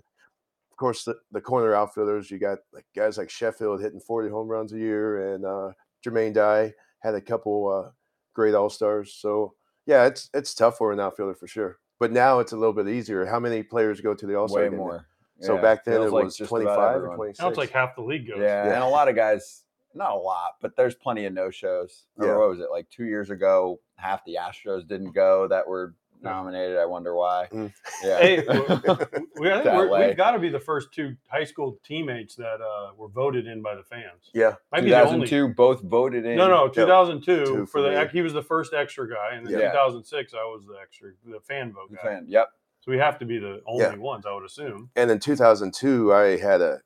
of 0.71 0.77
course 0.77 1.03
the, 1.05 1.15
the 1.31 1.41
corner 1.41 1.73
outfielders. 1.73 2.29
You 2.29 2.37
got 2.39 2.59
like 2.73 2.85
guys 2.95 3.17
like 3.17 3.29
Sheffield 3.29 3.81
hitting 3.81 3.99
forty 3.99 4.29
home 4.29 4.47
runs 4.47 4.73
a 4.73 4.77
year, 4.77 5.33
and 5.33 5.45
uh, 5.45 5.71
Jermaine 6.05 6.33
Dye 6.33 6.73
had 6.99 7.15
a 7.15 7.21
couple 7.21 7.85
uh, 7.87 7.91
great 8.33 8.53
all 8.55 8.69
stars. 8.69 9.13
So 9.13 9.53
yeah, 9.85 10.05
it's 10.05 10.29
it's 10.33 10.53
tough 10.53 10.77
for 10.77 10.91
an 10.91 10.99
outfielder 10.99 11.35
for 11.35 11.47
sure. 11.47 11.79
But 11.99 12.11
now 12.11 12.39
it's 12.39 12.51
a 12.51 12.57
little 12.57 12.73
bit 12.73 12.87
easier. 12.89 13.25
How 13.25 13.39
many 13.39 13.63
players 13.63 14.01
go 14.01 14.13
to 14.13 14.25
the 14.27 14.35
all 14.35 14.47
star 14.47 14.63
Way 14.63 14.69
game? 14.69 14.77
more. 14.77 15.07
So 15.39 15.55
Yeah, 15.55 15.61
back 15.61 15.85
then 15.85 15.95
feels 15.95 16.07
it 16.07 16.11
was 16.13 16.37
just 16.37 16.49
twenty 16.49 16.65
about 16.65 16.77
five 16.77 16.93
or 16.93 16.97
everyone. 16.97 17.15
twenty 17.17 17.33
Now 17.39 17.47
it's 17.47 17.55
six. 17.55 17.57
like 17.57 17.71
half 17.71 17.95
the 17.95 18.01
league 18.03 18.27
goes. 18.27 18.37
Yeah, 18.39 18.65
Yeah. 18.67 18.73
and 18.75 18.83
a 18.83 18.87
lot 18.87 19.07
of 19.07 19.15
guys, 19.15 19.63
not 19.95 20.11
a 20.11 20.15
lot, 20.19 20.51
but 20.61 20.75
there's 20.75 20.95
plenty 20.95 21.25
of 21.25 21.33
no 21.33 21.49
shows. 21.49 22.05
Yeah. 22.21 22.35
What 22.37 22.49
was 22.49 22.59
it 22.59 22.69
like 22.71 22.89
two 22.89 23.05
years 23.05 23.29
ago? 23.29 23.79
Half 23.95 24.25
the 24.25 24.37
Astros 24.41 24.87
didn't 24.87 25.11
go 25.13 25.47
that 25.47 25.67
were 25.67 25.93
nominated. 26.21 26.77
I 26.77 26.85
wonder 26.85 27.13
why. 27.15 27.47
Mm. 27.51 27.73
Yeah, 28.03 28.17
Hey, 28.19 28.37
we, 28.47 28.53
we, 29.41 29.51
I 29.51 29.55
think 29.55 29.63
To 29.65 29.75
we're, 29.75 29.89
LA. 29.89 30.07
we've 30.07 30.17
got 30.17 30.31
to 30.31 30.39
be 30.39 30.47
the 30.49 30.59
first 30.59 30.93
two 30.93 31.15
high 31.27 31.43
school 31.43 31.77
teammates 31.83 32.35
that 32.35 32.61
uh, 32.61 32.91
were 32.95 33.09
voted 33.09 33.45
in 33.47 33.61
by 33.61 33.75
the 33.75 33.83
fans. 33.83 34.29
yeah, 34.33 34.53
Might 34.71 34.81
be 34.85 34.89
the 34.91 34.99
only. 35.01 35.27
2002 35.27 35.49
both 35.55 35.81
voted 35.81 36.25
in. 36.25 36.37
No, 36.37 36.47
no, 36.47 36.67
Two 36.69 36.81
2002 36.85 37.45
for 37.45 37.65
for 37.67 37.81
the 37.81 38.07
he 38.11 38.21
was 38.21 38.31
the 38.33 38.41
first 38.43 38.73
extra 38.73 39.07
guy, 39.09 39.35
and 39.35 39.45
then 39.45 39.53
Yeah. 39.59 39.71
2006 39.71 40.33
I 40.33 40.37
was 40.45 40.63
the 40.65 40.75
extra 40.81 41.11
the 41.25 41.39
fan 41.41 41.73
vote 41.73 41.89
The 41.91 41.97
guy. 41.97 42.03
fan. 42.03 42.25
Yep. 42.27 42.47
So 42.81 42.91
we 42.91 42.97
have 42.97 43.17
to 43.19 43.25
be 43.25 43.37
the 43.37 43.61
only 43.65 43.83
Yeah. 43.83 43.95
ones, 43.97 44.25
I 44.25 44.33
would 44.33 44.43
assume. 44.45 44.89
and 44.95 45.11
in 45.11 45.19
two 45.19 45.35
thousand 45.35 45.73
two, 45.73 46.13
I 46.13 46.37
had 46.37 46.61
a 46.61 46.79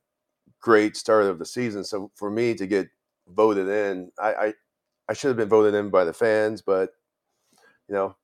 great 0.60 0.98
start 0.98 1.26
of 1.26 1.38
the 1.40 1.46
season. 1.46 1.84
So 1.84 2.12
for 2.16 2.30
me 2.32 2.56
to 2.56 2.66
get 2.68 2.88
voted 3.30 3.68
in, 3.68 4.12
I 4.20 4.34
I, 4.34 4.54
I 5.10 5.14
should 5.14 5.30
have 5.30 5.38
been 5.38 5.50
voted 5.50 5.74
in 5.74 5.90
by 5.90 6.04
the 6.04 6.14
fans, 6.14 6.62
but 6.62 6.92
you 7.88 7.96
know, 7.96 8.16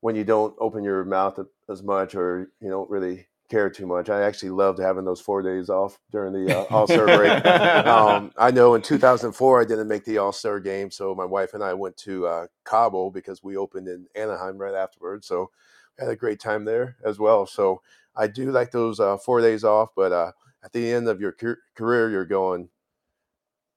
when 0.00 0.16
you 0.16 0.24
don't 0.24 0.54
open 0.58 0.84
your 0.84 1.04
mouth 1.04 1.38
as 1.68 1.82
much 1.82 2.14
or 2.14 2.50
you 2.60 2.70
don't 2.70 2.88
really 2.88 3.26
care 3.48 3.70
too 3.70 3.86
much, 3.86 4.08
I 4.10 4.22
actually 4.22 4.50
loved 4.50 4.78
having 4.78 5.04
those 5.04 5.20
four 5.20 5.42
days 5.42 5.70
off 5.70 5.98
during 6.12 6.32
the 6.32 6.58
uh, 6.58 6.64
All 6.70 6.86
Star 6.86 7.06
break. 7.06 7.44
um, 7.86 8.30
I 8.38 8.50
know 8.50 8.74
in 8.74 8.82
2004 8.82 9.60
I 9.60 9.64
didn't 9.64 9.88
make 9.88 10.04
the 10.04 10.18
All 10.18 10.32
Star 10.32 10.60
game, 10.60 10.90
so 10.90 11.14
my 11.14 11.24
wife 11.24 11.54
and 11.54 11.62
I 11.62 11.74
went 11.74 11.96
to 11.98 12.26
uh, 12.26 12.46
Cabo 12.64 13.10
because 13.10 13.42
we 13.42 13.56
opened 13.56 13.88
in 13.88 14.06
Anaheim 14.14 14.58
right 14.58 14.74
afterwards. 14.74 15.26
So 15.26 15.50
we 15.98 16.04
had 16.04 16.12
a 16.12 16.16
great 16.16 16.40
time 16.40 16.64
there 16.64 16.96
as 17.04 17.18
well. 17.18 17.46
So 17.46 17.82
I 18.14 18.26
do 18.26 18.50
like 18.50 18.70
those 18.70 19.00
uh, 19.00 19.16
four 19.16 19.40
days 19.40 19.64
off, 19.64 19.90
but 19.96 20.12
uh, 20.12 20.32
at 20.62 20.72
the 20.72 20.92
end 20.92 21.08
of 21.08 21.20
your 21.20 21.34
career, 21.74 22.10
you're 22.10 22.24
going, 22.24 22.68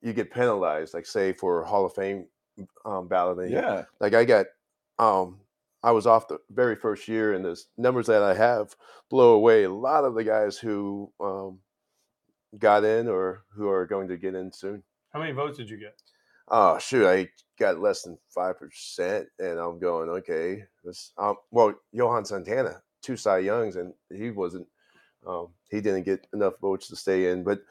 you 0.02 0.12
get 0.12 0.32
penalized, 0.32 0.94
like 0.94 1.06
say 1.06 1.32
for 1.32 1.64
Hall 1.64 1.86
of 1.86 1.94
Fame 1.94 2.26
um, 2.84 3.08
balloting. 3.08 3.52
Yeah. 3.52 3.84
Like 4.00 4.14
I 4.14 4.24
got, 4.24 4.46
um, 4.98 5.38
I 5.82 5.92
was 5.92 6.06
off 6.06 6.28
the 6.28 6.38
very 6.50 6.76
first 6.76 7.08
year, 7.08 7.34
and 7.34 7.44
the 7.44 7.60
numbers 7.76 8.06
that 8.06 8.22
I 8.22 8.34
have 8.34 8.76
blow 9.10 9.34
away 9.34 9.64
a 9.64 9.70
lot 9.70 10.04
of 10.04 10.14
the 10.14 10.24
guys 10.24 10.58
who 10.58 11.10
um, 11.20 11.58
got 12.58 12.84
in 12.84 13.08
or 13.08 13.44
who 13.48 13.68
are 13.68 13.86
going 13.86 14.08
to 14.08 14.16
get 14.16 14.34
in 14.34 14.52
soon. 14.52 14.82
How 15.12 15.20
many 15.20 15.32
votes 15.32 15.58
did 15.58 15.70
you 15.70 15.78
get? 15.78 15.94
Oh 16.48 16.78
shoot, 16.78 17.06
I 17.06 17.28
got 17.58 17.80
less 17.80 18.02
than 18.02 18.18
five 18.28 18.58
percent, 18.58 19.26
and 19.38 19.58
I'm 19.58 19.78
going 19.78 20.08
okay. 20.10 20.64
This, 20.84 21.12
um, 21.18 21.36
well, 21.50 21.74
Johan 21.92 22.24
Santana, 22.24 22.82
two 23.02 23.16
Cy 23.16 23.38
Youngs, 23.38 23.76
and 23.76 23.92
he 24.12 24.30
wasn't. 24.30 24.66
Um, 25.26 25.48
he 25.70 25.80
didn't 25.80 26.02
get 26.02 26.26
enough 26.32 26.54
votes 26.60 26.88
to 26.88 26.96
stay 26.96 27.30
in, 27.30 27.44
but 27.44 27.62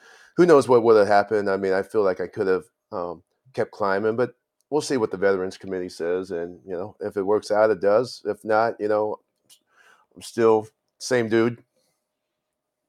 who 0.41 0.47
knows 0.47 0.67
what 0.67 0.81
would 0.81 0.97
have 0.97 1.07
happened? 1.07 1.47
I 1.51 1.57
mean, 1.57 1.71
I 1.71 1.83
feel 1.83 2.01
like 2.01 2.19
I 2.19 2.25
could 2.25 2.47
have 2.47 2.63
um, 2.91 3.21
kept 3.53 3.69
climbing, 3.69 4.15
but 4.15 4.33
we'll 4.71 4.81
see 4.81 4.97
what 4.97 5.11
the 5.11 5.17
Veterans 5.17 5.55
Committee 5.55 5.87
says, 5.87 6.31
and 6.31 6.59
you 6.65 6.73
know, 6.73 6.95
if 6.99 7.15
it 7.15 7.21
works 7.21 7.51
out, 7.51 7.69
it 7.69 7.79
does. 7.79 8.23
If 8.25 8.43
not, 8.43 8.73
you 8.79 8.87
know, 8.87 9.17
I'm 10.15 10.23
still 10.23 10.67
same 10.97 11.29
dude. 11.29 11.63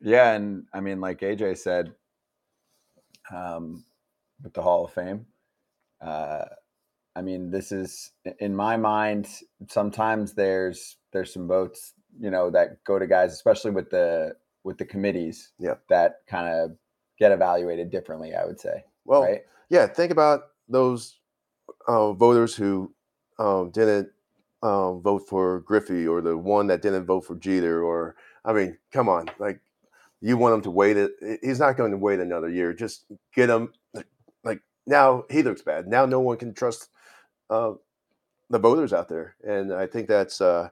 Yeah, 0.01 0.33
and 0.33 0.65
I 0.73 0.81
mean, 0.81 1.03
like 1.03 1.21
AJ 1.21 1.59
said, 1.59 1.93
um, 3.31 3.85
with 4.43 4.55
the 4.55 4.63
Hall 4.63 4.87
of 4.87 4.95
Fame, 4.95 5.27
uh, 6.01 6.47
I 7.15 7.21
mean, 7.21 7.51
this 7.51 7.71
is 7.71 8.13
in 8.39 8.57
my 8.57 8.79
mind. 8.79 9.29
Sometimes 9.69 10.33
there's 10.33 10.97
there's 11.13 11.35
some 11.35 11.49
votes, 11.49 11.93
you 12.19 12.31
know, 12.31 12.49
that 12.49 12.83
go 12.85 12.99
to 12.99 13.07
guys, 13.07 13.35
especially 13.35 13.73
with 13.73 13.91
the 13.91 14.37
with 14.65 14.79
the 14.79 14.87
committees, 14.87 15.53
Yeah. 15.59 15.75
that 15.91 16.21
kind 16.27 16.49
of 16.49 16.79
get 17.23 17.31
evaluated 17.31 17.89
differently. 17.91 18.35
I 18.35 18.45
would 18.45 18.59
say, 18.59 18.85
Well, 19.05 19.23
right? 19.23 19.43
yeah, 19.69 19.87
think 19.87 20.11
about 20.11 20.49
those 20.69 21.21
uh, 21.87 22.13
voters 22.13 22.57
who 22.57 22.93
um, 23.39 23.71
didn't 23.71 24.09
um, 24.61 25.01
vote 25.03 25.29
for 25.29 25.61
Griffey 25.61 26.05
or 26.05 26.21
the 26.21 26.37
one 26.37 26.67
that 26.67 26.83
didn't 26.83 27.07
vote 27.07 27.21
for 27.25 27.37
Jeter. 27.37 27.85
Or, 27.85 28.17
I 28.45 28.53
mean, 28.53 28.77
come 28.93 29.09
on, 29.09 29.31
like 29.39 29.61
you 30.21 30.37
want 30.37 30.55
him 30.55 30.63
to 30.63 30.71
wait 30.73 30.97
it. 30.97 31.13
He's 31.43 31.61
not 31.61 31.77
going 31.77 31.93
to 31.93 31.97
wait 31.97 32.19
another 32.19 32.49
year. 32.49 32.73
Just 32.73 33.05
get 33.37 33.49
him. 33.49 33.73
Like 34.43 34.63
now, 34.85 35.25
he 35.31 35.45
looks 35.45 35.63
bad. 35.63 35.87
Now, 35.87 36.07
no 36.07 36.19
one 36.19 36.39
can 36.39 36.55
trust 36.55 36.89
uh, 37.51 37.75
the 38.51 38.59
voters 38.59 38.93
out 38.93 39.09
there, 39.09 39.37
and 39.45 39.73
I 39.73 39.87
think 39.87 40.09
that's 40.09 40.41
uh, 40.41 40.71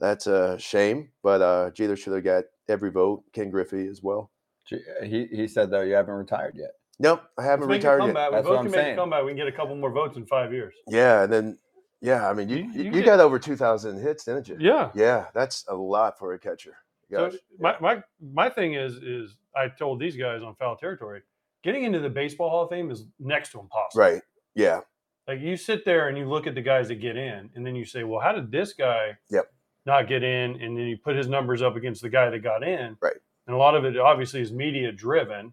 that's 0.00 0.26
a 0.26 0.58
shame. 0.58 1.10
But 1.22 1.40
uh, 1.40 1.70
Jeter 1.70 1.96
should 1.96 2.14
have 2.14 2.24
got 2.24 2.44
every 2.68 2.90
vote. 2.90 3.22
Ken 3.32 3.50
Griffey 3.50 3.86
as 3.86 4.02
well. 4.02 4.30
G- 4.66 4.80
uh, 5.00 5.04
He 5.04 5.26
he 5.26 5.46
said 5.48 5.70
though 5.70 5.82
you 5.82 5.94
haven't 5.94 6.14
retired 6.14 6.54
yet. 6.56 6.70
Nope, 7.00 7.22
I 7.38 7.42
haven't 7.42 7.68
Let's 7.68 7.78
retired 7.84 7.98
yet. 8.00 8.06
We 8.08 8.12
That's 8.14 8.32
both 8.32 8.44
what 8.46 8.58
I'm 8.58 8.64
can 8.66 8.72
make 8.72 8.80
saying. 8.80 8.92
a 8.94 8.96
comeback. 8.96 9.24
We 9.24 9.30
can 9.30 9.36
get 9.36 9.48
a 9.48 9.52
couple 9.52 9.74
more 9.76 9.90
votes 9.90 10.16
in 10.16 10.26
five 10.26 10.52
years. 10.52 10.74
Yeah, 10.86 11.24
and 11.24 11.32
then 11.32 11.58
yeah, 12.00 12.28
I 12.28 12.32
mean, 12.34 12.48
you 12.48 12.56
You- 12.58 12.62
you, 12.64 12.78
you 12.78 12.84
you 12.84 12.90
get- 12.92 13.06
got 13.06 13.20
over 13.20 13.38
two 13.38 13.56
thousand 13.56 14.00
hits, 14.00 14.24
didn't 14.24 14.48
you? 14.48 14.56
Yeah. 14.60 14.90
Yeah, 14.94 15.26
that's 15.34 15.64
a 15.68 15.74
lot 15.74 16.18
for 16.18 16.34
a 16.34 16.38
catcher. 16.38 16.76
So 17.10 17.30
my, 17.60 17.76
my 17.80 18.02
my 18.32 18.48
thing 18.48 18.74
is 18.74 18.94
is 18.96 19.36
I 19.54 19.68
told 19.68 20.00
these 20.00 20.16
guys 20.16 20.42
on 20.42 20.54
foul 20.56 20.76
territory, 20.76 21.22
getting 21.62 21.84
into 21.84 22.00
the 22.00 22.10
baseball 22.10 22.50
Hall 22.50 22.64
of 22.64 22.70
Fame 22.70 22.90
is 22.90 23.04
next 23.20 23.52
to 23.52 23.60
impossible. 23.60 24.00
right? 24.02 24.22
Yeah, 24.56 24.80
Like 25.28 25.40
you 25.40 25.56
sit 25.56 25.84
there 25.84 26.08
and 26.08 26.18
you 26.18 26.28
look 26.28 26.46
at 26.48 26.54
the 26.56 26.60
guys 26.62 26.88
that 26.88 26.96
get 26.96 27.16
in, 27.16 27.50
and 27.54 27.64
then 27.66 27.74
you 27.76 27.84
say, 27.84 28.02
well, 28.04 28.20
how 28.20 28.32
did 28.32 28.50
this 28.50 28.72
guy 28.72 29.16
Yep. 29.30 29.46
not 29.86 30.08
get 30.08 30.22
in? 30.24 30.60
And 30.62 30.76
then 30.76 30.86
you 30.86 30.96
put 30.96 31.14
his 31.16 31.28
numbers 31.28 31.62
up 31.62 31.76
against 31.76 32.02
the 32.02 32.08
guy 32.08 32.30
that 32.30 32.40
got 32.40 32.62
in. 32.64 32.96
Right. 33.00 33.16
And 33.46 33.54
a 33.54 33.58
lot 33.58 33.74
of 33.74 33.84
it 33.84 33.98
obviously 33.98 34.40
is 34.40 34.52
media 34.52 34.92
driven. 34.92 35.52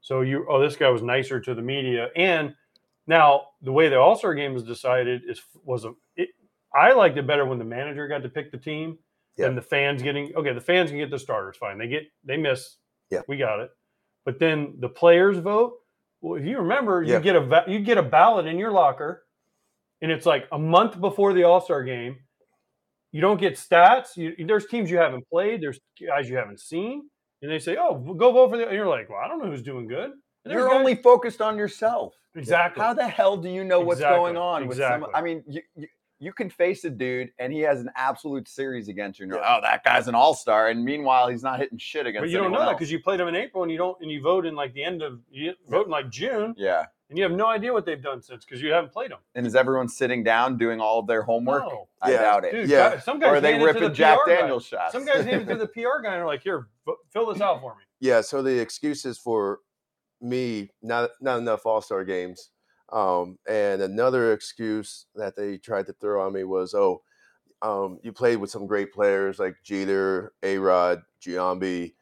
So 0.00 0.22
you, 0.22 0.46
oh, 0.48 0.60
this 0.60 0.76
guy 0.76 0.88
was 0.90 1.02
nicer 1.02 1.40
to 1.40 1.54
the 1.54 1.62
media. 1.62 2.08
And 2.16 2.54
now 3.06 3.46
the 3.62 3.72
way 3.72 3.88
the 3.88 3.98
All 3.98 4.16
Star 4.16 4.34
game 4.34 4.54
was 4.54 4.62
decided 4.62 5.22
is 5.26 5.40
was 5.64 5.84
a. 5.84 5.92
It, 6.16 6.30
I 6.74 6.92
liked 6.92 7.16
it 7.16 7.26
better 7.26 7.46
when 7.46 7.58
the 7.58 7.64
manager 7.64 8.06
got 8.08 8.22
to 8.22 8.28
pick 8.28 8.52
the 8.52 8.58
team 8.58 8.98
than 9.36 9.54
the 9.54 9.62
fans 9.62 10.02
getting. 10.02 10.34
Okay, 10.34 10.52
the 10.52 10.60
fans 10.60 10.90
can 10.90 10.98
get 10.98 11.10
the 11.10 11.18
starters, 11.18 11.56
fine. 11.56 11.78
They 11.78 11.88
get 11.88 12.04
they 12.24 12.36
miss. 12.36 12.76
Yeah. 13.10 13.20
we 13.26 13.38
got 13.38 13.60
it. 13.60 13.70
But 14.24 14.38
then 14.38 14.74
the 14.80 14.88
players 14.88 15.38
vote. 15.38 15.78
Well, 16.20 16.38
if 16.38 16.44
you 16.44 16.58
remember, 16.58 17.02
you 17.02 17.18
get 17.20 17.36
a 17.36 17.64
you 17.66 17.78
get 17.78 17.96
a 17.96 18.02
ballot 18.02 18.46
in 18.46 18.58
your 18.58 18.72
locker, 18.72 19.24
and 20.02 20.10
it's 20.10 20.26
like 20.26 20.46
a 20.52 20.58
month 20.58 21.00
before 21.00 21.32
the 21.32 21.44
All 21.44 21.60
Star 21.60 21.84
game. 21.84 22.16
You 23.12 23.22
don't 23.22 23.40
get 23.40 23.54
stats. 23.54 24.16
You, 24.16 24.34
there's 24.46 24.66
teams 24.66 24.90
you 24.90 24.98
haven't 24.98 25.26
played. 25.30 25.62
There's 25.62 25.80
guys 26.06 26.28
you 26.28 26.36
haven't 26.36 26.60
seen, 26.60 27.08
and 27.42 27.50
they 27.50 27.58
say, 27.58 27.76
"Oh, 27.78 27.94
go 27.96 28.32
vote 28.32 28.50
for 28.50 28.56
the." 28.56 28.66
And 28.66 28.74
you're 28.74 28.88
like, 28.88 29.08
"Well, 29.08 29.18
I 29.18 29.28
don't 29.28 29.38
know 29.38 29.50
who's 29.50 29.62
doing 29.62 29.86
good." 29.86 30.12
And 30.44 30.52
You're 30.54 30.72
only 30.72 30.94
focused 30.94 31.42
on 31.42 31.58
yourself. 31.58 32.14
exactly. 32.34 32.82
How 32.82 32.94
the 32.94 33.06
hell 33.06 33.36
do 33.36 33.48
you 33.50 33.64
know 33.64 33.80
what's 33.80 34.00
Exactly, 34.00 34.18
going 34.18 34.36
on? 34.36 34.66
With 34.66 34.78
some. 34.78 35.06
I 35.12 35.20
mean, 35.20 35.42
you, 35.46 35.60
you, 35.76 35.88
you 36.20 36.32
can 36.32 36.48
face 36.48 36.84
a 36.84 36.90
dude 36.90 37.30
and 37.38 37.52
he 37.52 37.60
has 37.60 37.80
an 37.80 37.90
absolute 37.96 38.48
series 38.48 38.88
against 38.88 39.18
you. 39.18 39.24
And 39.24 39.32
you're 39.32 39.40
like, 39.40 39.50
oh, 39.50 39.60
that 39.62 39.84
guy's 39.84 40.08
an 40.08 40.14
all 40.14 40.34
star. 40.34 40.68
And 40.68 40.84
meanwhile, 40.84 41.28
he's 41.28 41.42
not 41.42 41.58
hitting 41.58 41.76
shit 41.78 42.06
against 42.06 42.22
But 42.22 42.30
you 42.30 42.38
don't 42.38 42.50
know 42.50 42.58
anyone 42.58 42.72
that 42.72 42.78
because 42.78 42.90
you 42.90 42.98
played 43.00 43.20
him 43.20 43.28
in 43.28 43.36
April 43.36 43.62
and 43.62 43.70
you 43.70 43.76
don't 43.78 43.96
and 44.00 44.10
you 44.10 44.22
vote 44.22 44.46
in 44.46 44.54
like 44.54 44.72
the 44.72 44.82
end 44.84 45.02
of 45.02 45.20
you 45.30 45.52
vote 45.68 45.86
in 45.86 45.90
like 45.90 46.08
June 46.10 46.54
Yeah. 46.56 46.86
And 47.10 47.16
you 47.16 47.24
have 47.24 47.32
no 47.32 47.46
idea 47.46 47.72
what 47.72 47.86
they've 47.86 48.02
done 48.02 48.20
since 48.20 48.44
because 48.44 48.60
you 48.60 48.70
haven't 48.70 48.92
played 48.92 49.10
them. 49.10 49.18
And 49.34 49.46
is 49.46 49.54
everyone 49.56 49.88
sitting 49.88 50.22
down 50.22 50.58
doing 50.58 50.78
all 50.80 50.98
of 50.98 51.06
their 51.06 51.22
homework? 51.22 51.62
No. 51.62 51.88
I 52.02 52.10
Yeah. 52.12 52.18
doubt 52.22 52.44
it. 52.44 52.52
Dude, 52.52 52.68
Yeah. 52.68 52.90
guys- 52.90 53.04
some 53.04 53.18
guys 53.18 53.30
or 53.30 53.36
are 53.36 53.40
they 53.40 53.52
hand 53.52 53.62
it 53.62 53.66
to 53.66 53.72
the 53.72 53.80
ripping 53.80 53.94
Jack 53.94 54.18
PR 54.24 54.30
guy. 54.30 54.36
Daniels 54.40 54.64
shots? 54.66 54.92
Some 54.92 55.04
guys 55.06 55.24
hand 55.24 55.42
it 55.42 55.54
to 55.54 55.56
the 55.58 55.66
PR 55.74 56.00
guy 56.02 56.12
and 56.14 56.22
are 56.22 56.26
like, 56.26 56.42
"Here, 56.42 56.68
fill 57.10 57.26
this 57.32 57.40
out 57.40 57.60
for 57.62 57.74
me." 57.76 57.82
Yeah, 58.00 58.20
so 58.20 58.42
the 58.42 58.58
excuses 58.60 59.18
for 59.18 59.60
me 60.20 60.70
not 60.82 61.10
not 61.20 61.38
enough 61.38 61.64
All 61.64 61.80
Star 61.80 62.04
games, 62.04 62.50
um, 62.90 63.38
and 63.48 63.80
another 63.80 64.32
excuse 64.34 65.06
that 65.14 65.34
they 65.36 65.56
tried 65.58 65.86
to 65.86 65.92
throw 65.94 66.20
on 66.26 66.32
me 66.34 66.44
was, 66.44 66.74
oh, 66.74 67.02
um, 67.62 67.98
you 68.02 68.12
played 68.12 68.36
with 68.36 68.50
some 68.50 68.66
great 68.66 68.92
players 68.92 69.38
like 69.38 69.56
Jeter, 69.62 70.34
A 70.42 70.58
Rod, 70.58 71.02
Giambi, 71.22 71.94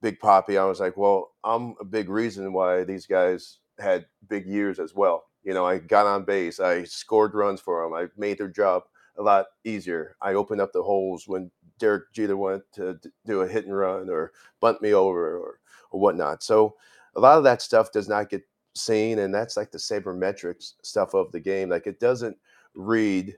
Big 0.00 0.20
Papi. 0.20 0.58
I 0.58 0.64
was 0.64 0.78
like, 0.80 0.96
well, 0.96 1.34
I'm 1.42 1.74
a 1.80 1.84
big 1.84 2.08
reason 2.08 2.52
why 2.52 2.84
these 2.84 3.06
guys 3.06 3.58
had 3.78 4.06
big 4.28 4.46
years 4.46 4.78
as 4.78 4.94
well. 4.94 5.24
You 5.42 5.54
know, 5.54 5.66
I 5.66 5.78
got 5.78 6.06
on 6.06 6.24
base, 6.24 6.60
I 6.60 6.84
scored 6.84 7.34
runs 7.34 7.60
for 7.60 7.82
them, 7.82 7.94
I 7.94 8.06
made 8.16 8.38
their 8.38 8.48
job 8.48 8.84
a 9.18 9.22
lot 9.22 9.46
easier. 9.64 10.16
I 10.20 10.34
opened 10.34 10.60
up 10.60 10.72
the 10.72 10.82
holes 10.82 11.28
when 11.28 11.50
Derek 11.78 12.12
Jeter 12.12 12.36
went 12.36 12.62
to 12.74 12.98
do 13.26 13.42
a 13.42 13.48
hit 13.48 13.66
and 13.66 13.76
run 13.76 14.08
or 14.08 14.32
bunt 14.60 14.82
me 14.82 14.94
over 14.94 15.36
or, 15.36 15.60
or 15.90 16.00
whatnot. 16.00 16.42
So 16.42 16.76
a 17.14 17.20
lot 17.20 17.38
of 17.38 17.44
that 17.44 17.62
stuff 17.62 17.92
does 17.92 18.08
not 18.08 18.30
get 18.30 18.42
seen, 18.74 19.20
and 19.20 19.32
that's 19.32 19.56
like 19.56 19.70
the 19.70 19.78
sabermetrics 19.78 20.74
stuff 20.82 21.14
of 21.14 21.30
the 21.32 21.40
game. 21.40 21.68
Like 21.68 21.86
it 21.86 22.00
doesn't 22.00 22.36
read 22.74 23.36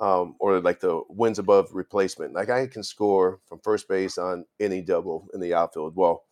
um, 0.00 0.34
or 0.38 0.60
like 0.60 0.80
the 0.80 1.02
wins 1.08 1.38
above 1.38 1.68
replacement. 1.74 2.32
Like 2.32 2.48
I 2.48 2.66
can 2.66 2.82
score 2.82 3.40
from 3.46 3.60
first 3.60 3.88
base 3.88 4.16
on 4.18 4.46
any 4.58 4.80
double 4.80 5.28
in 5.34 5.40
the 5.40 5.54
outfield. 5.54 5.94
Well, 5.94 6.24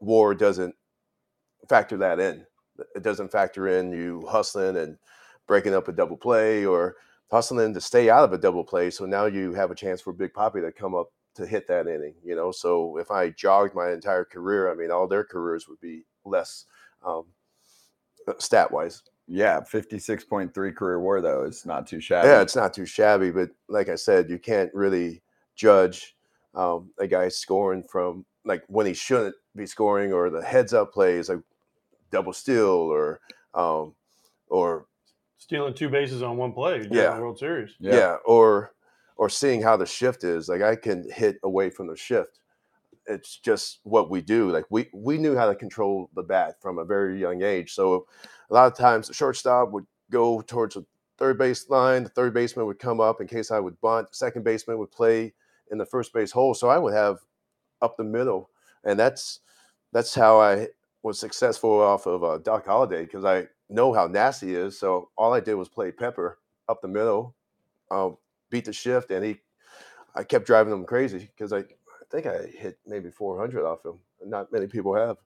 WAR 0.00 0.34
doesn't 0.34 0.74
factor 1.68 1.96
that 1.98 2.20
in. 2.20 2.46
It 2.94 3.02
doesn't 3.02 3.32
factor 3.32 3.68
in 3.68 3.92
you 3.92 4.26
hustling 4.28 4.76
and 4.76 4.98
breaking 5.46 5.74
up 5.74 5.88
a 5.88 5.92
double 5.92 6.16
play 6.16 6.66
or 6.66 6.96
hustling 7.30 7.74
to 7.74 7.80
stay 7.80 8.10
out 8.10 8.24
of 8.24 8.32
a 8.32 8.38
double 8.38 8.64
play. 8.64 8.90
So 8.90 9.06
now 9.06 9.26
you 9.26 9.54
have 9.54 9.70
a 9.70 9.74
chance 9.74 10.00
for 10.00 10.12
Big 10.12 10.32
Papi 10.32 10.60
to 10.60 10.72
come 10.72 10.94
up 10.94 11.08
to 11.34 11.46
hit 11.46 11.68
that 11.68 11.86
inning, 11.86 12.14
you 12.24 12.34
know. 12.34 12.50
So 12.50 12.98
if 12.98 13.10
I 13.10 13.30
jogged 13.30 13.74
my 13.74 13.92
entire 13.92 14.24
career, 14.24 14.70
I 14.70 14.74
mean, 14.74 14.90
all 14.90 15.06
their 15.06 15.24
careers 15.24 15.68
would 15.68 15.80
be 15.80 16.04
less 16.24 16.66
um, 17.04 17.24
stat 18.38 18.70
wise. 18.70 19.02
yeah, 19.26 19.60
56.3 19.60 20.74
career 20.74 21.00
war, 21.00 21.20
though, 21.20 21.44
is 21.44 21.66
not 21.66 21.86
too 21.86 22.00
shabby. 22.00 22.28
Yeah, 22.28 22.40
it's 22.40 22.56
not 22.56 22.74
too 22.74 22.86
shabby, 22.86 23.30
but 23.30 23.50
like 23.68 23.88
I 23.88 23.96
said, 23.96 24.30
you 24.30 24.38
can't 24.38 24.72
really 24.74 25.22
judge 25.54 26.16
um, 26.54 26.90
a 26.98 27.06
guy 27.06 27.28
scoring 27.28 27.82
from 27.82 28.24
like 28.44 28.64
when 28.68 28.86
he 28.86 28.94
shouldn't 28.94 29.34
be 29.56 29.66
scoring 29.66 30.12
or 30.12 30.30
the 30.30 30.42
heads 30.42 30.72
up 30.74 30.92
plays 30.92 31.28
like 31.28 31.40
double 32.10 32.32
steal 32.32 32.66
or 32.68 33.20
um, 33.54 33.94
or 34.48 34.86
Stealing 35.38 35.74
two 35.74 35.88
bases 35.90 36.22
on 36.22 36.36
one 36.36 36.52
play 36.52 36.78
during 36.78 36.92
Yeah. 36.94 37.14
the 37.14 37.20
World 37.20 37.38
Series. 37.38 37.70
yeah. 37.78 38.16
or 38.24 38.72
or 39.16 39.28
seeing 39.28 39.62
how 39.62 39.76
the 39.76 39.86
shift 39.86 40.24
is 40.24 40.48
like 40.48 40.60
i 40.62 40.76
can 40.76 41.08
hit 41.10 41.38
away 41.42 41.70
from 41.70 41.86
the 41.86 41.96
shift 41.96 42.38
it's 43.06 43.38
just 43.38 43.80
what 43.84 44.10
we 44.10 44.20
do 44.20 44.50
like 44.50 44.64
we 44.68 44.88
we 44.92 45.16
knew 45.16 45.34
how 45.36 45.46
to 45.46 45.54
control 45.54 46.10
the 46.14 46.22
bat 46.22 46.56
from 46.60 46.78
a 46.78 46.84
very 46.84 47.18
young 47.18 47.42
age 47.42 47.72
so 47.72 48.06
a 48.50 48.54
lot 48.54 48.70
of 48.70 48.76
times 48.76 49.08
the 49.08 49.14
shortstop 49.14 49.70
would 49.70 49.86
go 50.10 50.40
towards 50.42 50.74
the 50.74 50.84
third 51.16 51.38
base 51.38 51.68
line 51.70 52.02
the 52.02 52.08
third 52.10 52.34
baseman 52.34 52.66
would 52.66 52.78
come 52.78 53.00
up 53.00 53.20
in 53.22 53.26
case 53.26 53.50
i 53.50 53.58
would 53.58 53.80
bunt 53.80 54.06
second 54.14 54.42
baseman 54.44 54.76
would 54.78 54.90
play 54.90 55.32
in 55.70 55.78
the 55.78 55.86
first 55.86 56.12
base 56.12 56.30
hole 56.32 56.52
so 56.52 56.68
i 56.68 56.76
would 56.78 56.92
have 56.92 57.18
up 57.80 57.96
the 57.96 58.04
middle 58.04 58.50
and 58.86 58.98
that's 58.98 59.40
that's 59.92 60.14
how 60.14 60.40
i 60.40 60.68
was 61.02 61.20
successful 61.20 61.82
off 61.82 62.06
of 62.06 62.24
uh, 62.24 62.38
doc 62.38 62.66
Halladay 62.66 63.02
because 63.02 63.24
i 63.26 63.46
know 63.68 63.92
how 63.92 64.06
nasty 64.06 64.48
he 64.48 64.54
is 64.54 64.78
so 64.78 65.10
all 65.18 65.34
i 65.34 65.40
did 65.40 65.54
was 65.54 65.68
play 65.68 65.92
pepper 65.92 66.38
up 66.68 66.80
the 66.82 66.88
middle 66.88 67.34
um, 67.90 68.16
beat 68.50 68.64
the 68.64 68.72
shift, 68.72 69.10
and 69.10 69.24
he, 69.24 69.38
I 70.14 70.24
kept 70.24 70.46
driving 70.46 70.72
him 70.72 70.84
crazy 70.84 71.30
because 71.36 71.52
I, 71.52 71.58
I 71.58 71.64
think 72.10 72.26
I 72.26 72.46
hit 72.46 72.78
maybe 72.86 73.10
400 73.10 73.64
off 73.66 73.84
him. 73.84 73.98
Not 74.24 74.52
many 74.52 74.66
people 74.66 74.94
have 74.94 75.18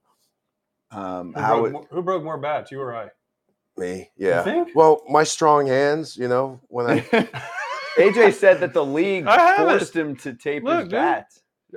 Um, 0.91 1.33
Who, 1.33 1.41
how 1.41 1.49
broke, 1.53 1.61
would, 1.63 1.71
more, 1.73 1.87
who 1.91 2.01
broke 2.01 2.23
more 2.23 2.37
bats, 2.37 2.71
you 2.71 2.81
or 2.81 2.95
I? 2.95 3.09
me. 3.77 4.11
Yeah. 4.17 4.43
think? 4.43 4.69
Well, 4.75 5.01
my 5.09 5.23
strong 5.23 5.67
hands, 5.67 6.17
you 6.17 6.27
know, 6.27 6.59
when 6.67 6.87
I 6.87 6.99
AJ 7.97 8.33
said 8.35 8.59
that 8.59 8.73
the 8.73 8.85
league 8.85 9.25
I 9.27 9.37
have 9.37 9.67
it. 9.69 9.79
forced 9.79 9.95
him 9.95 10.15
to 10.17 10.33
tape 10.33 10.63
Look, 10.63 10.81
his 10.81 10.89
dude. 10.89 10.91
bat. 10.91 11.27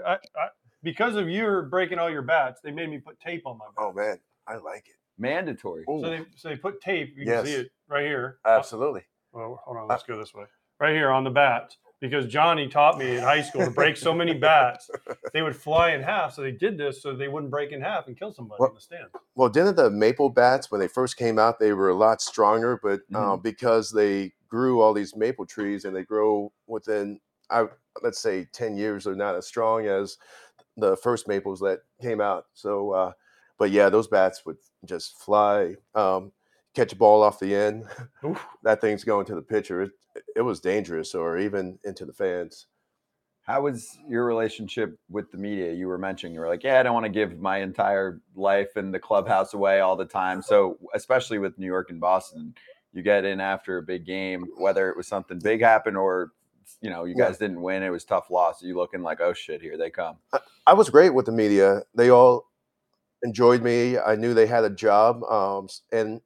I, 0.07 0.13
I, 0.15 0.49
because 0.85 1.17
of 1.17 1.29
you 1.29 1.67
breaking 1.71 1.99
all 1.99 2.11
your 2.11 2.23
bats, 2.23 2.61
they 2.63 2.71
made 2.71 2.91
me 2.91 2.99
put 2.99 3.19
tape 3.19 3.43
on 3.47 3.59
my 3.59 3.65
bat. 3.77 3.85
oh 3.85 3.93
man, 3.93 4.21
I 4.47 4.57
like 4.57 4.87
it. 4.89 4.97
Mandatory. 5.19 5.85
Ooh, 5.91 6.01
So 6.01 6.11
they 6.11 6.21
so 6.37 6.49
they 6.49 6.57
put 6.57 6.81
tape. 6.81 7.15
You 7.17 7.25
Yes. 7.27 7.39
can 7.39 7.47
see 7.47 7.55
it 7.63 7.73
right 7.89 8.05
here. 8.05 8.39
absolutely. 8.45 9.03
Well, 9.33 9.61
hold 9.65 9.77
on. 9.79 9.89
Let's 9.89 10.03
go 10.05 10.17
this 10.19 10.35
way. 10.35 10.45
Right 10.81 10.95
here 10.95 11.11
on 11.11 11.25
the 11.25 11.31
bats, 11.31 11.79
because 12.01 12.27
Johnny 12.27 12.69
taught 12.69 12.99
me 12.99 13.17
in 13.17 13.23
high 13.23 13.41
school 13.43 13.65
to 13.65 13.71
break 13.71 13.97
so 13.97 14.13
many 14.13 14.35
bats, 14.49 14.91
they 15.33 15.43
would 15.43 15.57
fly 15.57 15.91
in 15.93 16.03
half. 16.03 16.35
So 16.35 16.43
they 16.43 16.51
did 16.53 16.77
this 16.77 17.01
so 17.03 17.15
they 17.15 17.29
wouldn't 17.29 17.51
break 17.51 17.71
in 17.73 17.81
half 17.81 18.07
and 18.09 18.19
kill 18.19 18.33
somebody 18.33 18.59
Well- 18.61 18.71
in 18.71 18.75
the 18.75 18.81
stand. 18.81 19.07
Well, 19.37 19.49
didn't 19.49 19.77
the 19.77 19.91
maple 19.91 20.31
bats 20.31 20.71
when 20.71 20.81
they 20.81 20.89
first 20.89 21.17
came 21.17 21.39
out 21.39 21.59
they 21.59 21.73
were 21.73 21.89
a 21.91 21.95
lot 21.95 22.21
stronger, 22.21 22.79
but 22.83 23.01
uh, 23.15 23.37
because 23.37 23.91
they 23.91 24.33
grew 24.49 24.81
all 24.81 24.93
these 24.93 25.17
maple 25.17 25.47
trees 25.47 25.85
and 25.85 25.95
they 25.97 26.05
grow 26.05 26.53
within, 26.69 27.19
I 27.51 27.67
let's 28.03 28.21
say, 28.21 28.47
ten 28.53 28.77
years, 28.77 29.05
they're 29.05 29.15
not 29.15 29.35
as 29.37 29.47
strong 29.47 29.87
as 29.87 30.17
the 30.77 30.97
first 30.97 31.29
maples 31.29 31.61
that 31.61 31.81
came 32.01 32.21
out. 32.21 32.47
So, 32.55 32.91
uh, 32.91 33.13
but 33.59 33.71
yeah, 33.71 33.89
those 33.89 34.09
bats 34.09 34.45
would 34.47 34.57
just 34.85 35.19
fly, 35.19 35.75
um, 35.95 36.33
catch 36.75 36.93
a 36.93 36.97
ball 36.97 37.23
off 37.23 37.39
the 37.39 37.55
end. 37.55 37.85
Oof. 38.25 38.45
that 38.63 38.81
thing's 38.81 39.05
going 39.05 39.27
to 39.27 39.35
the 39.35 39.43
pitcher. 39.43 39.83
It, 39.83 39.93
it 40.37 40.43
was 40.43 40.61
dangerous, 40.61 41.15
or 41.15 41.39
even 41.39 41.79
into 41.85 42.05
the 42.05 42.13
fans. 42.13 42.67
How 43.43 43.61
was 43.61 43.99
your 44.09 44.25
relationship 44.25 44.99
with 45.11 45.31
the 45.31 45.37
media? 45.37 45.73
You 45.73 45.87
were 45.87 45.99
mentioning 45.99 46.33
you 46.33 46.41
were 46.41 46.49
like, 46.49 46.65
yeah, 46.65 46.81
I 46.81 46.83
don't 46.83 46.95
want 46.95 47.05
to 47.05 47.11
give 47.11 47.39
my 47.39 47.59
entire 47.59 48.21
life 48.35 48.77
in 48.77 48.91
the 48.91 48.99
clubhouse 48.99 49.53
away 49.53 49.81
all 49.81 49.97
the 49.97 50.07
time. 50.07 50.41
So, 50.41 50.79
especially 50.95 51.39
with 51.39 51.59
New 51.59 51.67
York 51.67 51.91
and 51.91 52.01
Boston, 52.01 52.55
you 52.95 53.03
get 53.03 53.25
in 53.25 53.41
after 53.41 53.79
a 53.79 53.83
big 53.83 54.07
game, 54.07 54.47
whether 54.57 54.89
it 54.89 54.97
was 54.97 55.07
something 55.07 55.39
big 55.41 55.61
happened 55.61 55.99
or 55.99 56.33
you 56.81 56.91
know 56.91 57.05
you 57.05 57.15
Yeah. 57.17 57.27
guys 57.27 57.39
didn't 57.39 57.61
win, 57.63 57.83
it 57.83 57.91
was 57.91 58.05
tough 58.05 58.31
loss. 58.31 58.63
You 58.63 58.77
looking 58.77 59.03
like, 59.03 59.21
oh 59.21 59.33
shit, 59.33 59.61
here 59.63 59.77
they 59.77 59.91
come. 59.91 60.17
I 60.67 60.73
was 60.73 60.91
great 60.91 61.11
with 61.11 61.27
the 61.27 61.33
media. 61.33 61.83
They 61.95 62.11
all 62.11 62.51
enjoyed 63.23 63.63
me. 63.63 63.99
I 63.99 64.17
knew 64.17 64.35
they 64.35 64.47
had 64.47 64.65
a 64.65 64.71
job 64.71 65.23
um, 65.25 65.69
and 65.93 66.21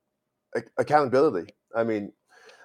ac- 0.56 0.66
accountability. 0.78 1.52
I 1.76 1.84
mean, 1.84 2.12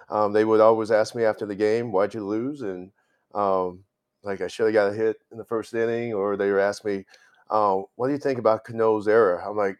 um, 0.10 0.34
they 0.34 0.46
would 0.46 0.60
always 0.62 0.92
ask 0.92 1.16
me 1.16 1.24
after 1.24 1.46
the 1.46 1.56
game, 1.56 1.92
"Why'd 1.92 2.14
you 2.14 2.26
lose?" 2.26 2.62
and 2.62 2.92
um, 3.34 3.84
like 4.24 4.42
I 4.42 4.48
should 4.48 4.66
have 4.66 4.74
got 4.74 4.92
a 4.92 4.94
hit 4.94 5.18
in 5.32 5.38
the 5.38 5.46
first 5.46 5.74
inning, 5.74 6.14
or 6.14 6.38
they 6.38 6.52
would 6.52 6.62
ask 6.62 6.84
me, 6.86 7.06
uh, 7.50 7.82
"What 7.96 8.08
do 8.08 8.14
you 8.14 8.20
think 8.20 8.40
about 8.40 8.64
Cano's 8.64 9.08
error?" 9.08 9.38
I'm 9.44 9.58
like, 9.58 9.78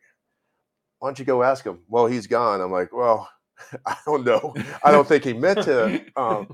"Why 1.00 1.08
don't 1.10 1.20
you 1.20 1.26
go 1.26 1.44
ask 1.44 1.64
him?" 1.66 1.84
Well, 1.88 2.08
he's 2.08 2.28
gone. 2.28 2.62
I'm 2.62 2.72
like, 2.72 2.91
"Well, 2.94 3.30
I 3.86 3.97
don't 4.05 4.26
know. 4.26 4.53
I 4.84 4.91
don't 4.91 5.07
think 5.07 5.24
he 5.24 5.34
meant 5.34 5.64
to 5.64 6.03
um, 6.16 6.53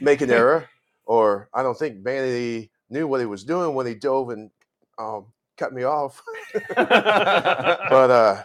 make 0.00 0.20
an 0.20 0.30
error, 0.30 0.68
or 1.04 1.48
I 1.52 1.62
don't 1.62 1.78
think 1.78 2.02
Manny 2.04 2.70
knew 2.90 3.06
what 3.06 3.20
he 3.20 3.26
was 3.26 3.44
doing 3.44 3.74
when 3.74 3.86
he 3.86 3.94
dove 3.94 4.30
and 4.30 4.50
um, 4.98 5.26
cut 5.56 5.72
me 5.72 5.84
off. 5.84 6.22
but 6.76 8.10
uh, 8.10 8.42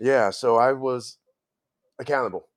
yeah, 0.00 0.30
so 0.30 0.56
I 0.56 0.72
was 0.72 1.18
accountable. 1.98 2.48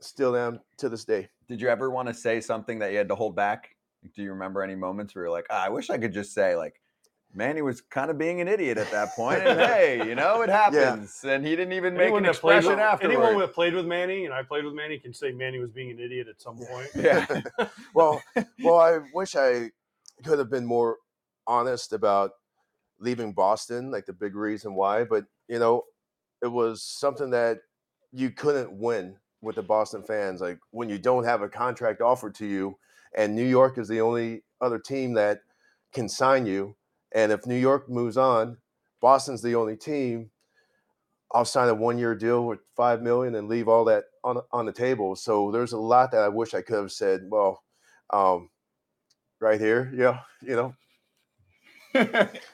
Still 0.00 0.36
am 0.36 0.60
to 0.78 0.88
this 0.88 1.04
day. 1.04 1.28
Did 1.48 1.60
you 1.60 1.68
ever 1.68 1.90
want 1.90 2.08
to 2.08 2.14
say 2.14 2.40
something 2.40 2.78
that 2.80 2.92
you 2.92 2.98
had 2.98 3.08
to 3.08 3.14
hold 3.14 3.36
back? 3.36 3.76
Do 4.14 4.22
you 4.22 4.30
remember 4.30 4.62
any 4.62 4.74
moments 4.74 5.14
where 5.14 5.24
you're 5.24 5.32
like, 5.32 5.46
ah, 5.50 5.66
I 5.66 5.68
wish 5.68 5.90
I 5.90 5.98
could 5.98 6.12
just 6.12 6.34
say 6.34 6.56
like, 6.56 6.80
Manny 7.34 7.62
was 7.62 7.80
kind 7.80 8.10
of 8.10 8.18
being 8.18 8.40
an 8.40 8.48
idiot 8.48 8.78
at 8.78 8.90
that 8.90 9.14
point, 9.16 9.46
and 9.46 9.58
hey, 9.70 10.06
you 10.06 10.14
know 10.14 10.42
it 10.42 10.50
happens, 10.50 11.24
and 11.24 11.44
he 11.44 11.56
didn't 11.56 11.72
even 11.72 11.94
make 11.94 12.04
Anyone 12.04 12.24
an 12.24 12.32
that 12.32 12.40
played 12.40 12.58
expression 12.58 12.78
with, 12.78 12.86
afterward. 12.86 13.14
anyone 13.14 13.38
that 13.38 13.54
played 13.54 13.74
with 13.74 13.86
Manny 13.86 14.26
and 14.26 14.34
I 14.34 14.42
played 14.42 14.64
with 14.64 14.74
Manny 14.74 14.98
can 14.98 15.14
say 15.14 15.32
Manny 15.32 15.58
was 15.58 15.70
being 15.70 15.90
an 15.90 15.98
idiot 15.98 16.28
at 16.28 16.40
some 16.40 16.58
point. 16.58 16.88
yeah, 16.94 17.26
well, 17.94 18.22
well, 18.62 18.78
I 18.78 19.00
wish 19.14 19.34
I 19.34 19.70
could 20.24 20.38
have 20.38 20.50
been 20.50 20.66
more 20.66 20.98
honest 21.46 21.92
about 21.92 22.32
leaving 23.00 23.32
Boston, 23.32 23.90
like 23.90 24.06
the 24.06 24.12
big 24.12 24.34
reason 24.34 24.74
why. 24.74 25.04
But 25.04 25.24
you 25.48 25.58
know, 25.58 25.84
it 26.42 26.48
was 26.48 26.82
something 26.82 27.30
that 27.30 27.58
you 28.12 28.30
couldn't 28.30 28.72
win 28.72 29.16
with 29.40 29.56
the 29.56 29.62
Boston 29.62 30.02
fans. 30.02 30.40
Like 30.40 30.58
when 30.70 30.88
you 30.88 30.98
don't 30.98 31.24
have 31.24 31.42
a 31.42 31.48
contract 31.48 32.00
offered 32.00 32.34
to 32.36 32.46
you, 32.46 32.76
and 33.16 33.34
New 33.34 33.46
York 33.46 33.78
is 33.78 33.88
the 33.88 34.00
only 34.00 34.42
other 34.60 34.78
team 34.78 35.14
that 35.14 35.40
can 35.92 36.08
sign 36.08 36.46
you. 36.46 36.76
And 37.14 37.32
if 37.32 37.46
New 37.46 37.56
York 37.56 37.88
moves 37.88 38.16
on, 38.16 38.56
Boston's 39.00 39.42
the 39.42 39.54
only 39.54 39.76
team. 39.76 40.30
I'll 41.34 41.44
sign 41.44 41.68
a 41.68 41.74
one-year 41.74 42.14
deal 42.14 42.46
with 42.46 42.60
five 42.76 43.02
million 43.02 43.34
and 43.34 43.48
leave 43.48 43.68
all 43.68 43.84
that 43.86 44.04
on 44.22 44.38
on 44.52 44.66
the 44.66 44.72
table. 44.72 45.16
So 45.16 45.50
there's 45.50 45.72
a 45.72 45.78
lot 45.78 46.10
that 46.12 46.22
I 46.22 46.28
wish 46.28 46.54
I 46.54 46.60
could 46.62 46.76
have 46.76 46.92
said. 46.92 47.22
Well, 47.30 47.62
um, 48.10 48.50
right 49.40 49.60
here, 49.60 49.90
yeah, 49.94 50.20
you 50.42 50.56
know, 50.56 50.74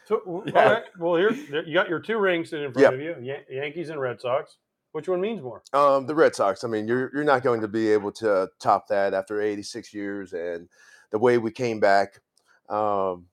So, 0.07 0.45
Yeah. 0.47 0.53
all 0.55 0.73
right, 0.73 0.85
well, 0.99 1.17
here 1.17 1.33
you 1.65 1.75
got 1.75 1.89
your 1.89 2.01
two 2.01 2.19
rings 2.19 2.53
in 2.53 2.73
front 2.73 2.77
Yep. 2.85 2.95
of 2.95 3.01
you: 3.01 3.17
Yan- 3.21 3.45
Yankees 3.51 3.91
and 3.91 4.01
Red 4.01 4.21
Sox. 4.21 4.59
Which 4.93 5.09
one 5.09 5.21
means 5.21 5.43
more? 5.43 5.63
Um, 5.73 6.07
the 6.07 6.15
Red 6.15 6.35
Sox. 6.35 6.65
I 6.65 6.69
mean, 6.69 6.89
you're 6.89 7.11
you're 7.15 7.25
not 7.25 7.43
going 7.43 7.61
to 7.61 7.69
be 7.69 7.93
able 7.93 8.11
to 8.13 8.49
top 8.59 8.89
that 8.89 9.13
after 9.15 9.41
86 9.41 9.93
years, 9.93 10.33
and 10.33 10.69
the 11.11 11.19
way 11.19 11.39
we 11.39 11.51
came 11.51 11.79
back 11.79 12.21
um, 12.69 13.27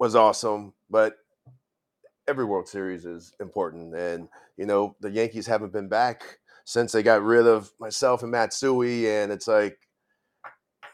was 0.00 0.16
awesome. 0.16 0.72
But 0.90 1.18
every 2.26 2.44
World 2.44 2.66
Series 2.66 3.04
is 3.04 3.32
important, 3.38 3.94
and 3.94 4.28
you 4.56 4.66
know 4.66 4.96
the 5.00 5.10
Yankees 5.10 5.46
haven't 5.46 5.72
been 5.72 5.88
back 5.88 6.22
since 6.64 6.90
they 6.90 7.02
got 7.04 7.22
rid 7.22 7.46
of 7.46 7.70
myself 7.78 8.22
and 8.22 8.32
Matsui, 8.32 9.08
and 9.08 9.30
it's 9.30 9.46
like 9.46 9.78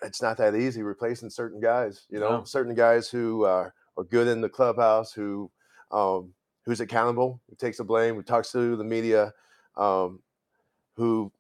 it's 0.03 0.21
not 0.21 0.37
that 0.37 0.55
easy 0.55 0.83
replacing 0.83 1.31
certain 1.31 1.61
guys. 1.61 2.07
You 2.11 2.21
know, 2.21 2.39
No. 2.39 2.45
certain 2.45 2.75
guys 2.75 3.09
who 3.09 3.45
are, 3.45 3.73
are 3.97 4.05
good 4.05 4.29
in 4.29 4.43
the 4.43 4.49
clubhouse, 4.49 5.13
who 5.13 5.51
um, 5.91 6.35
who's 6.67 6.81
accountable, 6.81 7.41
who 7.49 7.57
takes 7.57 7.79
the 7.79 7.85
blame, 7.85 8.17
who 8.17 8.23
talks 8.23 8.53
to 8.53 8.77
the 8.77 8.85
media, 8.85 9.33
um, 9.77 10.21
who 10.97 11.31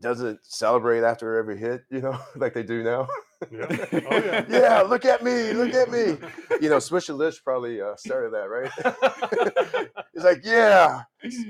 doesn't 0.00 0.40
celebrate 0.42 1.02
after 1.04 1.36
every 1.38 1.56
hit, 1.56 1.84
you 1.90 2.00
know, 2.00 2.18
like 2.36 2.52
they 2.52 2.62
do 2.64 2.82
now. 2.82 3.06
Yeah. 3.50 3.66
Oh, 4.08 4.16
yeah. 4.18 4.44
yeah, 4.48 4.82
look 4.82 5.04
at 5.04 5.22
me, 5.22 5.52
look 5.52 5.74
at 5.74 5.90
me. 5.90 6.16
You 6.60 6.70
know, 6.70 6.76
Swisher 6.78 7.14
Lish 7.16 7.42
probably 7.44 7.80
uh, 7.82 7.96
started 7.96 8.32
that, 8.32 8.48
right? 8.48 9.90
He's 10.14 10.24
like, 10.24 10.40
yeah, 10.42 11.02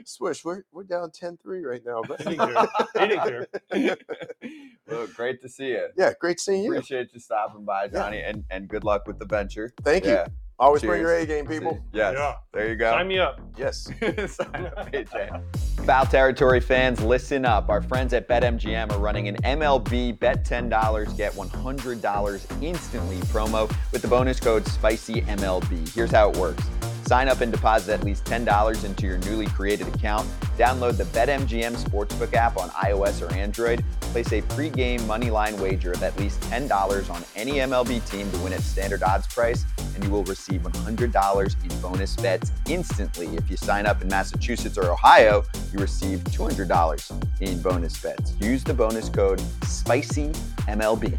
Swish, 0.05 0.45
we're, 0.45 0.63
we're 0.73 0.83
down 0.83 1.13
10 1.13 1.39
3 1.41 1.65
right 1.65 1.83
now. 1.87 2.03
But 2.07 2.23
He 2.23 2.31
didn't 2.31 2.55
care. 2.55 3.47
He 3.73 3.83
didn't 3.83 4.03
care. 4.09 4.47
well, 4.89 5.07
great 5.15 5.41
to 5.43 5.49
see 5.49 5.69
you. 5.69 5.89
yeah, 5.97 6.13
great 6.21 6.41
seeing 6.41 6.65
you. 6.65 6.73
Appreciate 6.73 7.11
you 7.13 7.21
stopping 7.21 7.65
by, 7.65 7.87
Johnny, 7.89 8.21
and, 8.21 8.45
and 8.51 8.67
good 8.69 8.83
luck 8.83 9.07
with 9.07 9.19
the 9.21 9.27
venture. 9.27 9.73
Thank 9.83 10.05
you. 10.05 10.13
Yeah. 10.13 10.27
Always 10.59 10.83
bring 10.83 11.03
your 11.03 11.15
A 11.15 11.25
game, 11.27 11.47
people. 11.47 11.79
Yes. 11.93 12.15
Yeah. 12.19 12.35
There 12.53 12.69
you 12.69 12.77
go. 12.77 12.91
Sign 12.91 13.09
me 13.09 13.19
up. 13.19 13.41
Yes. 13.57 13.85
Sign 13.85 14.67
up, 14.67 14.91
AJ. 14.93 15.43
Foul 15.87 16.05
Territory 16.05 16.59
fans, 16.59 17.01
listen 17.01 17.45
up. 17.45 17.69
Our 17.69 17.81
friends 17.81 18.13
at 18.13 18.27
BetMGM 18.27 18.91
are 18.91 18.99
running 18.99 19.29
an 19.29 19.37
MLB 19.37 20.19
Bet 20.19 20.45
$10, 20.45 21.17
get 21.17 21.33
$100 21.35 22.63
instantly 22.63 23.19
promo 23.19 23.73
with 23.93 24.03
the 24.03 24.09
bonus 24.09 24.41
code 24.41 24.65
SPICYMLB. 24.65 25.95
Here's 25.95 26.11
how 26.11 26.31
it 26.31 26.37
works. 26.39 26.65
Sign 27.07 27.29
up 27.29 27.41
and 27.41 27.53
deposit 27.53 27.93
at 27.93 28.03
least 28.03 28.25
$10 28.25 28.85
into 28.85 29.07
your 29.07 29.19
newly 29.19 29.47
created 29.47 29.87
account. 29.87 30.27
Download 30.59 30.97
the 30.97 31.05
BetMGM 31.05 31.77
Sportsbook 31.77 32.35
app 32.35 32.57
on 32.57 32.69
iOS 32.71 33.23
or 33.23 33.33
Android. 33.33 33.85
Place 34.01 34.33
a 34.33 34.43
pregame 34.43 34.99
moneyline 35.01 35.57
wager 35.61 35.93
of 35.93 36.03
at 36.03 36.19
least 36.19 36.41
$10 36.41 37.09
on 37.09 37.23
any 37.37 37.55
MLB 37.55 38.05
team 38.11 38.29
to 38.33 38.39
win 38.39 38.53
at 38.53 38.61
standard 38.61 39.05
odds 39.05 39.29
price, 39.29 39.65
and 39.95 40.03
you 40.03 40.11
will 40.11 40.25
receive 40.25 40.63
$100 40.63 41.71
in 41.71 41.81
bonus 41.81 42.17
bets 42.17 42.51
instantly. 42.69 43.29
If 43.37 43.49
you 43.51 43.57
sign 43.57 43.87
up 43.87 44.03
in 44.03 44.09
Massachusetts 44.09 44.77
or 44.77 44.91
Ohio, 44.91 45.45
you 45.73 45.79
receive 45.79 46.25
$200 46.25 47.41
in 47.41 47.63
bonus 47.63 48.03
bets. 48.03 48.35
Use 48.41 48.65
the 48.65 48.75
bonus 48.75 49.09
code 49.09 49.39
SPICYMLB. 49.61 51.17